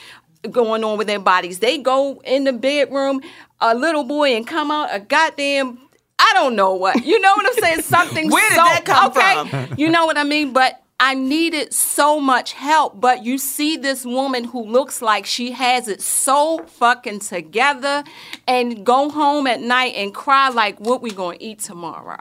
going 0.51 0.85
on 0.85 0.99
with 0.99 1.07
their 1.07 1.21
bodies? 1.21 1.59
They 1.61 1.79
go 1.79 2.21
in 2.25 2.45
the 2.45 2.53
bedroom, 2.53 3.21
a 3.61 3.75
little 3.75 4.05
boy, 4.05 4.35
and 4.35 4.47
come 4.47 4.71
out 4.71 4.89
a 4.93 5.01
goddamn. 5.01 5.79
I 6.19 6.33
don't 6.35 6.55
know 6.55 6.75
what. 6.75 7.05
You 7.05 7.21
know 7.21 7.33
what 7.35 7.47
I'm 7.47 7.63
saying? 7.63 7.83
Something 7.83 8.31
Where 8.31 8.49
did 8.49 8.57
so, 8.57 8.63
that 8.63 8.85
come 8.85 9.11
okay? 9.11 9.67
from? 9.67 9.79
You 9.79 9.91
know 9.91 10.07
what 10.07 10.17
I 10.17 10.25
mean? 10.25 10.53
But 10.53 10.83
I 11.01 11.15
needed 11.15 11.73
so 11.73 12.21
much 12.21 12.53
help. 12.53 13.01
But 13.01 13.25
you 13.25 13.37
see 13.37 13.77
this 13.77 14.07
woman 14.07 14.45
who 14.45 14.65
looks 14.65 15.03
like 15.03 15.27
she 15.27 15.51
has 15.51 15.89
it 15.89 16.01
so 16.01 16.65
fucking 16.67 17.19
together 17.19 18.05
and 18.47 18.87
go 18.87 19.11
home 19.11 19.49
at 19.49 19.61
night 19.61 19.95
and 19.97 20.15
cry 20.15 20.49
like 20.51 20.79
what 20.79 21.03
we 21.03 21.11
gonna 21.11 21.39
eat 21.41 21.59
tomorrow. 21.59 22.21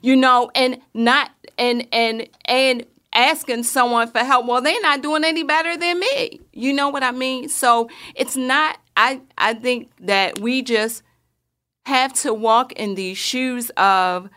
You 0.00 0.14
know, 0.14 0.48
and 0.54 0.80
not 0.94 1.32
and 1.58 1.88
and 1.92 2.28
and 2.44 2.86
asking 3.20 3.64
someone 3.64 4.08
for 4.08 4.20
help. 4.20 4.46
Well, 4.46 4.60
they're 4.60 4.80
not 4.80 5.02
doing 5.02 5.24
any 5.24 5.42
better 5.42 5.76
than 5.76 6.00
me. 6.00 6.40
You 6.52 6.72
know 6.72 6.88
what 6.88 7.02
I 7.02 7.10
mean? 7.12 7.48
So 7.48 7.88
it's 8.14 8.36
not 8.36 8.78
I 8.96 9.20
I 9.38 9.54
think 9.54 9.90
that 10.00 10.40
we 10.40 10.62
just 10.62 11.02
have 11.86 12.12
to 12.12 12.34
walk 12.34 12.72
in 12.72 12.94
these 12.94 13.18
shoes 13.18 13.70
of 13.76 14.28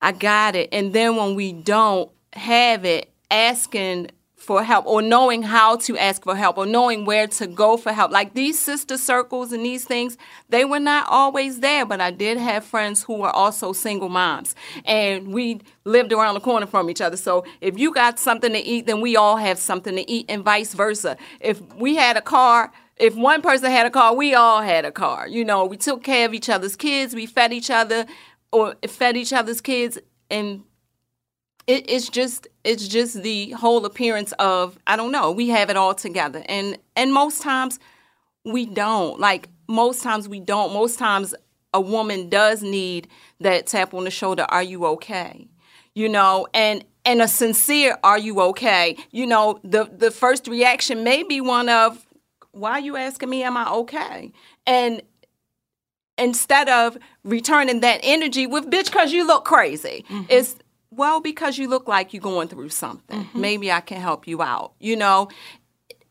I 0.00 0.12
got 0.12 0.56
it. 0.56 0.68
And 0.72 0.92
then 0.92 1.16
when 1.16 1.34
we 1.34 1.52
don't 1.52 2.10
have 2.32 2.84
it, 2.84 3.12
asking 3.30 4.10
for 4.50 4.64
help 4.64 4.84
or 4.84 5.00
knowing 5.00 5.44
how 5.44 5.76
to 5.76 5.96
ask 5.96 6.24
for 6.24 6.34
help 6.34 6.58
or 6.58 6.66
knowing 6.66 7.04
where 7.04 7.28
to 7.28 7.46
go 7.46 7.76
for 7.76 7.92
help. 7.92 8.10
Like 8.10 8.34
these 8.34 8.58
sister 8.58 8.98
circles 8.98 9.52
and 9.52 9.64
these 9.64 9.84
things, 9.84 10.18
they 10.48 10.64
were 10.64 10.80
not 10.80 11.06
always 11.08 11.60
there, 11.60 11.86
but 11.86 12.00
I 12.00 12.10
did 12.10 12.36
have 12.36 12.64
friends 12.64 13.04
who 13.04 13.18
were 13.18 13.30
also 13.30 13.72
single 13.72 14.08
moms 14.08 14.56
and 14.84 15.32
we 15.32 15.60
lived 15.84 16.12
around 16.12 16.34
the 16.34 16.40
corner 16.40 16.66
from 16.66 16.90
each 16.90 17.00
other. 17.00 17.16
So 17.16 17.44
if 17.60 17.78
you 17.78 17.94
got 17.94 18.18
something 18.18 18.52
to 18.52 18.58
eat, 18.58 18.86
then 18.86 19.00
we 19.00 19.14
all 19.14 19.36
have 19.36 19.56
something 19.56 19.94
to 19.94 20.10
eat 20.10 20.26
and 20.28 20.42
vice 20.42 20.74
versa. 20.74 21.16
If 21.38 21.62
we 21.76 21.94
had 21.94 22.16
a 22.16 22.20
car, 22.20 22.72
if 22.96 23.14
one 23.14 23.42
person 23.42 23.70
had 23.70 23.86
a 23.86 23.90
car, 23.90 24.16
we 24.16 24.34
all 24.34 24.62
had 24.62 24.84
a 24.84 24.90
car. 24.90 25.28
You 25.28 25.44
know, 25.44 25.64
we 25.64 25.76
took 25.76 26.02
care 26.02 26.26
of 26.26 26.34
each 26.34 26.48
other's 26.48 26.74
kids, 26.74 27.14
we 27.14 27.26
fed 27.26 27.52
each 27.52 27.70
other 27.70 28.04
or 28.50 28.74
fed 28.88 29.16
each 29.16 29.32
other's 29.32 29.60
kids 29.60 29.96
and 30.28 30.64
it, 31.70 31.88
it's 31.88 32.08
just 32.08 32.48
it's 32.64 32.88
just 32.88 33.22
the 33.22 33.50
whole 33.52 33.84
appearance 33.86 34.32
of 34.38 34.78
I 34.86 34.96
don't 34.96 35.12
know. 35.12 35.30
We 35.30 35.48
have 35.50 35.70
it 35.70 35.76
all 35.76 35.94
together, 35.94 36.42
and 36.48 36.76
and 36.96 37.12
most 37.12 37.42
times 37.42 37.78
we 38.44 38.66
don't. 38.66 39.20
Like 39.20 39.48
most 39.68 40.02
times 40.02 40.28
we 40.28 40.40
don't. 40.40 40.72
Most 40.72 40.98
times 40.98 41.32
a 41.72 41.80
woman 41.80 42.28
does 42.28 42.62
need 42.62 43.06
that 43.38 43.68
tap 43.68 43.94
on 43.94 44.02
the 44.04 44.10
shoulder. 44.10 44.46
Are 44.48 44.64
you 44.64 44.84
okay? 44.86 45.46
You 45.94 46.08
know, 46.08 46.48
and 46.52 46.84
and 47.04 47.22
a 47.22 47.28
sincere 47.28 47.96
Are 48.02 48.18
you 48.18 48.40
okay? 48.40 48.96
You 49.12 49.26
know, 49.26 49.60
the 49.62 49.84
the 49.84 50.10
first 50.10 50.48
reaction 50.48 51.04
may 51.04 51.22
be 51.22 51.40
one 51.40 51.68
of 51.68 52.04
Why 52.50 52.72
are 52.72 52.80
you 52.80 52.96
asking 52.96 53.30
me? 53.30 53.44
Am 53.44 53.56
I 53.56 53.70
okay? 53.70 54.32
And 54.66 55.02
instead 56.18 56.68
of 56.68 56.98
returning 57.24 57.80
that 57.80 58.00
energy 58.02 58.46
with 58.46 58.68
bitch 58.70 58.86
because 58.86 59.10
you 59.10 59.26
look 59.26 59.44
crazy 59.44 60.04
mm-hmm. 60.08 60.24
it's 60.28 60.54
well 60.90 61.20
because 61.20 61.58
you 61.58 61.68
look 61.68 61.86
like 61.88 62.12
you're 62.12 62.20
going 62.20 62.48
through 62.48 62.68
something 62.68 63.24
mm-hmm. 63.24 63.40
maybe 63.40 63.70
i 63.70 63.80
can 63.80 64.00
help 64.00 64.26
you 64.26 64.42
out 64.42 64.72
you 64.78 64.96
know 64.96 65.28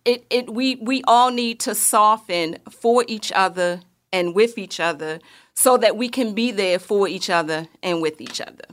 it, 0.06 0.26
it 0.30 0.50
we 0.54 0.76
we 0.76 1.04
all 1.08 1.32
need 1.32 1.60
to 1.60 1.76
soften 1.76 2.58
for 2.70 3.04
each 3.08 3.32
other 3.34 3.82
and 4.12 4.34
with 4.34 4.58
each 4.58 4.80
other 4.80 5.20
so 5.54 5.76
that 5.78 5.98
we 5.98 6.08
can 6.08 6.34
be 6.34 6.52
there 6.52 6.80
for 6.80 7.08
each 7.08 7.30
other 7.30 7.68
and 7.84 8.02
with 8.02 8.22
each 8.22 8.40
other 8.40 8.64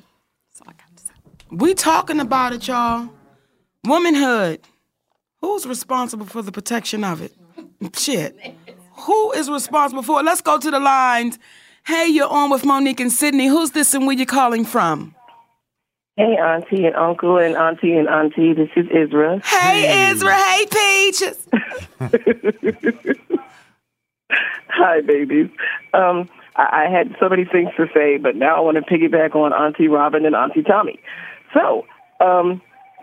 So 0.53 0.65
I 0.69 0.73
got 0.73 0.95
this. 0.95 1.11
We 1.51 1.75
talking 1.75 2.21
about 2.21 2.53
it, 2.53 2.69
y'all. 2.69 3.11
Womanhood. 3.85 4.61
Who's 5.41 5.67
responsible 5.67 6.27
for 6.27 6.43
the 6.43 6.53
protection 6.53 7.03
of 7.03 7.21
it? 7.21 7.33
Shit. 7.97 8.39
Who 8.99 9.33
is 9.33 9.51
responsible 9.51 10.03
for 10.05 10.21
it? 10.21 10.25
Let's 10.25 10.41
go 10.41 10.59
to 10.59 10.71
the 10.71 10.81
lines. 10.81 11.41
Hey, 11.85 12.07
you're 12.07 12.29
on 12.29 12.51
with 12.51 12.65
Monique 12.65 13.01
and 13.01 13.13
Sydney. 13.13 13.49
Who's 13.49 13.73
this 13.73 13.93
and 13.93 14.07
where 14.07 14.17
you 14.17 14.27
calling 14.27 14.65
from? 14.65 15.16
Hey, 16.19 16.39
Auntie 16.39 16.87
and 16.87 16.97
Uncle 16.97 17.37
and 17.37 17.55
Auntie 17.57 17.95
and 17.95 18.09
Auntie. 18.09 18.55
This 18.55 18.71
is 18.75 18.87
Isra. 18.87 19.45
Hey, 19.45 19.87
Ezra. 19.87 20.35
Hey, 20.35 20.65
Peaches. 20.65 21.47
Hi, 24.71 25.03
babies. 25.03 25.51
Um, 25.93 26.27
I, 26.57 26.87
I 26.87 26.91
had 26.91 27.15
so 27.21 27.29
many 27.29 27.45
things 27.45 27.69
to 27.77 27.87
say, 27.93 28.17
but 28.17 28.35
now 28.35 28.57
I 28.57 28.61
want 28.61 28.79
to 28.79 28.83
piggyback 28.83 29.35
on 29.35 29.53
Auntie 29.53 29.89
Robin 29.89 30.25
and 30.25 30.35
Auntie 30.35 30.63
Tommy. 30.63 30.99
So, 31.53 31.85
um, 32.21 32.63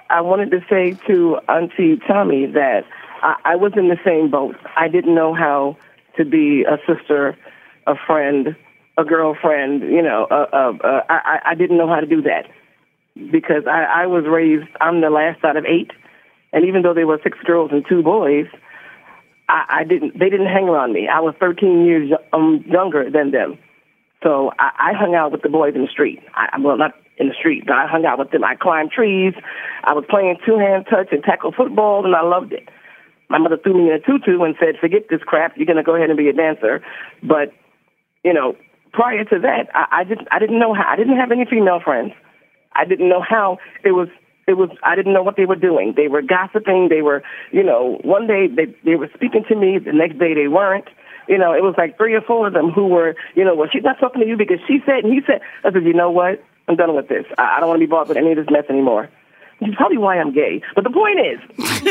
I 0.09 0.21
wanted 0.21 0.49
to 0.49 0.65
say 0.67 0.97
to 1.05 1.37
Auntie 1.47 1.97
Tommy 2.07 2.47
that 2.47 2.83
I, 3.21 3.35
I 3.45 3.55
was 3.55 3.73
in 3.77 3.89
the 3.89 3.99
same 4.03 4.31
boat. 4.31 4.55
I 4.75 4.87
didn't 4.87 5.13
know 5.13 5.35
how 5.35 5.77
to 6.17 6.25
be 6.25 6.63
a 6.63 6.79
sister, 6.87 7.37
a 7.85 7.93
friend, 8.07 8.55
a 8.97 9.03
girlfriend. 9.03 9.83
You 9.83 10.01
know, 10.01 10.25
uh, 10.31 10.47
uh, 10.51 10.73
uh, 10.83 11.01
I, 11.09 11.41
I 11.45 11.53
didn't 11.53 11.77
know 11.77 11.87
how 11.87 11.99
to 11.99 12.07
do 12.07 12.19
that 12.23 12.47
because 13.15 13.63
I, 13.67 14.03
I 14.03 14.05
was 14.07 14.25
raised. 14.27 14.67
I'm 14.81 15.01
the 15.01 15.09
last 15.09 15.43
out 15.43 15.57
of 15.57 15.65
eight, 15.65 15.91
and 16.51 16.65
even 16.65 16.81
though 16.81 16.93
there 16.93 17.07
were 17.07 17.19
six 17.23 17.37
girls 17.45 17.71
and 17.71 17.85
two 17.87 18.01
boys, 18.01 18.45
I, 19.49 19.65
I 19.69 19.83
didn't. 19.83 20.17
They 20.17 20.29
didn't 20.29 20.47
hang 20.47 20.65
around 20.65 20.93
me. 20.93 21.07
I 21.07 21.19
was 21.19 21.35
13 21.39 21.85
years 21.85 22.11
um, 22.31 22.63
younger 22.67 23.09
than 23.09 23.31
them, 23.31 23.57
so 24.23 24.51
I, 24.59 24.91
I 24.91 24.93
hung 24.93 25.15
out 25.15 25.31
with 25.31 25.41
the 25.41 25.49
boys 25.49 25.75
in 25.75 25.81
the 25.81 25.87
street. 25.87 26.21
I, 26.33 26.57
well, 26.59 26.77
not 26.77 26.93
in 27.17 27.27
the 27.27 27.35
street, 27.35 27.65
but 27.67 27.75
I 27.75 27.85
hung 27.87 28.05
out 28.05 28.17
with 28.17 28.31
them. 28.31 28.43
I 28.43 28.55
climbed 28.55 28.91
trees. 28.91 29.33
I 29.83 29.93
was 29.93 30.05
playing 30.09 30.37
two 30.45 30.57
hand 30.57 30.87
touch 30.89 31.09
and 31.11 31.23
tackle 31.23 31.51
football, 31.51 32.05
and 32.05 32.15
I 32.15 32.23
loved 32.23 32.53
it. 32.53 32.69
My 33.29 33.37
mother 33.37 33.57
threw 33.57 33.73
me 33.73 33.89
in 33.89 33.93
a 33.95 33.99
tutu 33.99 34.41
and 34.41 34.55
said, 34.59 34.77
"Forget 34.79 35.07
this 35.09 35.21
crap. 35.25 35.55
You're 35.57 35.65
going 35.65 35.77
to 35.77 35.83
go 35.83 35.95
ahead 35.95 36.09
and 36.09 36.17
be 36.17 36.29
a 36.29 36.33
dancer." 36.33 36.83
But 37.21 37.53
you 38.23 38.33
know, 38.33 38.55
prior 38.91 39.23
to 39.25 39.39
that, 39.39 39.69
I, 39.73 40.01
I 40.01 40.03
didn't. 40.03 40.27
I 40.31 40.39
didn't 40.39 40.59
know 40.59 40.73
how. 40.73 40.85
I 40.87 40.95
didn't 40.95 41.17
have 41.17 41.31
any 41.31 41.45
female 41.45 41.79
friends. 41.79 42.13
I 42.75 42.85
didn't 42.85 43.09
know 43.09 43.21
how 43.21 43.59
it 43.83 43.91
was 43.91 44.09
it 44.47 44.53
was 44.53 44.69
I 44.83 44.95
didn't 44.95 45.13
know 45.13 45.23
what 45.23 45.37
they 45.37 45.45
were 45.45 45.55
doing. 45.55 45.93
They 45.95 46.07
were 46.07 46.21
gossiping. 46.21 46.89
They 46.89 47.01
were, 47.01 47.23
you 47.51 47.63
know, 47.63 47.99
one 48.03 48.27
day 48.27 48.47
they 48.47 48.75
they 48.83 48.95
were 48.95 49.09
speaking 49.13 49.43
to 49.47 49.55
me, 49.55 49.79
the 49.79 49.93
next 49.93 50.19
day 50.19 50.33
they 50.33 50.47
weren't. 50.47 50.89
You 51.27 51.37
know, 51.37 51.53
it 51.53 51.63
was 51.63 51.75
like 51.77 51.97
three 51.97 52.13
or 52.13 52.21
four 52.21 52.47
of 52.47 52.53
them 52.53 52.69
who 52.69 52.87
were, 52.87 53.15
you 53.35 53.45
know, 53.45 53.55
well, 53.55 53.69
she's 53.71 53.83
not 53.83 53.97
talking 53.99 54.21
to 54.21 54.27
you 54.27 54.35
because 54.35 54.59
she 54.67 54.79
said 54.85 55.05
and 55.05 55.13
he 55.13 55.21
said. 55.25 55.39
I 55.63 55.71
said, 55.71 55.85
you 55.85 55.93
know 55.93 56.11
what? 56.11 56.43
I'm 56.67 56.75
done 56.75 56.95
with 56.95 57.07
this. 57.07 57.25
I, 57.37 57.57
I 57.57 57.59
don't 57.59 57.69
want 57.69 57.79
to 57.79 57.87
be 57.87 57.89
bothered 57.89 58.09
with 58.09 58.17
any 58.17 58.31
of 58.31 58.37
this 58.37 58.47
mess 58.49 58.65
anymore. 58.69 59.09
Which 59.59 59.69
is 59.69 59.75
probably 59.75 59.97
why 59.97 60.19
I'm 60.19 60.33
gay. 60.33 60.61
But 60.75 60.83
the 60.83 60.89
point 60.89 61.19
is, 61.19 61.39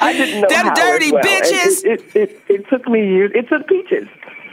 I 0.00 0.12
didn't 0.12 0.42
know 0.42 0.48
Them 0.48 0.66
how 0.66 0.74
dirty 0.74 1.10
well. 1.10 1.24
Bitches. 1.24 1.84
It, 1.84 2.02
it, 2.14 2.14
it, 2.14 2.42
it 2.48 2.68
took 2.68 2.86
me 2.86 3.00
years. 3.00 3.32
It 3.34 3.48
took 3.48 3.66
Peaches 3.66 4.06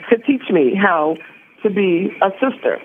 to 0.09 0.17
teach 0.17 0.49
me 0.49 0.73
how 0.75 1.17
to 1.63 1.69
be 1.69 2.09
a 2.21 2.29
sister. 2.39 2.79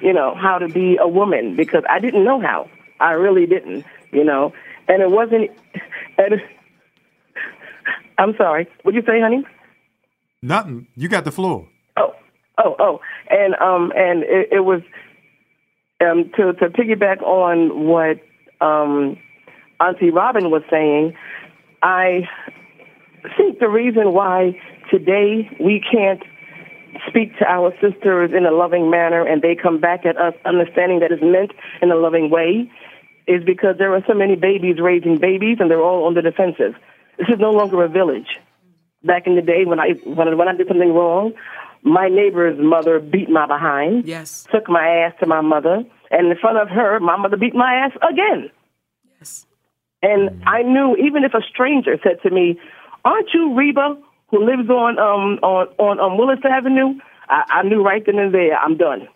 You 0.00 0.12
know 0.12 0.34
how 0.34 0.58
to 0.58 0.68
be 0.68 0.98
a 1.00 1.06
woman 1.06 1.54
because 1.56 1.84
I 1.88 2.00
didn't 2.00 2.24
know 2.24 2.40
how. 2.40 2.68
I 3.00 3.12
really 3.12 3.46
didn't. 3.46 3.84
You 4.12 4.24
know, 4.24 4.52
and 4.88 5.02
it 5.02 5.10
wasn't. 5.10 5.50
And 6.18 6.40
I'm 8.18 8.34
sorry. 8.36 8.68
What'd 8.82 9.00
you 9.00 9.06
say, 9.06 9.20
honey? 9.20 9.44
Nothing. 10.42 10.88
You 10.96 11.08
got 11.08 11.24
the 11.24 11.30
floor. 11.30 11.68
Oh, 11.96 12.12
oh, 12.58 12.76
oh, 12.78 13.00
and 13.30 13.54
um, 13.54 13.92
and 13.96 14.24
it, 14.24 14.48
it 14.52 14.60
was 14.60 14.82
um 16.00 16.30
to 16.36 16.52
to 16.54 16.68
piggyback 16.68 17.22
on 17.22 17.86
what 17.86 18.20
um 18.60 19.16
Auntie 19.80 20.10
Robin 20.10 20.50
was 20.50 20.62
saying. 20.70 21.14
I 21.82 22.28
think 23.36 23.58
the 23.60 23.68
reason 23.68 24.12
why 24.12 24.60
today 24.90 25.48
we 25.60 25.80
can't 25.80 26.22
speak 27.08 27.38
to 27.38 27.44
our 27.46 27.72
sisters 27.80 28.30
in 28.36 28.46
a 28.46 28.50
loving 28.50 28.90
manner 28.90 29.26
and 29.26 29.42
they 29.42 29.54
come 29.54 29.80
back 29.80 30.04
at 30.04 30.16
us 30.16 30.34
understanding 30.44 31.00
that 31.00 31.12
it's 31.12 31.22
meant 31.22 31.52
in 31.80 31.90
a 31.90 31.96
loving 31.96 32.30
way 32.30 32.70
is 33.26 33.44
because 33.44 33.76
there 33.78 33.94
are 33.94 34.02
so 34.06 34.14
many 34.14 34.36
babies 34.36 34.76
raising 34.80 35.18
babies 35.18 35.58
and 35.60 35.70
they're 35.70 35.82
all 35.82 36.04
on 36.04 36.14
the 36.14 36.22
defensive. 36.22 36.74
This 37.18 37.28
is 37.28 37.38
no 37.38 37.50
longer 37.50 37.82
a 37.84 37.88
village. 37.88 38.38
Back 39.04 39.26
in 39.26 39.36
the 39.36 39.42
day 39.42 39.64
when 39.64 39.80
I 39.80 39.90
when, 40.04 40.36
when 40.38 40.48
I 40.48 40.54
did 40.54 40.68
something 40.68 40.92
wrong, 40.92 41.32
my 41.82 42.08
neighbor's 42.08 42.58
mother 42.58 43.00
beat 43.00 43.28
my 43.28 43.46
behind. 43.46 44.06
Yes. 44.06 44.46
Took 44.52 44.68
my 44.68 44.86
ass 44.86 45.14
to 45.20 45.26
my 45.26 45.40
mother, 45.40 45.82
and 46.10 46.30
in 46.30 46.38
front 46.38 46.58
of 46.58 46.68
her, 46.68 47.00
my 47.00 47.16
mother 47.16 47.36
beat 47.36 47.54
my 47.54 47.74
ass 47.84 47.92
again. 48.08 48.50
Yes. 49.18 49.46
And 50.02 50.42
I 50.46 50.62
knew 50.62 50.96
even 50.96 51.24
if 51.24 51.34
a 51.34 51.42
stranger 51.42 51.98
said 52.02 52.22
to 52.22 52.30
me, 52.30 52.60
"Aren't 53.04 53.34
you 53.34 53.54
Reba 53.54 53.98
who 54.32 54.44
lives 54.44 54.68
on 54.68 54.98
um 54.98 55.38
on 55.42 55.68
on, 55.78 56.00
on 56.00 56.18
Willis 56.18 56.40
Avenue?" 56.44 56.98
I, 57.28 57.44
I 57.48 57.62
knew 57.62 57.82
right 57.84 58.04
then 58.04 58.18
and 58.18 58.34
there 58.34 58.56
I'm 58.56 58.76
done. 58.76 59.06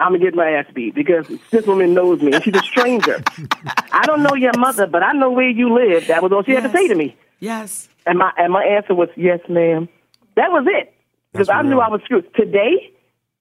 I'm 0.00 0.12
gonna 0.12 0.24
get 0.24 0.34
my 0.34 0.50
ass 0.50 0.66
beat 0.74 0.94
because 0.94 1.28
this 1.50 1.66
woman 1.66 1.92
knows 1.92 2.22
me 2.22 2.32
and 2.32 2.42
she's 2.42 2.56
a 2.56 2.60
stranger. 2.60 3.22
I 3.92 4.06
don't 4.06 4.22
know 4.22 4.34
your 4.34 4.56
mother, 4.58 4.86
but 4.86 5.02
I 5.02 5.12
know 5.12 5.30
where 5.30 5.50
you 5.50 5.74
live. 5.74 6.06
That 6.06 6.22
was 6.22 6.32
all 6.32 6.42
she 6.42 6.52
had 6.52 6.64
to 6.64 6.72
say 6.72 6.88
to 6.88 6.94
me. 6.94 7.14
Yes. 7.38 7.88
And 8.06 8.18
my 8.18 8.32
and 8.38 8.52
my 8.52 8.64
answer 8.64 8.94
was 8.94 9.10
yes, 9.16 9.40
ma'am. 9.48 9.88
That 10.36 10.50
was 10.50 10.64
it. 10.66 10.94
Because 11.32 11.48
I 11.48 11.62
knew 11.62 11.80
I 11.80 11.88
was 11.88 12.00
screwed. 12.04 12.32
Today, 12.34 12.92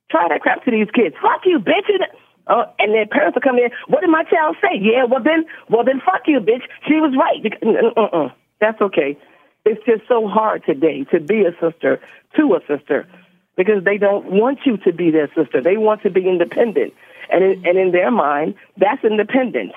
try 0.09 0.27
that 0.27 0.41
crap 0.41 0.65
to 0.65 0.71
these 0.71 0.89
kids. 0.93 1.15
Fuck 1.21 1.41
you, 1.45 1.59
bitch. 1.59 1.89
And, 1.89 2.03
uh, 2.47 2.65
and 2.79 2.93
their 2.93 3.05
parents 3.05 3.35
will 3.35 3.41
come 3.41 3.57
in. 3.57 3.69
What 3.87 4.01
did 4.01 4.09
my 4.09 4.23
child 4.23 4.57
say? 4.61 4.79
Yeah, 4.81 5.05
well 5.05 5.21
then, 5.23 5.45
well 5.69 5.83
then, 5.83 6.01
fuck 6.03 6.21
you, 6.25 6.39
bitch. 6.39 6.63
She 6.87 6.95
was 6.95 7.13
right. 7.15 7.53
Uh-uh. 7.95 8.29
That's 8.59 8.81
okay. 8.81 9.17
It's 9.65 9.83
just 9.85 10.07
so 10.07 10.27
hard 10.27 10.65
today 10.65 11.05
to 11.05 11.19
be 11.19 11.45
a 11.45 11.51
sister 11.59 11.99
to 12.35 12.55
a 12.55 12.59
sister 12.67 13.07
because 13.55 13.83
they 13.83 13.97
don't 13.97 14.25
want 14.31 14.59
you 14.65 14.77
to 14.77 14.91
be 14.91 15.09
their 15.11 15.29
sister. 15.35 15.61
They 15.61 15.77
want 15.77 16.01
to 16.03 16.09
be 16.09 16.27
independent, 16.27 16.93
and 17.31 17.43
in, 17.43 17.65
and 17.65 17.77
in 17.77 17.91
their 17.91 18.11
mind, 18.11 18.55
that's 18.77 19.03
independence. 19.03 19.73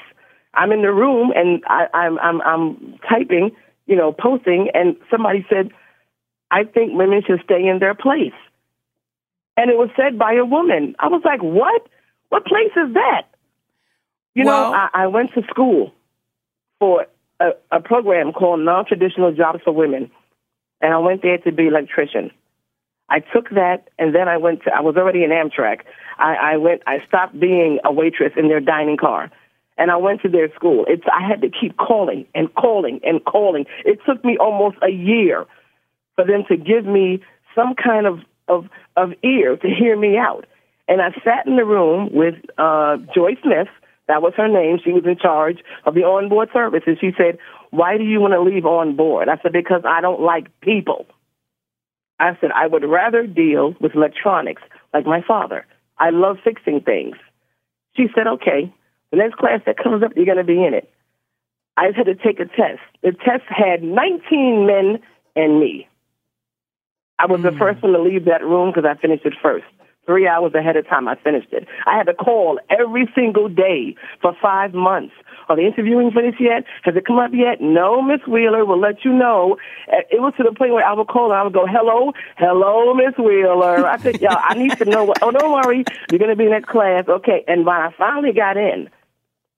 I'm 0.55 0.73
in 0.73 0.83
the 0.83 0.93
room 0.93 1.33
and 1.37 1.63
I, 1.67 1.87
I'm 1.95 2.19
I'm 2.19 2.41
I'm 2.43 2.99
typing, 3.09 3.53
you 3.87 3.95
know, 3.97 4.11
posting, 4.13 4.71
and 4.75 4.97
somebody 5.11 5.47
said, 5.49 5.71
"I 6.51 6.65
think 6.65 6.95
women 6.95 7.23
should 7.25 7.43
stay 7.45 7.67
in 7.69 7.79
their 7.79 7.95
place," 7.95 8.33
and 9.57 9.71
it 9.71 9.77
was 9.77 9.91
said 9.97 10.19
by 10.19 10.33
a 10.35 10.45
woman. 10.45 10.97
I 10.99 11.09
was 11.09 11.23
like, 11.25 11.43
"What? 11.43 11.87
What 12.31 12.45
place 12.45 12.73
is 12.77 12.95
that?" 12.95 13.23
You 14.35 14.45
Well- 14.47 14.73
know, 14.73 14.77
I, 14.77 14.89
I 15.05 15.07
went 15.07 15.33
to 15.35 15.43
school 15.45 15.93
for 16.81 17.07
a, 17.41 17.51
a 17.71 17.81
program 17.81 18.33
called 18.33 18.61
Non-Traditional 18.61 19.33
Jobs 19.33 19.61
for 19.65 19.73
Women, 19.73 20.11
and 20.81 20.93
I 20.93 20.99
went 20.99 21.23
there 21.23 21.39
to 21.39 21.53
be 21.53 21.67
electrician. 21.67 22.31
I 23.09 23.21
took 23.21 23.51
that, 23.51 23.89
and 23.99 24.15
then 24.15 24.29
I 24.29 24.37
went 24.37 24.65
to. 24.65 24.75
I 24.75 24.81
was 24.81 24.97
already 24.97 25.23
in 25.23 25.31
Amtrak. 25.31 25.81
I, 26.19 26.35
I 26.35 26.57
went. 26.57 26.83
I 26.87 26.99
stopped 27.07 27.39
being 27.39 27.79
a 27.85 27.93
waitress 27.93 28.33
in 28.37 28.49
their 28.49 28.61
dining 28.61 28.97
car, 28.97 29.31
and 29.79 29.91
I 29.91 29.97
went 29.97 30.23
to 30.23 30.29
their 30.29 30.53
school. 30.55 30.85
It's. 30.89 31.05
I 31.13 31.27
had 31.27 31.41
to 31.43 31.49
keep 31.49 31.77
calling 31.77 32.27
and 32.35 32.53
calling 32.55 33.01
and 33.05 33.25
calling. 33.25 33.67
It 33.85 34.01
took 34.07 34.25
me 34.25 34.37
almost 34.39 34.77
a 34.83 34.91
year 34.91 35.47
for 36.17 36.25
them 36.25 36.45
to 36.49 36.57
give 36.57 36.85
me 36.85 37.23
some 37.55 37.75
kind 37.75 38.07
of 38.07 38.21
of 38.49 38.67
of 38.97 39.13
ear 39.23 39.57
to 39.57 39.69
hear 39.69 39.97
me 39.97 40.17
out. 40.17 40.47
And 40.89 41.01
I 41.01 41.11
sat 41.25 41.47
in 41.47 41.57
the 41.57 41.65
room 41.65 42.13
with 42.13 42.35
uh, 42.59 42.97
Joy 43.15 43.37
Smith. 43.43 43.69
That 44.09 44.23
was 44.23 44.35
her 44.37 44.49
name. 44.49 44.79
She 44.85 44.93
was 44.93 45.05
in 45.05 45.17
charge 45.19 45.59
of 45.85 45.95
the 45.95 46.05
onboard 46.05 46.51
service, 46.53 46.83
and 46.87 46.99
she 47.01 47.13
said, 47.17 47.39
"Why 47.71 47.99
do 47.99 48.05
you 48.05 48.21
want 48.21 48.35
to 48.35 48.41
leave 48.41 48.67
on 48.67 48.97
board?" 48.97 49.29
I 49.29 49.37
said, 49.43 49.53
"Because 49.53 49.83
I 49.85 50.01
don't 50.01 50.21
like 50.21 50.61
people." 50.61 51.07
I 52.19 52.37
said, 52.41 52.51
I 52.53 52.67
would 52.67 52.85
rather 52.85 53.27
deal 53.27 53.75
with 53.81 53.95
electronics 53.95 54.63
like 54.95 55.07
my 55.07 55.23
father. 55.23 55.67
I 55.99 56.11
love 56.11 56.39
fixing 56.43 56.81
things. 56.81 57.17
She 57.97 58.07
said, 58.15 58.27
okay, 58.27 58.73
the 59.11 59.17
next 59.17 59.37
class 59.37 59.61
that 59.67 59.77
comes 59.79 60.03
up, 60.03 60.13
you're 60.17 60.27
going 60.27 60.39
to 60.39 60.45
be 60.45 60.65
in 60.65 60.75
it. 60.75 60.91
I 61.77 61.91
had 61.95 62.07
to 62.07 62.15
take 62.15 62.41
a 62.41 62.47
test. 62.47 62.81
The 63.03 63.13
test 63.13 63.45
had 63.49 63.83
19 63.83 64.67
men 64.67 64.99
and 65.35 65.61
me. 65.61 65.89
I 67.19 67.27
was 67.27 67.43
the 67.43 67.51
mm. 67.51 67.59
first 67.59 67.83
one 67.83 67.93
to 67.93 68.03
leave 68.03 68.27
that 68.27 68.43
room 68.43 68.73
because 68.75 68.89
I 68.89 68.99
finished 69.01 69.25
it 69.27 69.35
first. 69.43 69.67
Three 70.07 70.29
hours 70.29 70.55
ahead 70.55 70.77
of 70.77 70.87
time, 70.87 71.09
I 71.09 71.17
finished 71.17 71.49
it. 71.53 71.67
I 71.85 71.97
had 71.97 72.05
to 72.05 72.15
call 72.15 72.61
every 72.71 73.11
single 73.15 73.49
day 73.49 73.97
for 74.23 74.37
five 74.41 74.73
months. 74.73 75.13
Are 75.49 75.57
they 75.57 75.65
interviewing 75.65 76.11
for 76.13 76.23
this 76.23 76.35
yet? 76.39 76.65
Has 76.85 76.95
it 76.95 77.07
come 77.07 77.19
up 77.19 77.33
yet? 77.35 77.61
No, 77.61 78.01
Miss 78.03 78.21
Wheeler 78.27 78.65
will 78.65 78.79
let 78.81 79.05
you 79.05 79.13
know. 79.13 79.57
Uh, 79.93 80.03
It 80.11 80.21
was 80.21 80.33
to 80.37 80.45
the 80.45 80.53
point 80.53 80.73
where 80.73 80.85
I 80.85 80.93
would 80.93 81.09
call 81.09 81.33
and 81.33 81.39
I 81.39 81.43
would 81.43 81.53
go, 81.53 81.67
hello, 81.67 82.13
hello, 82.37 82.95
Miss 82.95 83.19
Wheeler. 83.19 83.87
I 83.87 83.97
said, 83.99 84.21
y'all, 84.21 84.39
I 84.41 84.55
need 84.55 84.77
to 84.79 84.85
know 84.85 85.05
what, 85.05 85.19
oh, 85.23 85.31
don't 85.31 85.53
worry. 85.53 85.85
You're 86.11 86.19
going 86.19 86.31
to 86.31 86.37
be 86.37 86.47
next 86.49 86.69
class. 86.69 87.05
Okay. 87.09 87.45
And 87.49 87.67
when 87.67 87.77
I 87.77 87.91
finally 87.97 88.33
got 88.33 88.57
in 88.57 88.89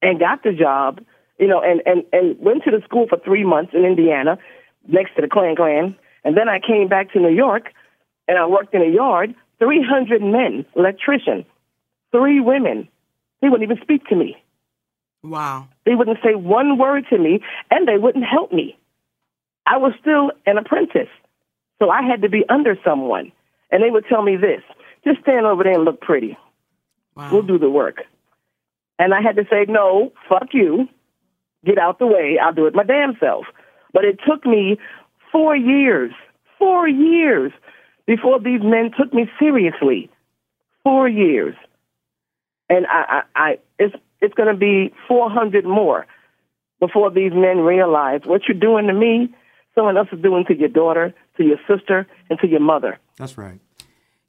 and 0.02 0.18
got 0.18 0.42
the 0.42 0.52
job, 0.52 1.00
you 1.38 1.46
know, 1.46 1.60
and, 1.62 1.82
and, 1.86 2.04
and 2.12 2.38
went 2.38 2.64
to 2.64 2.70
the 2.70 2.82
school 2.84 3.06
for 3.08 3.18
three 3.18 3.44
months 3.44 3.72
in 3.74 3.84
Indiana 3.84 4.38
next 4.86 5.14
to 5.16 5.22
the 5.22 5.28
Klan 5.28 5.56
Klan. 5.56 5.96
And 6.24 6.36
then 6.36 6.48
I 6.48 6.58
came 6.58 6.88
back 6.88 7.12
to 7.12 7.20
New 7.20 7.34
York 7.34 7.72
and 8.26 8.36
I 8.38 8.46
worked 8.46 8.74
in 8.74 8.82
a 8.82 8.90
yard, 8.90 9.34
300 9.58 10.22
men, 10.22 10.64
electrician, 10.76 11.44
three 12.12 12.40
women. 12.40 12.88
They 13.40 13.48
wouldn't 13.48 13.70
even 13.70 13.82
speak 13.82 14.06
to 14.06 14.16
me. 14.16 14.36
Wow. 15.22 15.68
They 15.84 15.94
wouldn't 15.94 16.18
say 16.22 16.34
one 16.34 16.78
word 16.78 17.04
to 17.10 17.18
me, 17.18 17.40
and 17.70 17.86
they 17.86 17.98
wouldn't 17.98 18.24
help 18.24 18.52
me. 18.52 18.76
I 19.66 19.76
was 19.76 19.92
still 20.00 20.32
an 20.46 20.58
apprentice, 20.58 21.08
so 21.78 21.90
I 21.90 22.02
had 22.02 22.22
to 22.22 22.28
be 22.28 22.44
under 22.48 22.76
someone. 22.84 23.32
And 23.70 23.82
they 23.82 23.90
would 23.90 24.06
tell 24.08 24.22
me 24.22 24.36
this 24.36 24.62
just 25.04 25.20
stand 25.20 25.46
over 25.46 25.62
there 25.62 25.74
and 25.74 25.84
look 25.84 26.00
pretty. 26.00 26.36
We'll 27.32 27.42
do 27.42 27.58
the 27.58 27.70
work. 27.70 28.02
And 28.98 29.14
I 29.14 29.20
had 29.20 29.36
to 29.36 29.44
say, 29.50 29.66
no, 29.68 30.12
fuck 30.28 30.48
you. 30.52 30.88
Get 31.64 31.78
out 31.78 31.98
the 31.98 32.06
way. 32.06 32.38
I'll 32.40 32.52
do 32.52 32.66
it 32.66 32.74
my 32.74 32.84
damn 32.84 33.16
self. 33.18 33.46
But 33.92 34.04
it 34.04 34.20
took 34.26 34.44
me 34.46 34.78
four 35.32 35.56
years, 35.56 36.12
four 36.58 36.88
years 36.88 37.52
before 38.08 38.40
these 38.40 38.62
men 38.62 38.90
took 38.98 39.12
me 39.14 39.30
seriously. 39.38 40.10
Four 40.82 41.08
years. 41.08 41.54
And 42.70 42.86
I, 42.86 43.22
I, 43.36 43.40
I 43.48 43.58
it's 43.78 43.94
it's 44.20 44.34
going 44.34 44.52
to 44.52 44.58
be 44.58 44.92
400 45.06 45.64
more 45.64 46.06
before 46.80 47.10
these 47.10 47.32
men 47.32 47.58
realize 47.58 48.22
what 48.24 48.42
you're 48.48 48.58
doing 48.58 48.86
to 48.86 48.92
me, 48.94 49.32
someone 49.74 49.96
else 49.96 50.08
is 50.12 50.20
doing 50.22 50.44
to 50.46 50.56
your 50.56 50.68
daughter, 50.68 51.14
to 51.36 51.44
your 51.44 51.58
sister, 51.68 52.06
and 52.30 52.38
to 52.40 52.48
your 52.48 52.60
mother, 52.60 52.98
That's 53.18 53.36
right. 53.36 53.60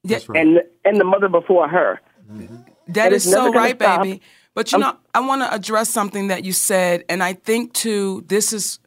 and 0.03 0.61
and 0.85 0.99
the 0.99 1.03
mother 1.03 1.29
before 1.29 1.67
her. 1.69 1.99
That 2.87 3.07
And 3.07 3.15
is 3.15 3.23
so 3.23 3.51
right, 3.53 3.75
stop. 3.75 4.03
baby. 4.03 4.21
But 4.55 4.71
you 4.71 4.79
know, 4.79 4.97
I 5.13 5.21
want 5.21 5.41
to 5.43 5.53
address 5.53 5.89
something 5.89 6.27
that 6.27 6.43
you 6.43 6.51
said, 6.51 7.05
and 7.07 7.23
I 7.23 7.33
think 7.33 7.73
too, 7.73 8.23
this 8.27 8.51
is 8.51 8.79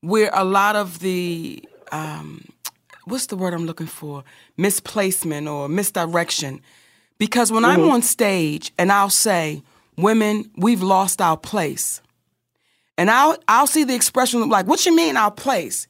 where 0.00 0.30
a 0.32 0.44
lot 0.44 0.76
of 0.76 1.00
the 1.00 1.62
um, 1.90 2.44
what's 3.10 3.26
the 3.26 3.36
word 3.36 3.54
I'm 3.54 3.66
looking 3.66 3.86
for? 3.86 4.24
Misplacement 4.56 5.48
or 5.48 5.68
misdirection. 5.68 6.60
Because 7.18 7.50
when 7.50 7.64
I'm 7.64 7.80
Mhm. 7.80 7.90
on 7.94 8.02
stage 8.02 8.72
and 8.78 8.92
I'll 8.92 9.10
say, 9.10 9.62
"Women, 9.96 10.50
we've 10.56 10.82
lost 10.82 11.20
our 11.20 11.36
place," 11.36 12.00
and 12.96 13.10
I'll 13.10 13.36
I'll 13.48 13.66
see 13.66 13.84
the 13.84 13.94
expression 13.94 14.48
like, 14.48 14.66
"What 14.66 14.84
you 14.86 14.94
mean 14.94 15.16
our 15.16 15.30
place?" 15.30 15.86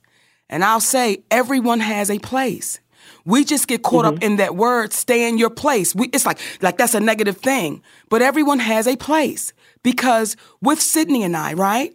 And 0.49 0.65
I'll 0.65 0.81
say, 0.81 1.23
"Everyone 1.31 1.81
has 1.81 2.11
a 2.11 2.19
place." 2.19 2.81
We 3.25 3.45
just 3.45 3.67
get 3.69 3.83
caught 3.83 4.07
up 4.07 4.23
in 4.23 4.37
that 4.37 4.57
word, 4.57 4.93
stay 4.95 5.29
in 5.29 5.37
your 5.37 5.51
place. 5.51 5.95
We, 5.95 6.07
it's 6.15 6.25
like, 6.25 6.39
like 6.63 6.79
that's 6.79 6.95
a 6.95 7.01
negative 7.01 7.37
thing. 7.39 7.83
But 8.09 8.23
everyone 8.23 8.59
has 8.59 8.87
a 8.87 8.97
place 8.97 9.53
because 9.83 10.35
with 10.63 10.81
Sydney 10.81 11.23
and 11.25 11.37
I, 11.37 11.53
right? 11.53 11.93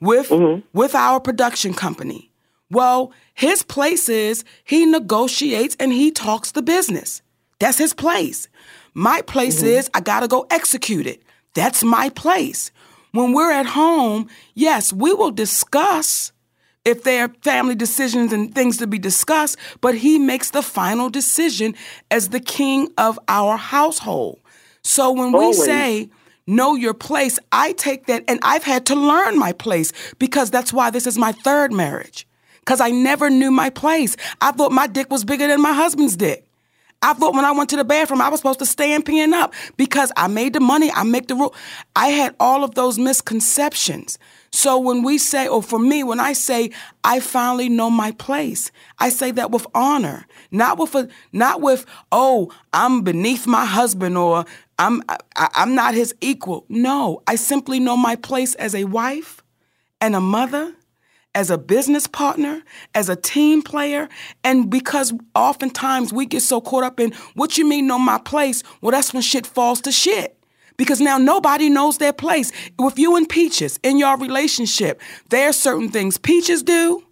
With 0.00 0.30
with 0.72 0.94
our 0.94 1.20
production 1.20 1.74
company. 1.74 2.25
Well, 2.70 3.12
his 3.34 3.62
place 3.62 4.08
is 4.08 4.44
he 4.64 4.86
negotiates 4.86 5.76
and 5.78 5.92
he 5.92 6.10
talks 6.10 6.52
the 6.52 6.62
business. 6.62 7.22
That's 7.58 7.78
his 7.78 7.94
place. 7.94 8.48
My 8.94 9.22
place 9.22 9.58
mm-hmm. 9.58 9.68
is 9.68 9.90
I 9.94 10.00
got 10.00 10.20
to 10.20 10.28
go 10.28 10.46
execute 10.50 11.06
it. 11.06 11.22
That's 11.54 11.82
my 11.82 12.10
place. 12.10 12.70
When 13.12 13.32
we're 13.32 13.52
at 13.52 13.66
home, 13.66 14.28
yes, 14.54 14.92
we 14.92 15.12
will 15.14 15.30
discuss 15.30 16.32
if 16.84 17.02
there 17.02 17.24
are 17.24 17.32
family 17.42 17.74
decisions 17.74 18.32
and 18.32 18.54
things 18.54 18.76
to 18.76 18.86
be 18.86 18.98
discussed, 18.98 19.56
but 19.80 19.96
he 19.96 20.18
makes 20.18 20.50
the 20.50 20.62
final 20.62 21.08
decision 21.08 21.74
as 22.10 22.28
the 22.28 22.40
king 22.40 22.88
of 22.96 23.18
our 23.26 23.56
household. 23.56 24.38
So 24.82 25.10
when 25.10 25.32
we 25.32 25.52
say, 25.52 26.10
know 26.46 26.74
your 26.74 26.94
place, 26.94 27.38
I 27.50 27.72
take 27.72 28.06
that 28.06 28.22
and 28.28 28.38
I've 28.42 28.62
had 28.62 28.86
to 28.86 28.94
learn 28.94 29.36
my 29.38 29.52
place 29.52 29.92
because 30.18 30.50
that's 30.50 30.72
why 30.72 30.90
this 30.90 31.06
is 31.06 31.18
my 31.18 31.32
third 31.32 31.72
marriage. 31.72 32.26
Because 32.66 32.80
I 32.80 32.90
never 32.90 33.30
knew 33.30 33.52
my 33.52 33.70
place. 33.70 34.16
I 34.40 34.50
thought 34.50 34.72
my 34.72 34.88
dick 34.88 35.08
was 35.08 35.24
bigger 35.24 35.46
than 35.46 35.62
my 35.62 35.72
husband's 35.72 36.16
dick. 36.16 36.44
I 37.00 37.12
thought 37.12 37.34
when 37.34 37.44
I 37.44 37.52
went 37.52 37.70
to 37.70 37.76
the 37.76 37.84
bathroom, 37.84 38.20
I 38.20 38.28
was 38.28 38.40
supposed 38.40 38.58
to 38.58 38.66
stand 38.66 39.04
peeing 39.04 39.32
up 39.32 39.54
because 39.76 40.10
I 40.16 40.26
made 40.26 40.54
the 40.54 40.60
money, 40.60 40.90
I 40.90 41.04
make 41.04 41.28
the 41.28 41.36
rule. 41.36 41.54
I 41.94 42.08
had 42.08 42.34
all 42.40 42.64
of 42.64 42.74
those 42.74 42.98
misconceptions. 42.98 44.18
So 44.50 44.80
when 44.80 45.04
we 45.04 45.16
say, 45.18 45.46
or 45.46 45.62
for 45.62 45.78
me, 45.78 46.02
when 46.02 46.18
I 46.18 46.32
say 46.32 46.70
I 47.04 47.20
finally 47.20 47.68
know 47.68 47.88
my 47.88 48.10
place, 48.12 48.72
I 48.98 49.10
say 49.10 49.30
that 49.32 49.52
with 49.52 49.66
honor, 49.72 50.26
not 50.50 50.76
with 50.78 50.96
a, 50.96 51.08
not 51.32 51.60
with 51.60 51.86
oh 52.10 52.50
I'm 52.72 53.02
beneath 53.02 53.46
my 53.46 53.64
husband 53.64 54.18
or 54.18 54.44
I'm 54.76 55.02
I, 55.08 55.18
I'm 55.36 55.76
not 55.76 55.94
his 55.94 56.14
equal. 56.20 56.64
No, 56.68 57.22
I 57.28 57.36
simply 57.36 57.78
know 57.78 57.96
my 57.96 58.16
place 58.16 58.56
as 58.56 58.74
a 58.74 58.84
wife 58.84 59.42
and 60.00 60.16
a 60.16 60.20
mother 60.20 60.74
as 61.36 61.50
a 61.50 61.58
business 61.58 62.06
partner, 62.06 62.62
as 62.94 63.10
a 63.10 63.14
team 63.14 63.60
player, 63.60 64.08
and 64.42 64.70
because 64.70 65.12
oftentimes 65.34 66.10
we 66.10 66.24
get 66.24 66.40
so 66.40 66.62
caught 66.62 66.82
up 66.82 66.98
in 66.98 67.12
what 67.34 67.58
you 67.58 67.68
mean 67.68 67.90
on 67.90 68.00
my 68.00 68.16
place, 68.16 68.62
well, 68.80 68.90
that's 68.90 69.12
when 69.12 69.22
shit 69.22 69.46
falls 69.46 69.82
to 69.82 69.92
shit. 69.92 70.42
Because 70.78 70.98
now 70.98 71.18
nobody 71.18 71.68
knows 71.68 71.98
their 71.98 72.12
place. 72.14 72.52
With 72.78 72.98
you 72.98 73.16
and 73.16 73.28
Peaches 73.28 73.78
in 73.82 73.98
your 73.98 74.16
relationship, 74.16 75.00
there 75.28 75.50
are 75.50 75.52
certain 75.52 75.90
things 75.90 76.16
Peaches 76.16 76.62
do, 76.62 77.04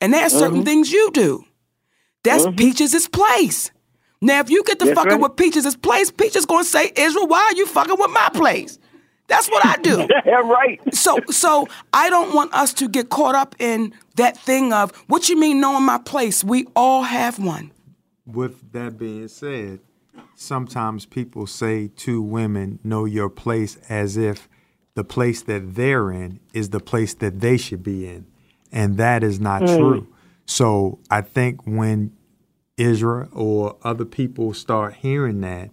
and 0.00 0.12
there 0.12 0.24
are 0.26 0.30
certain 0.30 0.60
Mhm. 0.60 0.66
things 0.66 0.92
you 0.92 1.10
do. 1.12 1.44
That's 2.22 2.46
Peaches' 2.56 3.08
place. 3.08 3.70
Now, 4.20 4.40
if 4.40 4.50
you 4.50 4.62
get 4.62 4.78
to 4.80 4.84
That's 4.84 4.94
fucking 4.98 5.12
right. 5.12 5.20
with 5.22 5.36
Peaches' 5.36 5.74
place, 5.74 6.10
Peaches 6.10 6.44
gonna 6.44 6.64
say, 6.64 6.92
Israel, 6.96 7.26
why 7.26 7.40
are 7.40 7.56
you 7.56 7.66
fucking 7.66 7.96
with 7.98 8.10
my 8.10 8.28
place? 8.34 8.78
That's 9.30 9.48
what 9.48 9.64
I 9.64 9.76
do. 9.80 10.06
yeah, 10.26 10.40
right. 10.40 10.78
So 10.92 11.18
so 11.30 11.68
I 11.94 12.10
don't 12.10 12.34
want 12.34 12.52
us 12.52 12.74
to 12.74 12.88
get 12.88 13.08
caught 13.08 13.34
up 13.36 13.54
in 13.58 13.94
that 14.16 14.36
thing 14.36 14.72
of 14.72 14.90
what 15.06 15.28
you 15.30 15.38
mean 15.38 15.60
knowing 15.60 15.84
my 15.84 15.98
place. 15.98 16.44
We 16.44 16.66
all 16.76 17.04
have 17.04 17.38
one. 17.38 17.70
With 18.26 18.72
that 18.72 18.98
being 18.98 19.28
said, 19.28 19.80
sometimes 20.34 21.06
people 21.06 21.46
say 21.46 21.88
to 21.98 22.20
women, 22.20 22.80
know 22.84 23.04
your 23.04 23.30
place 23.30 23.78
as 23.88 24.16
if 24.16 24.48
the 24.94 25.04
place 25.04 25.42
that 25.42 25.74
they're 25.76 26.10
in 26.10 26.40
is 26.52 26.70
the 26.70 26.80
place 26.80 27.14
that 27.14 27.40
they 27.40 27.56
should 27.56 27.82
be 27.82 28.06
in. 28.06 28.26
And 28.72 28.96
that 28.98 29.22
is 29.22 29.40
not 29.40 29.62
Mm. 29.62 29.76
true. 29.78 30.06
So 30.46 30.98
I 31.10 31.20
think 31.22 31.64
when 31.66 32.12
Israel 32.76 33.28
or 33.32 33.76
other 33.82 34.04
people 34.04 34.52
start 34.54 34.94
hearing 34.96 35.40
that, 35.42 35.70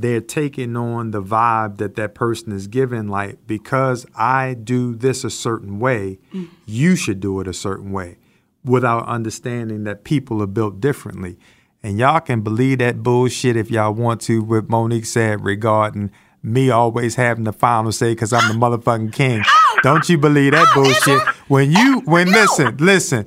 they're 0.00 0.20
taking 0.20 0.76
on 0.76 1.10
the 1.10 1.22
vibe 1.22 1.78
that 1.78 1.96
that 1.96 2.14
person 2.14 2.52
is 2.52 2.66
giving, 2.66 3.08
like, 3.08 3.46
because 3.46 4.06
I 4.14 4.54
do 4.54 4.94
this 4.94 5.24
a 5.24 5.30
certain 5.30 5.78
way, 5.78 6.18
mm. 6.32 6.48
you 6.66 6.96
should 6.96 7.20
do 7.20 7.40
it 7.40 7.48
a 7.48 7.52
certain 7.52 7.92
way, 7.92 8.18
without 8.64 9.06
understanding 9.06 9.84
that 9.84 10.04
people 10.04 10.42
are 10.42 10.46
built 10.46 10.80
differently. 10.80 11.38
And 11.82 11.98
y'all 11.98 12.20
can 12.20 12.40
believe 12.40 12.78
that 12.78 13.02
bullshit 13.02 13.56
if 13.56 13.70
y'all 13.70 13.94
want 13.94 14.20
to, 14.22 14.42
what 14.42 14.68
Monique 14.68 15.06
said 15.06 15.44
regarding 15.44 16.10
me 16.42 16.70
always 16.70 17.14
having 17.16 17.44
the 17.44 17.52
final 17.52 17.92
say 17.92 18.12
because 18.12 18.32
I'm 18.32 18.48
the 18.48 18.54
motherfucking 18.66 19.12
king. 19.12 19.42
Oh. 19.44 19.78
Don't 19.82 20.08
you 20.08 20.18
believe 20.18 20.52
that 20.52 20.66
oh, 20.70 20.82
bullshit? 20.82 21.20
When 21.48 21.70
you, 21.70 22.00
when, 22.04 22.28
listen, 22.28 22.76
listen. 22.78 23.26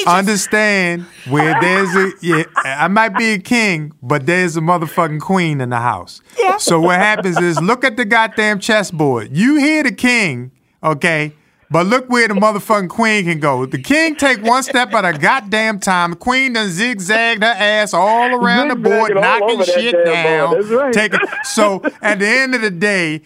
Israel. 0.00 0.16
Understand 0.16 1.06
where 1.28 1.60
there's 1.60 1.94
a 1.94 2.12
yeah, 2.20 2.44
I 2.64 2.88
might 2.88 3.10
be 3.10 3.32
a 3.32 3.38
king, 3.38 3.92
but 4.02 4.26
there's 4.26 4.56
a 4.56 4.60
motherfucking 4.60 5.20
queen 5.20 5.60
in 5.60 5.70
the 5.70 5.78
house. 5.78 6.20
Yeah. 6.38 6.56
So 6.58 6.80
what 6.80 6.96
happens 6.96 7.38
is 7.38 7.60
look 7.60 7.84
at 7.84 7.96
the 7.96 8.04
goddamn 8.04 8.58
chessboard. 8.60 9.36
You 9.36 9.56
hear 9.56 9.82
the 9.82 9.92
king, 9.92 10.52
okay? 10.82 11.34
But 11.72 11.86
look 11.86 12.10
where 12.10 12.26
the 12.26 12.34
motherfucking 12.34 12.88
queen 12.88 13.26
can 13.26 13.38
go. 13.38 13.64
The 13.64 13.80
king 13.80 14.16
take 14.16 14.42
one 14.42 14.64
step 14.64 14.92
at 14.92 15.04
a 15.04 15.16
goddamn 15.16 15.78
time. 15.78 16.10
The 16.10 16.16
queen 16.16 16.54
done 16.54 16.68
zigzagged 16.68 17.44
her 17.44 17.48
ass 17.56 17.94
all 17.94 18.34
around 18.34 18.68
the 18.68 18.76
board, 18.76 19.14
knocking 19.14 19.62
shit 19.62 20.04
down. 20.04 20.50
board. 20.50 20.64
That's 20.64 20.72
right. 20.72 20.92
Taking, 20.92 21.20
so 21.44 21.80
at 22.02 22.18
the 22.18 22.26
end 22.26 22.56
of 22.56 22.62
the 22.62 22.72
day, 22.72 23.22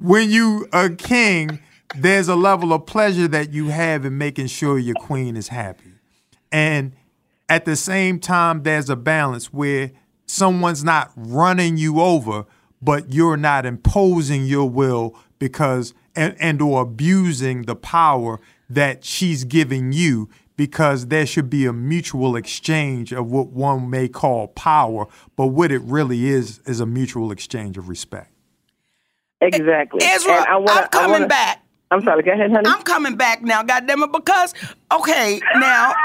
when 0.00 0.28
you 0.28 0.66
a 0.72 0.90
king, 0.90 1.60
there's 1.96 2.26
a 2.26 2.34
level 2.34 2.72
of 2.72 2.84
pleasure 2.84 3.28
that 3.28 3.52
you 3.52 3.68
have 3.68 4.04
in 4.04 4.18
making 4.18 4.48
sure 4.48 4.78
your 4.78 4.96
queen 4.96 5.36
is 5.36 5.48
happy. 5.48 5.87
And 6.52 6.92
at 7.48 7.64
the 7.64 7.76
same 7.76 8.18
time, 8.20 8.62
there's 8.62 8.90
a 8.90 8.96
balance 8.96 9.52
where 9.52 9.92
someone's 10.26 10.84
not 10.84 11.10
running 11.16 11.76
you 11.76 12.00
over, 12.00 12.44
but 12.82 13.12
you're 13.12 13.36
not 13.36 13.66
imposing 13.66 14.44
your 14.46 14.68
will 14.68 15.16
because 15.38 15.94
and, 16.14 16.36
and 16.40 16.60
or 16.60 16.82
abusing 16.82 17.62
the 17.62 17.76
power 17.76 18.40
that 18.68 19.04
she's 19.04 19.44
giving 19.44 19.92
you 19.92 20.28
because 20.56 21.06
there 21.06 21.24
should 21.24 21.48
be 21.48 21.64
a 21.66 21.72
mutual 21.72 22.34
exchange 22.34 23.12
of 23.12 23.30
what 23.30 23.48
one 23.48 23.88
may 23.88 24.08
call 24.08 24.48
power, 24.48 25.06
but 25.36 25.46
what 25.46 25.70
it 25.70 25.80
really 25.82 26.26
is 26.26 26.58
is 26.66 26.80
a 26.80 26.86
mutual 26.86 27.30
exchange 27.30 27.78
of 27.78 27.88
respect. 27.88 28.32
Exactly. 29.40 30.04
Israel, 30.04 30.38
And 30.38 30.46
I 30.46 30.56
wanna- 30.56 30.72
I'm 30.72 30.84
I 30.84 30.88
coming 30.88 31.10
wanna- 31.12 31.26
back. 31.28 31.62
I'm 31.90 32.02
sorry. 32.02 32.22
Go 32.22 32.32
ahead, 32.32 32.50
honey. 32.52 32.68
I'm 32.68 32.82
coming 32.82 33.16
back 33.16 33.42
now, 33.42 33.62
goddamn 33.62 34.02
it, 34.02 34.12
because 34.12 34.52
okay, 34.92 35.40
now 35.56 35.94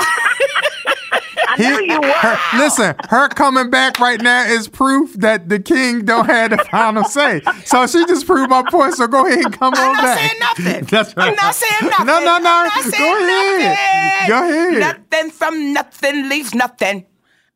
I 1.47 1.55
He- 1.57 1.93
her- 1.93 2.57
listen, 2.57 2.95
her 3.09 3.27
coming 3.29 3.69
back 3.69 3.99
right 3.99 4.21
now 4.21 4.45
is 4.45 4.67
proof 4.69 5.13
that 5.15 5.49
the 5.49 5.59
king 5.59 6.05
don't 6.05 6.25
have 6.25 6.51
the 6.51 6.57
final 6.71 7.03
say. 7.03 7.41
So 7.65 7.85
she 7.87 8.05
just 8.05 8.25
proved 8.25 8.49
my 8.49 8.63
point. 8.69 8.93
So 8.95 9.07
go 9.07 9.25
ahead 9.27 9.43
and 9.45 9.57
come 9.59 9.73
I'm 9.75 9.89
on 9.97 10.03
not 10.03 10.17
saying 10.17 10.39
nothing. 10.39 10.85
That's 10.89 11.17
right. 11.17 11.29
I'm 11.29 11.35
not 11.35 11.55
saying 11.55 11.89
nothing. 11.91 12.05
No, 12.05 12.19
no, 12.19 12.37
no. 12.37 12.37
I'm 12.37 12.43
not 12.67 12.83
Go 12.83 12.89
saying 12.89 13.29
ahead. 13.29 14.29
nothing. 14.29 14.29
Go 14.29 14.79
ahead. 14.79 14.79
Nothing 15.11 15.31
from 15.31 15.73
nothing 15.73 16.29
leaves 16.29 16.55
nothing. 16.55 17.05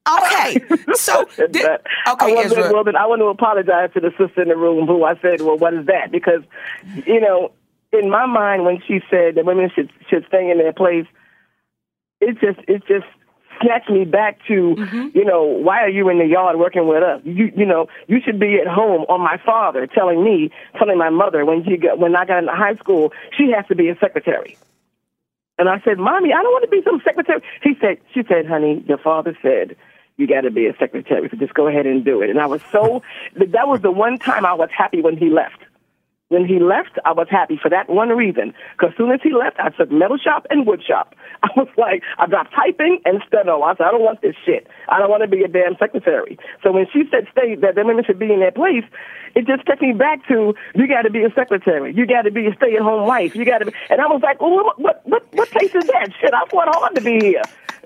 Okay, 0.10 0.64
so 0.94 1.26
did, 1.52 1.66
I 2.06 2.14
okay, 2.14 2.34
want, 2.34 2.48
to, 2.48 2.56
Israel. 2.56 2.74
well, 2.74 2.84
then 2.86 2.96
I 2.96 3.06
want 3.08 3.20
to 3.20 3.26
apologize 3.26 3.90
to 3.94 4.00
the 4.00 4.12
sister 4.18 4.42
in 4.42 4.48
the 4.48 4.56
room 4.56 4.88
who 4.88 5.04
I 5.04 5.20
said, 5.20 5.42
"Well, 5.42 5.58
what 5.58 5.74
is 5.74 5.86
that?" 5.88 6.12
Because, 6.14 6.44
you 7.06 7.20
know, 7.20 7.52
in 7.92 8.10
my 8.10 8.26
mind, 8.26 8.66
when 8.66 8.82
she 8.88 9.00
said 9.10 9.36
that 9.36 9.46
women 9.46 9.70
should 9.74 9.92
should 10.10 10.26
stay 10.28 10.50
in 10.50 10.58
their 10.58 10.74
place, 10.74 11.06
it 12.20 12.40
just 12.40 12.60
it 12.68 12.84
just 12.88 13.06
snatched 13.62 13.90
me 13.90 14.06
back 14.06 14.40
to, 14.48 14.76
mm-hmm. 14.78 15.18
you 15.18 15.26
know, 15.26 15.44
why 15.44 15.82
are 15.82 15.90
you 15.90 16.10
in 16.10 16.20
the 16.20 16.26
yard 16.26 16.58
working 16.58 16.88
with 16.88 17.04
us? 17.04 17.22
You 17.24 17.52
you 17.56 17.66
know, 17.66 17.88
you 18.08 18.20
should 18.24 18.40
be 18.40 18.60
at 18.60 18.68
home. 18.68 19.06
Or 19.10 19.18
my 19.18 19.40
father 19.46 19.88
telling 19.88 20.24
me, 20.24 20.52
telling 20.78 20.98
my 20.98 21.10
mother 21.10 21.46
when 21.46 21.64
she 21.64 21.78
got 21.78 22.00
when 22.00 22.16
I 22.16 22.26
got 22.26 22.40
into 22.40 22.54
high 22.54 22.76
school, 22.76 23.14
she 23.38 23.52
has 23.56 23.66
to 23.68 23.76
be 23.76 23.90
a 23.90 23.98
secretary. 24.00 24.58
And 25.60 25.70
I 25.70 25.82
said, 25.84 25.98
Mommy, 25.98 26.34
I 26.34 26.44
don't 26.44 26.52
want 26.52 26.66
to 26.66 26.70
be 26.70 26.84
some 26.84 27.02
secretary. 27.04 27.42
He 27.64 27.74
said, 27.82 27.98
She 28.14 28.22
said, 28.28 28.46
Honey, 28.46 28.84
your 28.88 29.00
father 29.00 29.36
said 29.42 29.76
you 30.18 30.28
got 30.28 30.42
to 30.42 30.52
be 30.52 30.66
a 30.66 30.76
secretary, 30.78 31.30
so 31.30 31.38
just 31.38 31.54
go 31.54 31.68
ahead 31.68 31.86
and 31.86 32.04
do 32.04 32.22
it. 32.22 32.30
And 32.30 32.40
I 32.40 32.48
was 32.48 32.62
so 32.72 33.04
that 33.36 33.68
was 33.68 33.82
the 33.82 33.92
one 33.92 34.18
time 34.18 34.46
I 34.46 34.54
was 34.54 34.70
happy 34.76 35.02
when 35.02 35.16
he 35.16 35.30
left. 35.30 35.64
When 36.30 36.46
he 36.46 36.60
left, 36.60 37.00
I 37.06 37.14
was 37.14 37.28
happy 37.32 37.58
for 37.62 37.70
that 37.70 37.90
one 37.90 38.10
reason. 38.10 38.54
Because 38.78 38.94
soon 38.98 39.12
as 39.12 39.22
he 39.24 39.32
left, 39.32 39.58
I 39.60 39.70
took 39.70 39.90
metal 39.90 40.18
shop 40.18 40.46
and 40.50 40.68
wood 40.68 40.84
shop. 40.86 41.16
I 41.44 41.48
was 41.56 41.70
like, 41.78 42.04
I 42.18 42.26
dropped 42.26 42.54
typing 42.54 43.00
and 43.06 43.24
steno. 43.28 43.62
I 43.62 43.76
said, 43.76 43.84
I 43.88 43.92
don't 43.92 44.04
want 44.04 44.22
this 44.22 44.36
shit. 44.46 44.68
I 44.90 45.00
don't 45.00 45.10
want 45.10 45.24
to 45.24 45.30
be 45.30 45.44
a 45.44 45.48
damn 45.48 45.78
secretary. 45.78 46.38
So 46.64 46.74
when 46.74 46.86
she 46.92 47.04
said 47.10 47.28
stay, 47.32 47.56
that 47.56 47.76
the 47.76 47.86
women 47.86 48.04
should 48.04 48.20
be 48.20 48.34
in 48.34 48.42
their 48.42 48.52
place, 48.52 48.84
it 49.36 49.48
just 49.48 49.66
took 49.66 49.82
me 49.82 49.94
back 49.94 50.28
to 50.28 50.54
you 50.76 50.88
got 50.88 51.04
to 51.04 51.10
be 51.10 51.24
a 51.24 51.32
secretary. 51.34 51.94
You 51.94 52.06
got 52.06 52.24
to 52.24 52.32
be 52.32 52.48
a 52.48 52.56
stay-at-home 52.56 53.08
wife. 53.08 53.34
You 53.34 53.46
got 53.46 53.60
to 53.60 53.68
be, 53.68 53.72
and 53.90 54.02
I 54.02 54.08
was 54.08 54.22
like, 54.22 54.42
well, 54.42 54.54
what, 54.54 54.80
what, 54.80 55.02
what, 55.06 55.34
what 55.34 55.50
place 55.52 55.74
is 55.74 55.86
that? 55.86 56.10
Shit, 56.20 56.34
I 56.34 56.46
fought 56.50 56.68
hard 56.76 56.96
to 56.96 57.02
be 57.02 57.20
here. 57.20 57.44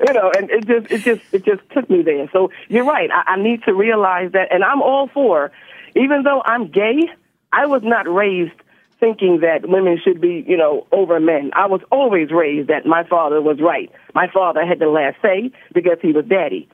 You 0.07 0.13
know, 0.13 0.31
and 0.35 0.49
it 0.49 0.65
just, 0.65 0.91
it 0.91 1.03
just, 1.03 1.21
it 1.31 1.45
just 1.45 1.61
took 1.75 1.87
me 1.91 2.01
there. 2.01 2.27
So 2.33 2.49
you're 2.69 2.85
right. 2.85 3.11
I, 3.11 3.33
I 3.33 3.35
need 3.39 3.63
to 3.65 3.73
realize 3.73 4.31
that, 4.31 4.51
and 4.51 4.63
I'm 4.63 4.81
all 4.81 5.09
for, 5.13 5.51
even 5.95 6.23
though 6.23 6.41
I'm 6.43 6.71
gay, 6.71 7.07
I 7.53 7.65
was 7.65 7.81
not 7.83 8.11
raised 8.11 8.53
thinking 8.99 9.39
that 9.41 9.67
women 9.67 9.99
should 10.01 10.21
be, 10.21 10.45
you 10.47 10.55
know, 10.55 10.87
over 10.91 11.19
men. 11.19 11.51
I 11.53 11.65
was 11.65 11.81
always 11.91 12.31
raised 12.31 12.69
that 12.69 12.85
my 12.85 13.03
father 13.03 13.41
was 13.41 13.59
right. 13.59 13.91
My 14.13 14.27
father 14.31 14.65
had 14.65 14.79
the 14.79 14.87
last 14.87 15.17
say 15.21 15.51
because 15.73 15.97
he 16.01 16.11
was 16.11 16.25
daddy. 16.25 16.69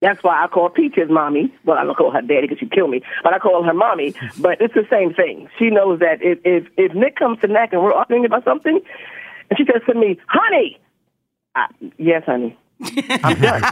That's 0.00 0.22
why 0.22 0.44
I 0.44 0.48
call 0.48 0.68
Peach 0.68 0.96
his 0.96 1.08
mommy. 1.08 1.52
Well, 1.64 1.78
I 1.78 1.84
don't 1.84 1.96
call 1.96 2.10
her 2.10 2.20
daddy 2.20 2.42
because 2.42 2.58
she'd 2.58 2.72
kill 2.72 2.88
me, 2.88 3.00
but 3.22 3.32
I 3.32 3.38
call 3.38 3.62
her 3.62 3.72
mommy. 3.72 4.14
But 4.38 4.60
it's 4.60 4.74
the 4.74 4.86
same 4.90 5.14
thing. 5.14 5.48
She 5.58 5.70
knows 5.70 6.00
that 6.00 6.18
if 6.20 6.38
if, 6.44 6.66
if 6.76 6.94
Nick 6.94 7.16
comes 7.16 7.40
to 7.40 7.46
Knack 7.46 7.72
and 7.72 7.82
we're 7.82 7.94
arguing 7.94 8.26
about 8.26 8.44
something, 8.44 8.80
and 9.48 9.58
she 9.58 9.64
says 9.64 9.80
to 9.86 9.94
me, 9.94 10.18
"Honey," 10.26 10.78
I, 11.54 11.68
yes, 11.96 12.24
honey, 12.26 12.58
I'm 13.22 13.40
done. 13.40 13.62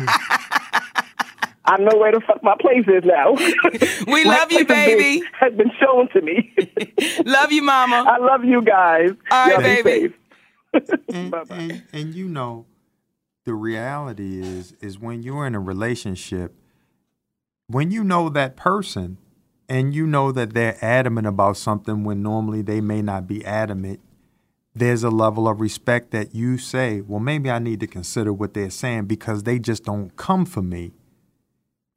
I 1.65 1.77
know 1.79 1.97
where 1.97 2.11
the 2.13 2.21
fuck 2.21 2.43
my 2.43 2.57
place 2.61 2.85
is 2.89 3.05
now. 3.05 3.35
We 4.13 4.25
My 4.25 4.37
love 4.39 4.51
you, 4.53 4.65
place 4.67 4.77
has 4.79 4.87
been- 4.89 4.99
baby. 4.99 5.27
Has 5.39 5.53
been 5.55 5.71
shown 5.81 6.09
to 6.11 6.21
me. 6.21 6.53
love 7.25 7.53
you, 7.53 7.63
mama. 7.63 8.05
I 8.09 8.19
love 8.19 8.45
you 8.45 8.63
guys. 8.63 9.11
All 9.31 9.47
right, 9.47 9.53
Y'all 9.53 9.61
baby. 9.85 10.15
safe. 10.73 10.91
and, 11.09 11.35
and, 11.51 11.83
and 11.93 12.15
you 12.15 12.29
know, 12.29 12.67
the 13.45 13.55
reality 13.55 14.41
is 14.41 14.75
is 14.81 14.99
when 14.99 15.23
you're 15.23 15.47
in 15.47 15.55
a 15.55 15.61
relationship, 15.61 16.55
when 17.69 17.91
you 17.91 18.03
know 18.05 18.29
that 18.29 18.57
person 18.57 19.19
and 19.69 19.95
you 19.95 20.07
know 20.07 20.33
that 20.33 20.55
they're 20.55 20.77
adamant 20.85 21.27
about 21.27 21.57
something 21.57 22.05
when 22.05 22.23
normally 22.23 22.63
they 22.63 22.81
may 22.81 23.03
not 23.03 23.27
be 23.29 23.45
adamant, 23.45 24.01
there's 24.75 25.05
a 25.05 25.11
level 25.11 25.47
of 25.49 25.61
respect 25.61 26.11
that 26.11 26.35
you 26.35 26.59
say, 26.59 27.01
well, 27.03 27.21
maybe 27.21 27.51
I 27.51 27.59
need 27.59 27.81
to 27.81 27.87
consider 27.87 28.33
what 28.33 28.55
they're 28.55 28.71
saying 28.71 29.05
because 29.07 29.45
they 29.45 29.59
just 29.59 29.85
don't 29.85 30.15
come 30.17 30.45
for 30.45 30.63
me 30.63 30.93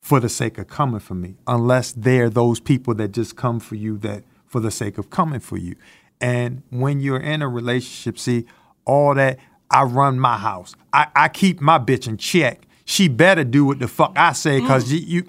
for 0.06 0.20
the 0.20 0.30
sake 0.30 0.60
of 0.60 0.68
coming 0.68 1.00
for 1.00 1.16
me, 1.16 1.34
unless 1.48 1.92
they're 1.92 2.30
those 2.30 2.60
people 2.60 2.94
that 2.94 3.08
just 3.08 3.36
come 3.36 3.60
for 3.60 3.74
you 3.74 3.98
that 3.98 4.24
for 4.46 4.60
the 4.60 4.70
sake 4.70 5.00
of 5.00 5.10
coming 5.10 5.40
for 5.40 5.58
you. 5.58 5.76
And 6.22 6.62
when 6.70 7.00
you're 7.00 7.20
in 7.20 7.42
a 7.42 7.50
relationship, 7.50 8.20
see, 8.20 8.46
all 8.86 9.16
that 9.16 9.40
I 9.72 9.82
run 9.82 10.20
my 10.20 10.38
house. 10.38 10.76
I, 10.94 11.08
I 11.16 11.28
keep 11.28 11.60
my 11.60 11.80
bitch 11.80 12.08
in 12.08 12.18
check. 12.18 12.68
She 12.86 13.08
better 13.08 13.44
do 13.44 13.66
what 13.66 13.80
the 13.80 13.88
fuck 13.88 14.14
I 14.16 14.34
say, 14.34 14.62
cause 14.62 14.86
mm. 14.86 14.92
you, 14.92 15.00
you 15.08 15.24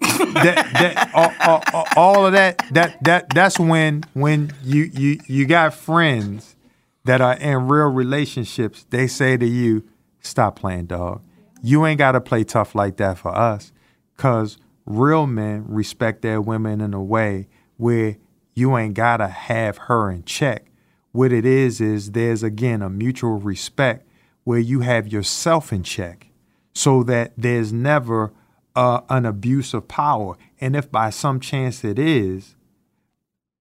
that, 0.00 0.70
that 0.74 1.10
all, 1.12 1.32
all- 1.40 1.64
all- 1.74 1.88
all 1.96 2.26
of 2.26 2.34
that 2.34 2.62
that 2.70 3.02
that 3.02 3.30
that's 3.30 3.58
when 3.58 4.04
when 4.12 4.52
you 4.62 4.84
you 4.94 5.18
you 5.26 5.44
got 5.44 5.74
friends 5.74 6.54
that 7.02 7.20
are 7.20 7.34
in 7.34 7.66
real 7.66 7.88
relationships. 7.88 8.86
They 8.90 9.08
say 9.08 9.36
to 9.36 9.44
you, 9.46 9.88
"Stop 10.20 10.54
playing 10.54 10.86
dog. 10.86 11.20
You 11.64 11.84
ain't 11.84 11.98
got 11.98 12.12
to 12.12 12.20
play 12.20 12.44
tough 12.44 12.76
like 12.76 12.96
that 12.98 13.18
for 13.18 13.34
us." 13.34 13.72
Cause 14.18 14.58
real 14.84 15.26
men 15.26 15.64
respect 15.66 16.20
their 16.20 16.42
women 16.42 16.82
in 16.82 16.92
a 16.92 17.02
way 17.02 17.48
where 17.78 18.16
you 18.52 18.76
ain't 18.76 18.94
gotta 18.94 19.28
have 19.28 19.78
her 19.78 20.10
in 20.10 20.24
check. 20.24 20.66
What 21.12 21.32
it 21.32 21.46
is 21.46 21.80
is 21.80 22.10
there's 22.10 22.42
again 22.42 22.82
a 22.82 22.90
mutual 22.90 23.38
respect 23.38 24.06
where 24.44 24.58
you 24.58 24.80
have 24.80 25.08
yourself 25.08 25.72
in 25.72 25.82
check 25.82 26.28
so 26.74 27.02
that 27.04 27.32
there's 27.36 27.72
never 27.72 28.32
uh, 28.74 29.00
an 29.08 29.24
abuse 29.24 29.74
of 29.74 29.88
power. 29.88 30.36
And 30.60 30.76
if 30.76 30.90
by 30.90 31.10
some 31.10 31.40
chance 31.40 31.84
it 31.84 31.98
is, 31.98 32.54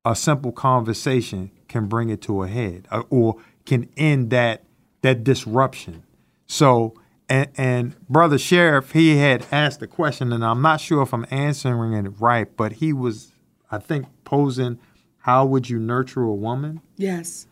a 0.06 0.16
simple 0.16 0.52
conversation 0.52 1.52
can 1.68 1.88
bring 1.88 2.10
it 2.10 2.22
to 2.24 2.44
a 2.44 2.48
head 2.48 2.88
uh, 2.92 3.04
or 3.10 3.36
can 3.66 3.90
end 3.98 4.30
that 4.32 4.64
that 5.02 5.24
disruption. 5.24 6.04
So 6.48 6.96
and, 7.30 7.50
and 7.58 8.00
brother 8.08 8.38
sheriff 8.38 8.92
he 8.92 9.18
had 9.18 9.46
asked 9.52 9.82
a 9.82 9.88
question 9.88 10.32
and 10.32 10.46
I'm 10.46 10.62
not 10.62 10.80
sure 10.80 11.02
if 11.02 11.14
I'm 11.14 11.26
answering 11.30 11.94
it 11.94 12.10
right, 12.20 12.48
but 12.56 12.74
he 12.74 12.94
was 12.94 13.34
I 13.70 13.80
think 13.80 14.06
posing 14.24 14.80
how 15.28 15.46
would 15.46 15.70
you 15.70 15.78
nurture 15.78 16.24
a 16.24 16.34
woman? 16.34 16.82
Yes. 16.96 17.46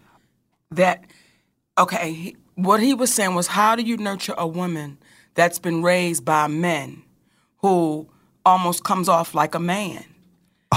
That, 0.71 1.03
okay, 1.77 2.33
what 2.55 2.79
he 2.79 2.93
was 2.93 3.13
saying 3.13 3.35
was 3.35 3.47
how 3.47 3.75
do 3.75 3.83
you 3.83 3.97
nurture 3.97 4.33
a 4.37 4.47
woman 4.47 4.97
that's 5.33 5.59
been 5.59 5.83
raised 5.83 6.23
by 6.23 6.47
men 6.47 7.03
who 7.57 8.07
almost 8.45 8.85
comes 8.85 9.09
off 9.09 9.35
like 9.35 9.55
a 9.55 9.59
man, 9.59 10.05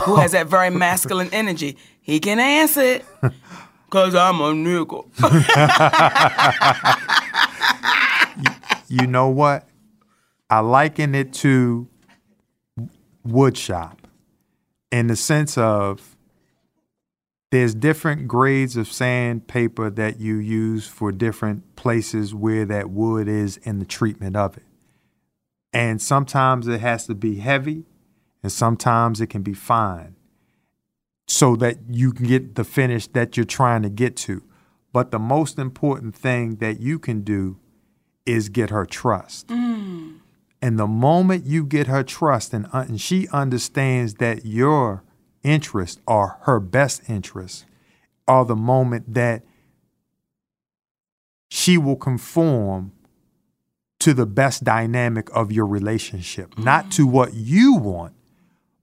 who 0.05 0.17
has 0.17 0.33
that 0.33 0.49
very 0.49 0.71
masculine 0.87 1.29
energy? 1.31 1.77
He 2.01 2.19
can 2.19 2.41
answer 2.41 2.81
it, 2.81 3.05
because 3.85 4.17
I'm 4.17 4.41
a 4.41 4.53
nigga. 4.53 5.05
you 8.89 9.07
know 9.07 9.29
what? 9.29 9.69
I 10.51 10.61
liken 10.61 11.15
it 11.15 11.33
to 11.35 11.89
wood 13.25 13.57
shop 13.57 14.07
in 14.91 15.09
the 15.09 15.17
sense 15.17 15.59
of 15.59 16.17
there's 17.51 17.75
different 17.75 18.29
grades 18.29 18.77
of 18.77 18.91
sandpaper 18.91 19.91
that 19.91 20.21
you 20.21 20.37
use 20.37 20.87
for 20.87 21.13
different 21.13 21.77
places 21.77 22.35
where 22.35 22.65
that 22.67 22.91
wood 22.91 23.29
is 23.29 23.57
in 23.59 23.79
the 23.79 23.85
treatment 23.87 24.37
of 24.37 24.57
it. 24.57 24.65
And 25.73 26.01
sometimes 26.01 26.67
it 26.67 26.81
has 26.81 27.07
to 27.07 27.15
be 27.15 27.37
heavy 27.37 27.85
and 28.43 28.53
sometimes 28.53 29.21
it 29.21 29.29
can 29.29 29.43
be 29.43 29.55
fine 29.55 30.17
so 31.27 31.57
that 31.57 31.77
you 31.91 32.13
can 32.13 32.27
get 32.27 32.55
the 32.55 32.65
finish 32.65 33.07
that 33.09 33.37
you're 33.37 33.45
trying 33.45 33.83
to 33.83 33.91
get 33.91 34.17
to. 34.17 34.43
But 34.93 35.11
the 35.11 35.19
most 35.19 35.59
important 35.59 36.15
thing 36.15 36.57
that 36.57 36.81
you 36.81 36.99
can 36.99 37.23
do 37.23 37.59
is 38.29 38.49
get 38.49 38.71
her 38.71 38.85
trust. 38.85 39.51
And 40.61 40.79
the 40.79 40.87
moment 40.87 41.47
you 41.47 41.65
get 41.65 41.87
her 41.87 42.03
trust 42.03 42.53
and, 42.53 42.67
uh, 42.73 42.85
and 42.89 43.01
she 43.01 43.29
understands 43.29 44.15
that 44.15 44.45
your 44.45 45.03
interests 45.43 46.01
are 46.07 46.39
her 46.43 46.61
best 46.61 47.09
interests, 47.09 47.65
are 48.27 48.45
the 48.45 48.57
moment 48.57 49.15
that 49.15 49.43
she 51.49 51.79
will 51.79 51.97
conform 51.97 52.93
to 54.01 54.13
the 54.13 54.27
best 54.27 54.65
dynamic 54.65 55.29
of 55.35 55.51
your 55.51 55.67
relationship, 55.67 56.59
not 56.59 56.91
to 56.93 57.07
what 57.07 57.35
you 57.35 57.75
want, 57.75 58.15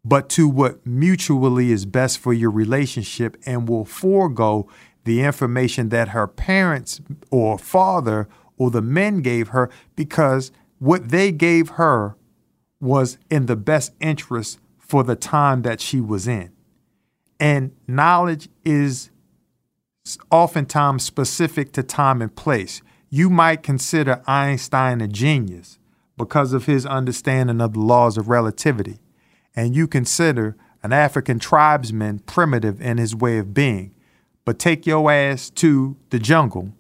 but 0.04 0.30
to 0.30 0.48
what 0.48 0.86
mutually 0.86 1.72
is 1.72 1.86
best 1.86 2.20
for 2.20 2.34
your 2.34 2.52
relationship 2.52 3.38
and 3.46 3.68
will 3.68 3.86
forego 3.86 4.68
the 5.04 5.22
information 5.22 5.90
that 5.90 6.10
her 6.10 6.28
parents 6.28 7.02
or 7.32 7.58
father 7.58 8.28
or 8.58 8.72
the 8.72 8.82
men 8.82 9.22
gave 9.22 9.50
her 9.50 9.70
because 9.96 10.52
what 10.80 11.10
they 11.10 11.32
gave 11.32 11.70
her 11.70 12.16
was 12.80 13.18
in 13.30 13.46
the 13.46 13.56
best 13.56 13.94
interest 14.00 14.60
for 14.78 15.04
the 15.04 15.16
time 15.16 15.62
that 15.64 15.82
she 15.82 16.00
was 16.00 16.28
in. 16.28 16.52
And 17.40 17.72
knowledge 17.88 18.50
is 18.64 19.10
oftentimes 20.30 21.04
specific 21.04 21.72
to 21.74 21.84
time 21.84 22.22
and 22.22 22.34
place. 22.36 22.82
You 23.10 23.30
might 23.30 23.64
consider 23.64 24.22
Einstein 24.28 25.02
a 25.02 25.08
genius 25.08 25.80
because 26.18 26.54
of 26.54 26.66
his 26.66 26.86
understanding 26.86 27.60
of 27.62 27.74
the 27.74 27.80
laws 27.80 28.18
of 28.18 28.30
relativity 28.30 29.00
and 29.56 29.76
you 29.76 29.88
consider 29.88 30.56
an 30.84 30.92
African 30.94 31.40
tribesman 31.40 32.20
primitive 32.20 32.82
in 32.82 32.98
his 32.98 33.16
way 33.16 33.38
of 33.38 33.54
being, 33.54 33.94
but 34.44 34.60
take 34.60 34.86
your 34.86 35.10
ass 35.12 35.50
to 35.52 35.96
the 36.10 36.20
jungle 36.20 36.74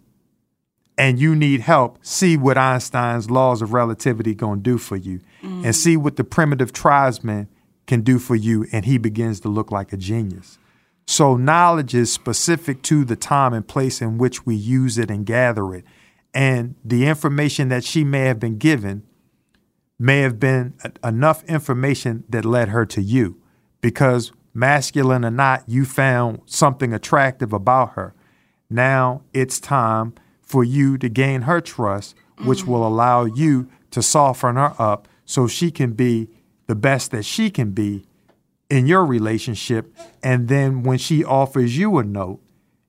and 0.97 1.19
you 1.19 1.35
need 1.35 1.61
help, 1.61 1.99
see 2.01 2.37
what 2.37 2.57
Einstein's 2.57 3.29
laws 3.29 3.61
of 3.61 3.73
relativity 3.73 4.33
going 4.33 4.59
to 4.59 4.63
do 4.63 4.77
for 4.77 4.95
you 4.95 5.19
and 5.41 5.65
mm. 5.65 5.75
see 5.75 5.97
what 5.97 6.15
the 6.15 6.23
primitive 6.23 6.71
tribesman 6.71 7.49
can 7.85 8.01
do 8.01 8.17
for 8.17 8.35
you 8.35 8.65
and 8.71 8.85
he 8.85 8.97
begins 8.97 9.39
to 9.41 9.49
look 9.49 9.71
like 9.71 9.91
a 9.91 9.97
genius. 9.97 10.57
So 11.07 11.35
knowledge 11.35 11.93
is 11.93 12.11
specific 12.11 12.81
to 12.83 13.05
the 13.05 13.15
time 13.15 13.53
and 13.53 13.67
place 13.67 14.01
in 14.01 14.17
which 14.17 14.45
we 14.45 14.55
use 14.55 14.97
it 14.97 15.11
and 15.11 15.25
gather 15.25 15.73
it. 15.75 15.85
And 16.33 16.75
the 16.83 17.05
information 17.05 17.69
that 17.69 17.83
she 17.83 18.03
may 18.03 18.25
have 18.25 18.39
been 18.39 18.57
given 18.57 19.03
may 19.99 20.21
have 20.21 20.39
been 20.39 20.73
a- 20.83 21.07
enough 21.07 21.43
information 21.43 22.23
that 22.29 22.43
led 22.43 22.69
her 22.69 22.85
to 22.87 23.01
you 23.01 23.39
because 23.81 24.31
masculine 24.53 25.23
or 25.23 25.31
not 25.31 25.63
you 25.67 25.85
found 25.85 26.41
something 26.45 26.93
attractive 26.93 27.53
about 27.53 27.93
her 27.93 28.13
now 28.69 29.21
it's 29.33 29.59
time 29.59 30.13
for 30.45 30.63
you 30.63 30.97
to 30.97 31.09
gain 31.09 31.41
her 31.41 31.59
trust 31.59 32.15
which 32.43 32.65
will 32.65 32.85
allow 32.85 33.25
you 33.25 33.67
to 33.91 34.01
soften 34.01 34.55
her 34.55 34.73
up 34.77 35.07
so 35.25 35.47
she 35.47 35.71
can 35.71 35.93
be 35.93 36.29
the 36.67 36.75
best 36.75 37.11
that 37.11 37.23
she 37.23 37.49
can 37.49 37.71
be 37.71 38.05
in 38.69 38.87
your 38.87 39.05
relationship 39.05 39.93
and 40.23 40.47
then 40.47 40.83
when 40.83 40.97
she 40.97 41.23
offers 41.23 41.77
you 41.77 41.97
a 41.97 42.03
note 42.03 42.41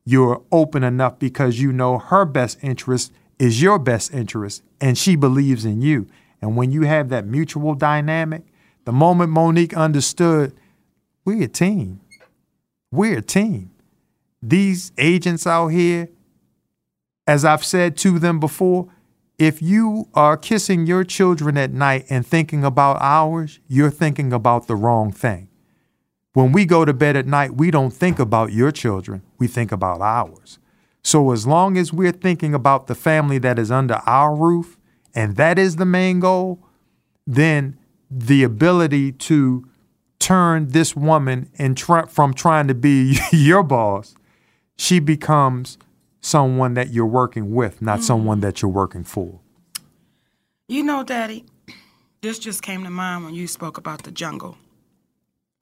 you're 0.08 0.42
open 0.52 0.84
enough 0.84 1.18
because 1.18 1.60
you 1.60 1.72
know 1.72 1.98
her 1.98 2.24
best 2.24 2.58
interest 2.62 3.12
is 3.38 3.60
your 3.60 3.78
best 3.78 4.14
interest 4.14 4.62
and 4.80 4.96
she 4.96 5.16
believes 5.16 5.64
in 5.64 5.82
you. 5.82 6.06
And 6.40 6.56
when 6.56 6.70
you 6.70 6.82
have 6.82 7.08
that 7.08 7.26
mutual 7.26 7.74
dynamic, 7.74 8.44
the 8.84 8.92
moment 8.92 9.30
Monique 9.30 9.76
understood, 9.76 10.54
we're 11.24 11.42
a 11.42 11.48
team. 11.48 12.00
We're 12.92 13.18
a 13.18 13.22
team. 13.22 13.72
These 14.40 14.92
agents 14.96 15.46
out 15.46 15.68
here, 15.68 16.08
as 17.26 17.44
I've 17.44 17.64
said 17.64 17.96
to 17.98 18.18
them 18.18 18.38
before, 18.40 18.88
if 19.38 19.60
you 19.60 20.08
are 20.14 20.36
kissing 20.36 20.86
your 20.86 21.04
children 21.04 21.58
at 21.58 21.72
night 21.72 22.06
and 22.08 22.26
thinking 22.26 22.64
about 22.64 22.98
ours, 23.00 23.60
you're 23.68 23.90
thinking 23.90 24.32
about 24.32 24.66
the 24.66 24.76
wrong 24.76 25.12
thing. 25.12 25.48
When 26.32 26.52
we 26.52 26.64
go 26.64 26.84
to 26.84 26.94
bed 26.94 27.16
at 27.16 27.26
night, 27.26 27.54
we 27.54 27.70
don't 27.70 27.92
think 27.92 28.18
about 28.18 28.52
your 28.52 28.70
children, 28.70 29.22
we 29.38 29.46
think 29.46 29.72
about 29.72 30.00
ours. 30.00 30.58
So 31.02 31.32
as 31.32 31.46
long 31.46 31.76
as 31.76 31.92
we're 31.92 32.12
thinking 32.12 32.54
about 32.54 32.86
the 32.86 32.94
family 32.94 33.38
that 33.38 33.58
is 33.58 33.70
under 33.70 34.02
our 34.06 34.34
roof, 34.34 34.78
and 35.14 35.36
that 35.36 35.58
is 35.58 35.76
the 35.76 35.86
main 35.86 36.20
goal, 36.20 36.62
then 37.26 37.78
the 38.10 38.42
ability 38.42 39.12
to 39.12 39.68
turn 40.18 40.68
this 40.68 40.96
woman 40.96 41.50
and 41.58 41.78
from 41.78 42.34
trying 42.34 42.68
to 42.68 42.74
be 42.74 43.18
your 43.32 43.62
boss, 43.62 44.14
she 44.76 44.98
becomes 44.98 45.78
someone 46.26 46.74
that 46.74 46.92
you're 46.92 47.06
working 47.06 47.54
with, 47.54 47.80
not 47.80 48.02
someone 48.02 48.38
mm-hmm. 48.38 48.46
that 48.46 48.60
you're 48.60 48.70
working 48.70 49.04
for. 49.04 49.38
You 50.68 50.82
know, 50.82 51.04
Daddy, 51.04 51.44
this 52.20 52.40
just 52.40 52.62
came 52.62 52.82
to 52.82 52.90
mind 52.90 53.24
when 53.24 53.34
you 53.34 53.46
spoke 53.46 53.78
about 53.78 54.02
the 54.02 54.10
jungle. 54.10 54.58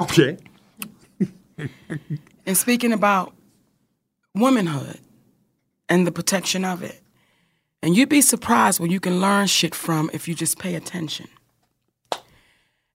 Okay. 0.00 0.38
And 2.46 2.58
speaking 2.58 2.92
about 2.92 3.32
womanhood 4.34 4.98
and 5.88 6.06
the 6.06 6.12
protection 6.12 6.62
of 6.62 6.82
it. 6.82 7.00
And 7.82 7.96
you'd 7.96 8.10
be 8.10 8.20
surprised 8.20 8.80
where 8.80 8.90
you 8.90 9.00
can 9.00 9.18
learn 9.18 9.46
shit 9.46 9.74
from 9.74 10.10
if 10.12 10.28
you 10.28 10.34
just 10.34 10.58
pay 10.58 10.74
attention. 10.74 11.28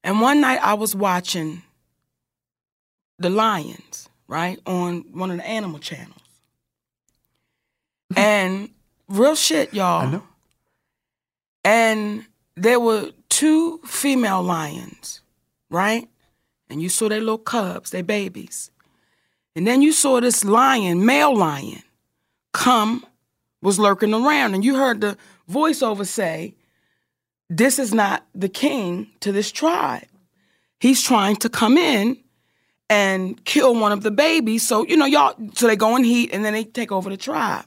And 0.03 0.21
one 0.21 0.41
night 0.41 0.59
I 0.61 0.75
was 0.75 0.95
watching 0.95 1.63
The 3.17 3.31
Lions, 3.31 4.07
right, 4.27 4.59
on 4.67 5.05
one 5.13 5.31
of 5.31 5.37
the 5.37 5.47
animal 5.47 5.79
channels. 5.79 6.18
And 8.15 8.69
real 9.07 9.35
shit, 9.35 9.73
y'all. 9.73 10.07
I 10.07 10.11
know. 10.11 10.23
And 11.63 12.25
there 12.55 12.79
were 12.79 13.11
two 13.29 13.79
female 13.85 14.41
lions, 14.41 15.21
right? 15.69 16.07
And 16.69 16.81
you 16.81 16.89
saw 16.89 17.09
their 17.09 17.19
little 17.19 17.37
cubs, 17.37 17.91
their 17.91 18.03
babies. 18.03 18.71
And 19.55 19.65
then 19.65 19.81
you 19.81 19.91
saw 19.91 20.19
this 20.19 20.43
lion, 20.43 21.05
male 21.05 21.35
lion, 21.35 21.83
come, 22.53 23.05
was 23.61 23.79
lurking 23.79 24.13
around. 24.13 24.53
And 24.53 24.63
you 24.63 24.75
heard 24.75 25.01
the 25.01 25.17
voiceover 25.49 26.05
say, 26.05 26.55
This 27.49 27.79
is 27.79 27.93
not 27.93 28.25
the 28.33 28.49
king 28.49 29.07
to 29.19 29.31
this 29.31 29.51
tribe. 29.51 30.07
He's 30.79 31.01
trying 31.03 31.35
to 31.37 31.49
come 31.49 31.77
in 31.77 32.17
and 32.89 33.43
kill 33.43 33.75
one 33.75 33.91
of 33.91 34.01
the 34.01 34.11
babies. 34.11 34.67
So, 34.67 34.85
you 34.85 34.95
know, 34.95 35.05
y'all, 35.05 35.35
so 35.53 35.67
they 35.67 35.75
go 35.75 35.95
in 35.95 36.03
heat 36.03 36.31
and 36.31 36.43
then 36.45 36.53
they 36.53 36.63
take 36.63 36.91
over 36.91 37.09
the 37.09 37.17
tribe. 37.17 37.65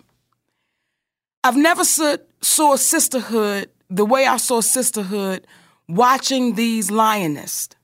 I've 1.44 1.56
never 1.56 1.84
saw, 1.84 2.16
saw 2.40 2.76
sisterhood 2.76 3.70
the 3.90 4.04
way 4.04 4.26
I 4.26 4.36
saw 4.36 4.60
sisterhood 4.60 5.46
watching 5.88 6.54
these 6.54 6.90
lionists. 6.90 7.76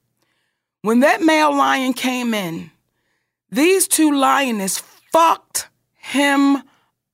When 0.82 1.00
that 1.00 1.22
male 1.22 1.54
lion 1.54 1.92
came 1.92 2.32
in, 2.34 2.70
these 3.50 3.88
two 3.88 4.12
lionists 4.12 4.82
fucked 5.12 5.68
him 5.96 6.62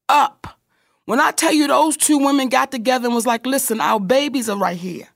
up. 0.09 0.59
When 1.07 1.20
I 1.20 1.30
tell 1.30 1.53
you 1.53 1.66
those 1.66 1.97
two 1.97 2.18
women 2.18 2.49
got 2.49 2.70
together 2.70 3.07
and 3.07 3.14
was 3.14 3.26
like, 3.26 3.47
listen, 3.47 3.80
our 3.80 4.01
babies 4.01 4.49
are 4.49 4.59
right 4.59 4.76
here. 4.76 5.09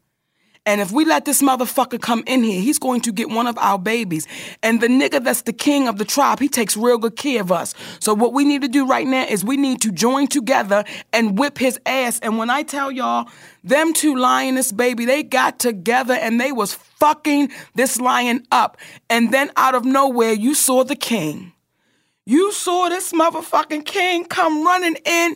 And 0.69 0.83
if 0.83 0.93
we 0.93 1.07
let 1.07 1.25
this 1.25 1.41
motherfucker 1.41 1.99
come 1.99 2.23
in 2.27 2.43
here, 2.43 2.61
he's 2.61 2.79
going 2.79 3.01
to 3.01 3.11
get 3.11 3.31
one 3.31 3.47
of 3.47 3.57
our 3.57 3.79
babies. 3.79 4.27
And 4.63 4.83
the 4.83 4.87
nigga 4.87 5.25
that's 5.25 5.41
the 5.41 5.53
king 5.55 5.89
of 5.89 5.97
the 5.97 6.05
tribe, 6.05 6.41
he 6.41 6.49
takes 6.51 6.77
real 6.77 6.99
good 6.99 7.17
care 7.17 7.41
of 7.41 7.51
us. 7.51 7.75
So 8.01 8.13
what 8.13 8.35
we 8.35 8.45
need 8.45 8.61
to 8.61 8.69
do 8.69 8.87
right 8.87 9.07
now 9.07 9.25
is 9.25 9.43
we 9.43 9.57
need 9.57 9.81
to 9.81 9.91
join 9.91 10.27
together 10.27 10.85
and 11.11 11.39
whip 11.39 11.57
his 11.57 11.81
ass. 11.87 12.21
And 12.21 12.37
when 12.37 12.51
I 12.51 12.65
tell 12.65 12.93
y'all, 12.93 13.31
them 13.65 13.95
two 13.95 14.15
lioness 14.15 14.71
baby, 14.71 15.07
they 15.07 15.23
got 15.23 15.59
together 15.59 16.13
and 16.13 16.39
they 16.39 16.53
was 16.53 16.75
fucking 16.75 17.51
this 17.75 17.99
lion 17.99 18.47
up. 18.53 18.77
And 19.09 19.33
then 19.33 19.51
out 19.57 19.75
of 19.75 19.87
nowhere, 19.87 20.35
you 20.35 20.55
saw 20.55 20.85
the 20.85 20.97
king. 20.97 21.55
You 22.29 22.53
saw 22.53 22.91
this 22.91 23.11
motherfucking 23.15 23.87
king 23.87 24.27
come 24.27 24.63
running 24.63 24.97
in. 25.07 25.35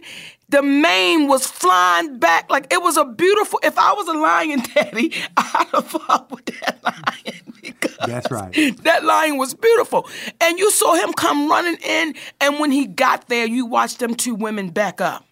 The 0.50 0.60
mane 0.60 1.26
was 1.26 1.46
flying 1.46 2.18
back 2.18 2.50
like 2.50 2.70
it 2.70 2.82
was 2.82 2.98
a 2.98 3.06
beautiful. 3.06 3.58
If 3.62 3.78
I 3.78 3.94
was 3.94 4.08
a 4.08 4.12
lion, 4.12 4.60
daddy, 4.74 5.10
I'd 5.34 5.68
have 5.72 5.88
fucked 5.88 6.30
with 6.30 6.44
that 6.44 6.84
lion 6.84 7.40
because 7.62 7.96
That's 8.06 8.30
right. 8.30 8.76
that 8.82 9.04
lion 9.06 9.38
was 9.38 9.54
beautiful. 9.54 10.06
And 10.38 10.58
you 10.58 10.70
saw 10.70 10.94
him 10.94 11.14
come 11.14 11.48
running 11.48 11.78
in, 11.82 12.14
and 12.42 12.60
when 12.60 12.70
he 12.70 12.88
got 12.88 13.26
there, 13.28 13.46
you 13.46 13.64
watched 13.64 13.98
them 13.98 14.14
two 14.14 14.34
women 14.34 14.68
back 14.68 15.00
up. 15.00 15.24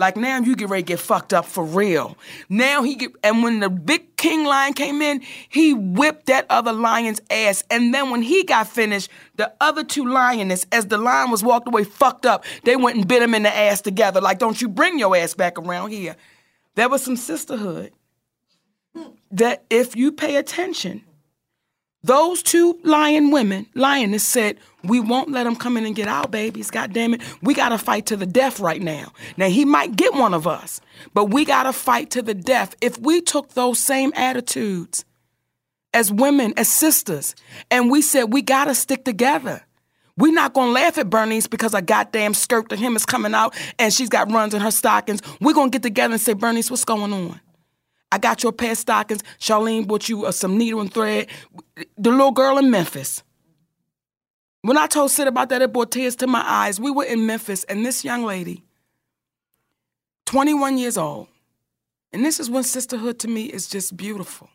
Like 0.00 0.16
now 0.16 0.40
you 0.40 0.56
get 0.56 0.70
ready 0.70 0.82
to 0.82 0.86
get 0.86 0.98
fucked 0.98 1.34
up 1.34 1.44
for 1.44 1.62
real. 1.62 2.16
Now 2.48 2.82
he 2.82 2.94
get 2.94 3.12
and 3.22 3.42
when 3.42 3.60
the 3.60 3.68
big 3.68 4.16
king 4.16 4.44
lion 4.44 4.72
came 4.72 5.02
in, 5.02 5.20
he 5.50 5.74
whipped 5.74 6.26
that 6.26 6.46
other 6.48 6.72
lion's 6.72 7.20
ass. 7.30 7.62
And 7.70 7.92
then 7.92 8.08
when 8.08 8.22
he 8.22 8.42
got 8.44 8.66
finished, 8.66 9.10
the 9.36 9.52
other 9.60 9.84
two 9.84 10.06
lioness, 10.06 10.64
as 10.72 10.86
the 10.86 10.96
lion 10.96 11.30
was 11.30 11.44
walked 11.44 11.68
away 11.68 11.84
fucked 11.84 12.24
up, 12.24 12.46
they 12.64 12.76
went 12.76 12.96
and 12.96 13.06
bit 13.06 13.22
him 13.22 13.34
in 13.34 13.42
the 13.42 13.54
ass 13.54 13.82
together. 13.82 14.22
Like, 14.22 14.38
don't 14.38 14.58
you 14.58 14.70
bring 14.70 14.98
your 14.98 15.14
ass 15.14 15.34
back 15.34 15.58
around 15.58 15.90
here. 15.90 16.16
There 16.76 16.88
was 16.88 17.02
some 17.02 17.16
sisterhood 17.16 17.92
that 19.32 19.64
if 19.68 19.96
you 19.96 20.12
pay 20.12 20.36
attention, 20.36 21.04
those 22.02 22.42
two 22.42 22.78
lion 22.82 23.30
women, 23.30 23.66
lioness 23.74 24.24
said, 24.24 24.56
we 24.82 25.00
won't 25.00 25.30
let 25.30 25.44
them 25.44 25.56
come 25.56 25.76
in 25.76 25.84
and 25.84 25.94
get 25.94 26.08
our 26.08 26.26
babies. 26.26 26.70
God 26.70 26.92
damn 26.94 27.14
it. 27.14 27.20
We 27.42 27.52
got 27.52 27.70
to 27.70 27.78
fight 27.78 28.06
to 28.06 28.16
the 28.16 28.26
death 28.26 28.58
right 28.58 28.80
now. 28.80 29.12
Now, 29.36 29.48
he 29.48 29.66
might 29.66 29.96
get 29.96 30.14
one 30.14 30.32
of 30.32 30.46
us, 30.46 30.80
but 31.12 31.26
we 31.26 31.44
got 31.44 31.64
to 31.64 31.72
fight 31.72 32.10
to 32.10 32.22
the 32.22 32.34
death. 32.34 32.74
If 32.80 32.98
we 32.98 33.20
took 33.20 33.50
those 33.50 33.78
same 33.78 34.12
attitudes 34.16 35.04
as 35.92 36.10
women, 36.10 36.54
as 36.56 36.68
sisters, 36.68 37.34
and 37.70 37.90
we 37.90 38.00
said, 38.00 38.32
we 38.32 38.40
got 38.40 38.66
to 38.66 38.74
stick 38.74 39.04
together. 39.04 39.62
We're 40.16 40.34
not 40.34 40.52
gonna 40.52 40.72
laugh 40.72 40.98
at 40.98 41.08
Bernice 41.08 41.46
because 41.46 41.72
a 41.72 41.80
goddamn 41.80 42.34
skirt 42.34 42.68
to 42.68 42.76
him 42.76 42.94
is 42.94 43.06
coming 43.06 43.32
out 43.32 43.54
and 43.78 43.90
she's 43.90 44.10
got 44.10 44.30
runs 44.30 44.52
in 44.52 44.60
her 44.60 44.70
stockings. 44.70 45.22
We're 45.40 45.54
gonna 45.54 45.70
get 45.70 45.82
together 45.82 46.12
and 46.12 46.20
say, 46.20 46.34
Bernice, 46.34 46.70
what's 46.70 46.84
going 46.84 47.10
on? 47.10 47.40
I 48.12 48.18
got 48.18 48.42
your 48.42 48.52
pair 48.52 48.72
of 48.72 48.78
stockings. 48.78 49.22
Charlene 49.38 49.86
bought 49.86 50.08
you 50.08 50.26
uh, 50.26 50.32
some 50.32 50.58
needle 50.58 50.80
and 50.80 50.92
thread. 50.92 51.28
The 51.96 52.10
little 52.10 52.32
girl 52.32 52.58
in 52.58 52.70
Memphis. 52.70 53.22
When 54.62 54.76
I 54.76 54.86
told 54.86 55.10
Sid 55.10 55.26
about 55.26 55.48
that, 55.50 55.62
it 55.62 55.72
brought 55.72 55.92
tears 55.92 56.16
to 56.16 56.26
my 56.26 56.42
eyes. 56.44 56.78
We 56.78 56.90
were 56.90 57.04
in 57.04 57.24
Memphis, 57.24 57.64
and 57.64 57.84
this 57.84 58.04
young 58.04 58.24
lady, 58.24 58.62
21 60.26 60.76
years 60.76 60.98
old, 60.98 61.28
and 62.12 62.24
this 62.24 62.38
is 62.38 62.50
when 62.50 62.62
sisterhood 62.62 63.18
to 63.20 63.28
me 63.28 63.44
is 63.46 63.68
just 63.68 63.96
beautiful. 63.96 64.50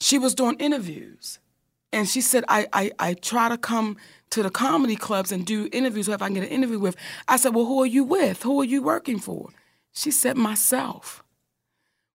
She 0.00 0.18
was 0.18 0.34
doing 0.34 0.56
interviews, 0.58 1.40
and 1.92 2.08
she 2.08 2.22
said, 2.22 2.44
I, 2.48 2.66
I, 2.72 2.90
I 2.98 3.14
try 3.14 3.48
to 3.50 3.58
come 3.58 3.98
to 4.30 4.42
the 4.42 4.50
comedy 4.50 4.96
clubs 4.96 5.30
and 5.30 5.44
do 5.44 5.68
interviews, 5.72 6.06
whoever 6.06 6.24
I 6.24 6.28
can 6.28 6.34
get 6.34 6.44
an 6.44 6.50
interview 6.50 6.78
with. 6.78 6.96
I 7.28 7.36
said, 7.36 7.54
Well, 7.54 7.66
who 7.66 7.82
are 7.82 7.86
you 7.86 8.04
with? 8.04 8.42
Who 8.42 8.60
are 8.60 8.64
you 8.64 8.82
working 8.82 9.18
for? 9.18 9.50
She 9.92 10.10
said, 10.10 10.36
Myself. 10.36 11.22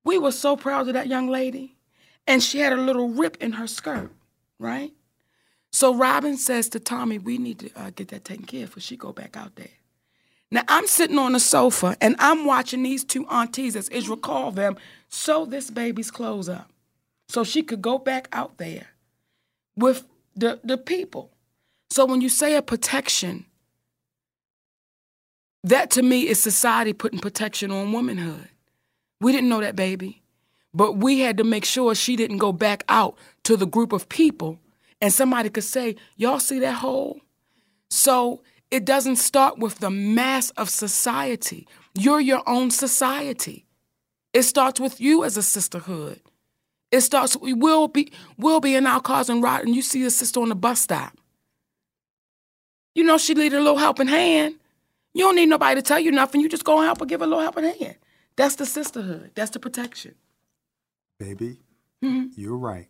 We 0.03 0.17
were 0.17 0.31
so 0.31 0.55
proud 0.55 0.87
of 0.87 0.93
that 0.93 1.07
young 1.07 1.29
lady. 1.29 1.77
And 2.27 2.41
she 2.41 2.59
had 2.59 2.73
a 2.73 2.77
little 2.77 3.09
rip 3.09 3.37
in 3.41 3.53
her 3.53 3.67
skirt, 3.67 4.11
right? 4.59 4.93
So 5.71 5.95
Robin 5.95 6.37
says 6.37 6.69
to 6.69 6.79
Tommy, 6.79 7.17
we 7.17 7.37
need 7.37 7.59
to 7.59 7.71
uh, 7.75 7.91
get 7.91 8.09
that 8.09 8.25
taken 8.25 8.45
care 8.45 8.63
of 8.63 8.69
before 8.69 8.81
she 8.81 8.97
go 8.97 9.11
back 9.11 9.37
out 9.37 9.55
there. 9.55 9.69
Now 10.51 10.63
I'm 10.67 10.85
sitting 10.85 11.17
on 11.17 11.31
the 11.31 11.39
sofa 11.39 11.95
and 12.01 12.15
I'm 12.19 12.45
watching 12.45 12.83
these 12.83 13.03
two 13.03 13.25
aunties, 13.27 13.75
as 13.75 13.87
Israel 13.89 14.17
called 14.17 14.55
them, 14.55 14.77
sew 15.07 15.45
this 15.45 15.69
baby's 15.69 16.11
clothes 16.11 16.49
up. 16.49 16.69
So 17.29 17.43
she 17.43 17.63
could 17.63 17.81
go 17.81 17.97
back 17.97 18.27
out 18.33 18.57
there 18.57 18.87
with 19.77 20.05
the, 20.35 20.59
the 20.63 20.77
people. 20.77 21.31
So 21.89 22.05
when 22.05 22.19
you 22.21 22.29
say 22.29 22.55
a 22.55 22.61
protection, 22.61 23.45
that 25.63 25.89
to 25.91 26.01
me 26.01 26.27
is 26.27 26.41
society 26.41 26.91
putting 26.91 27.19
protection 27.19 27.71
on 27.71 27.93
womanhood. 27.93 28.49
We 29.21 29.31
didn't 29.31 29.49
know 29.49 29.61
that 29.61 29.75
baby, 29.75 30.21
but 30.73 30.97
we 30.97 31.19
had 31.19 31.37
to 31.37 31.43
make 31.43 31.63
sure 31.63 31.95
she 31.95 32.15
didn't 32.15 32.39
go 32.39 32.51
back 32.51 32.83
out 32.89 33.15
to 33.43 33.55
the 33.55 33.67
group 33.67 33.93
of 33.93 34.09
people 34.09 34.59
and 34.99 35.13
somebody 35.13 35.49
could 35.49 35.63
say, 35.63 35.95
Y'all 36.17 36.39
see 36.39 36.59
that 36.59 36.75
hole? 36.75 37.21
So 37.89 38.41
it 38.71 38.83
doesn't 38.83 39.17
start 39.17 39.59
with 39.59 39.79
the 39.79 39.89
mass 39.89 40.49
of 40.51 40.69
society. 40.69 41.67
You're 41.93 42.19
your 42.19 42.41
own 42.47 42.71
society. 42.71 43.65
It 44.33 44.43
starts 44.43 44.79
with 44.79 45.01
you 45.01 45.23
as 45.23 45.37
a 45.37 45.43
sisterhood. 45.43 46.21
It 46.89 47.01
starts, 47.01 47.37
we 47.37 47.53
will 47.53 47.87
be, 47.87 48.11
we'll 48.37 48.59
be 48.59 48.75
in 48.75 48.87
our 48.87 49.01
cars 49.01 49.29
and 49.29 49.43
ride, 49.43 49.65
and 49.65 49.75
you 49.75 49.81
see 49.81 50.03
a 50.03 50.09
sister 50.09 50.41
on 50.41 50.49
the 50.49 50.55
bus 50.55 50.81
stop. 50.81 51.17
You 52.95 53.03
know, 53.03 53.17
she 53.17 53.33
need 53.33 53.53
a 53.53 53.59
little 53.59 53.77
helping 53.77 54.07
hand. 54.07 54.55
You 55.13 55.25
don't 55.25 55.35
need 55.35 55.47
nobody 55.47 55.75
to 55.75 55.81
tell 55.81 55.99
you 55.99 56.11
nothing. 56.11 56.41
You 56.41 56.49
just 56.49 56.63
go 56.63 56.77
and 56.77 56.85
help 56.85 56.99
her, 56.99 57.05
give 57.05 57.19
her 57.19 57.25
a 57.25 57.29
little 57.29 57.43
helping 57.43 57.63
hand. 57.63 57.95
That's 58.35 58.55
the 58.55 58.65
sisterhood. 58.65 59.31
That's 59.35 59.51
the 59.51 59.59
protection. 59.59 60.15
Baby, 61.19 61.59
Mhm. 62.03 62.31
you're 62.35 62.57
right. 62.57 62.87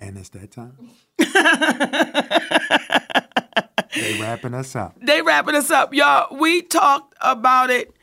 And 0.00 0.16
it's 0.16 0.30
that 0.30 0.50
time. 0.50 0.76
they 4.00 4.14
wrapping 4.18 4.54
us 4.54 4.74
up. 4.74 4.96
They 5.02 5.20
wrapping 5.22 5.54
us 5.54 5.70
up, 5.70 5.92
y'all. 5.92 6.34
We 6.38 6.62
talked 6.62 7.14
about 7.20 7.70
it. 7.70 7.94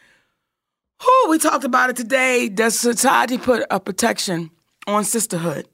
Who 1.02 1.30
we 1.30 1.40
talked 1.40 1.64
about 1.64 1.90
it 1.90 1.96
today. 1.96 2.50
Does 2.50 2.80
society 2.80 3.38
put 3.38 3.66
a 3.72 3.80
protection 3.80 4.52
on 4.86 5.04
sisterhood? 5.04 5.68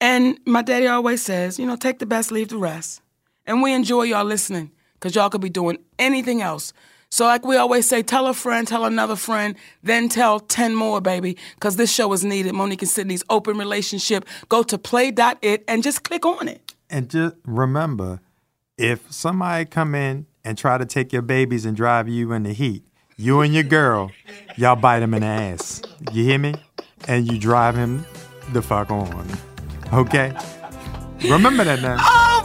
And 0.00 0.38
my 0.46 0.62
daddy 0.62 0.86
always 0.86 1.22
says, 1.22 1.58
you 1.58 1.66
know, 1.66 1.76
take 1.76 1.98
the 1.98 2.06
best, 2.06 2.30
leave 2.30 2.48
the 2.48 2.58
rest. 2.58 3.00
And 3.46 3.62
we 3.62 3.72
enjoy 3.72 4.02
y'all 4.04 4.24
listening 4.24 4.72
because 4.94 5.14
y'all 5.14 5.30
could 5.30 5.40
be 5.40 5.48
doing 5.50 5.78
anything 5.98 6.42
else. 6.42 6.72
So, 7.10 7.24
like 7.24 7.44
we 7.46 7.56
always 7.56 7.88
say, 7.88 8.02
tell 8.02 8.26
a 8.26 8.34
friend, 8.34 8.66
tell 8.66 8.84
another 8.84 9.16
friend, 9.16 9.54
then 9.82 10.08
tell 10.08 10.40
10 10.40 10.74
more, 10.74 11.00
baby, 11.00 11.36
because 11.54 11.76
this 11.76 11.92
show 11.92 12.12
is 12.12 12.24
needed. 12.24 12.52
Mo'Nique 12.52 12.82
and 12.82 12.88
Sidney's 12.88 13.22
open 13.30 13.56
relationship. 13.56 14.24
Go 14.48 14.62
to 14.64 14.76
play.it 14.76 15.64
and 15.68 15.82
just 15.82 16.02
click 16.02 16.26
on 16.26 16.48
it. 16.48 16.74
And 16.90 17.08
just 17.08 17.36
remember, 17.44 18.20
if 18.76 19.10
somebody 19.10 19.64
come 19.64 19.94
in 19.94 20.26
and 20.44 20.58
try 20.58 20.78
to 20.78 20.84
take 20.84 21.12
your 21.12 21.22
babies 21.22 21.64
and 21.64 21.76
drive 21.76 22.08
you 22.08 22.32
in 22.32 22.42
the 22.42 22.52
heat, 22.52 22.84
you 23.16 23.40
and 23.40 23.54
your 23.54 23.62
girl, 23.62 24.12
y'all 24.56 24.76
bite 24.76 25.02
him 25.02 25.14
in 25.14 25.22
the 25.22 25.26
ass. 25.26 25.80
You 26.12 26.24
hear 26.24 26.38
me? 26.38 26.54
And 27.08 27.30
you 27.30 27.38
drive 27.38 27.76
him 27.76 28.04
the 28.52 28.62
fuck 28.62 28.90
on. 28.90 29.26
Okay? 29.92 30.36
Remember 31.22 31.64
that 31.64 31.80
now. 31.80 31.96
Oh, 31.98 32.35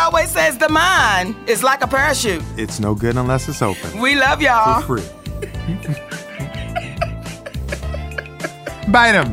always 0.00 0.30
says, 0.30 0.56
the 0.58 0.68
mind 0.68 1.34
is 1.48 1.62
like 1.62 1.82
a 1.82 1.86
parachute. 1.86 2.42
It's 2.56 2.80
no 2.80 2.94
good 2.94 3.16
unless 3.16 3.48
it's 3.48 3.62
open. 3.62 4.00
We 4.00 4.14
love 4.14 4.40
y'all. 4.40 4.80
For 4.82 4.98
free. 4.98 5.02
Bite 8.90 9.14
him. 9.14 9.26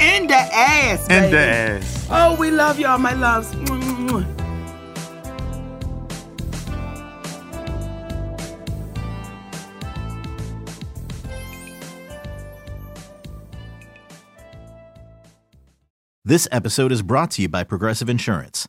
In 0.00 0.26
the 0.26 0.34
ass, 0.34 1.06
baby. 1.08 1.26
In 1.26 1.30
the 1.30 1.38
ass. 1.38 2.08
Oh, 2.10 2.34
we 2.36 2.50
love 2.50 2.80
y'all, 2.80 2.98
my 2.98 3.14
loves. 3.14 3.54
This 16.24 16.46
episode 16.52 16.92
is 16.92 17.02
brought 17.02 17.30
to 17.32 17.42
you 17.42 17.48
by 17.48 17.64
Progressive 17.64 18.08
Insurance. 18.08 18.68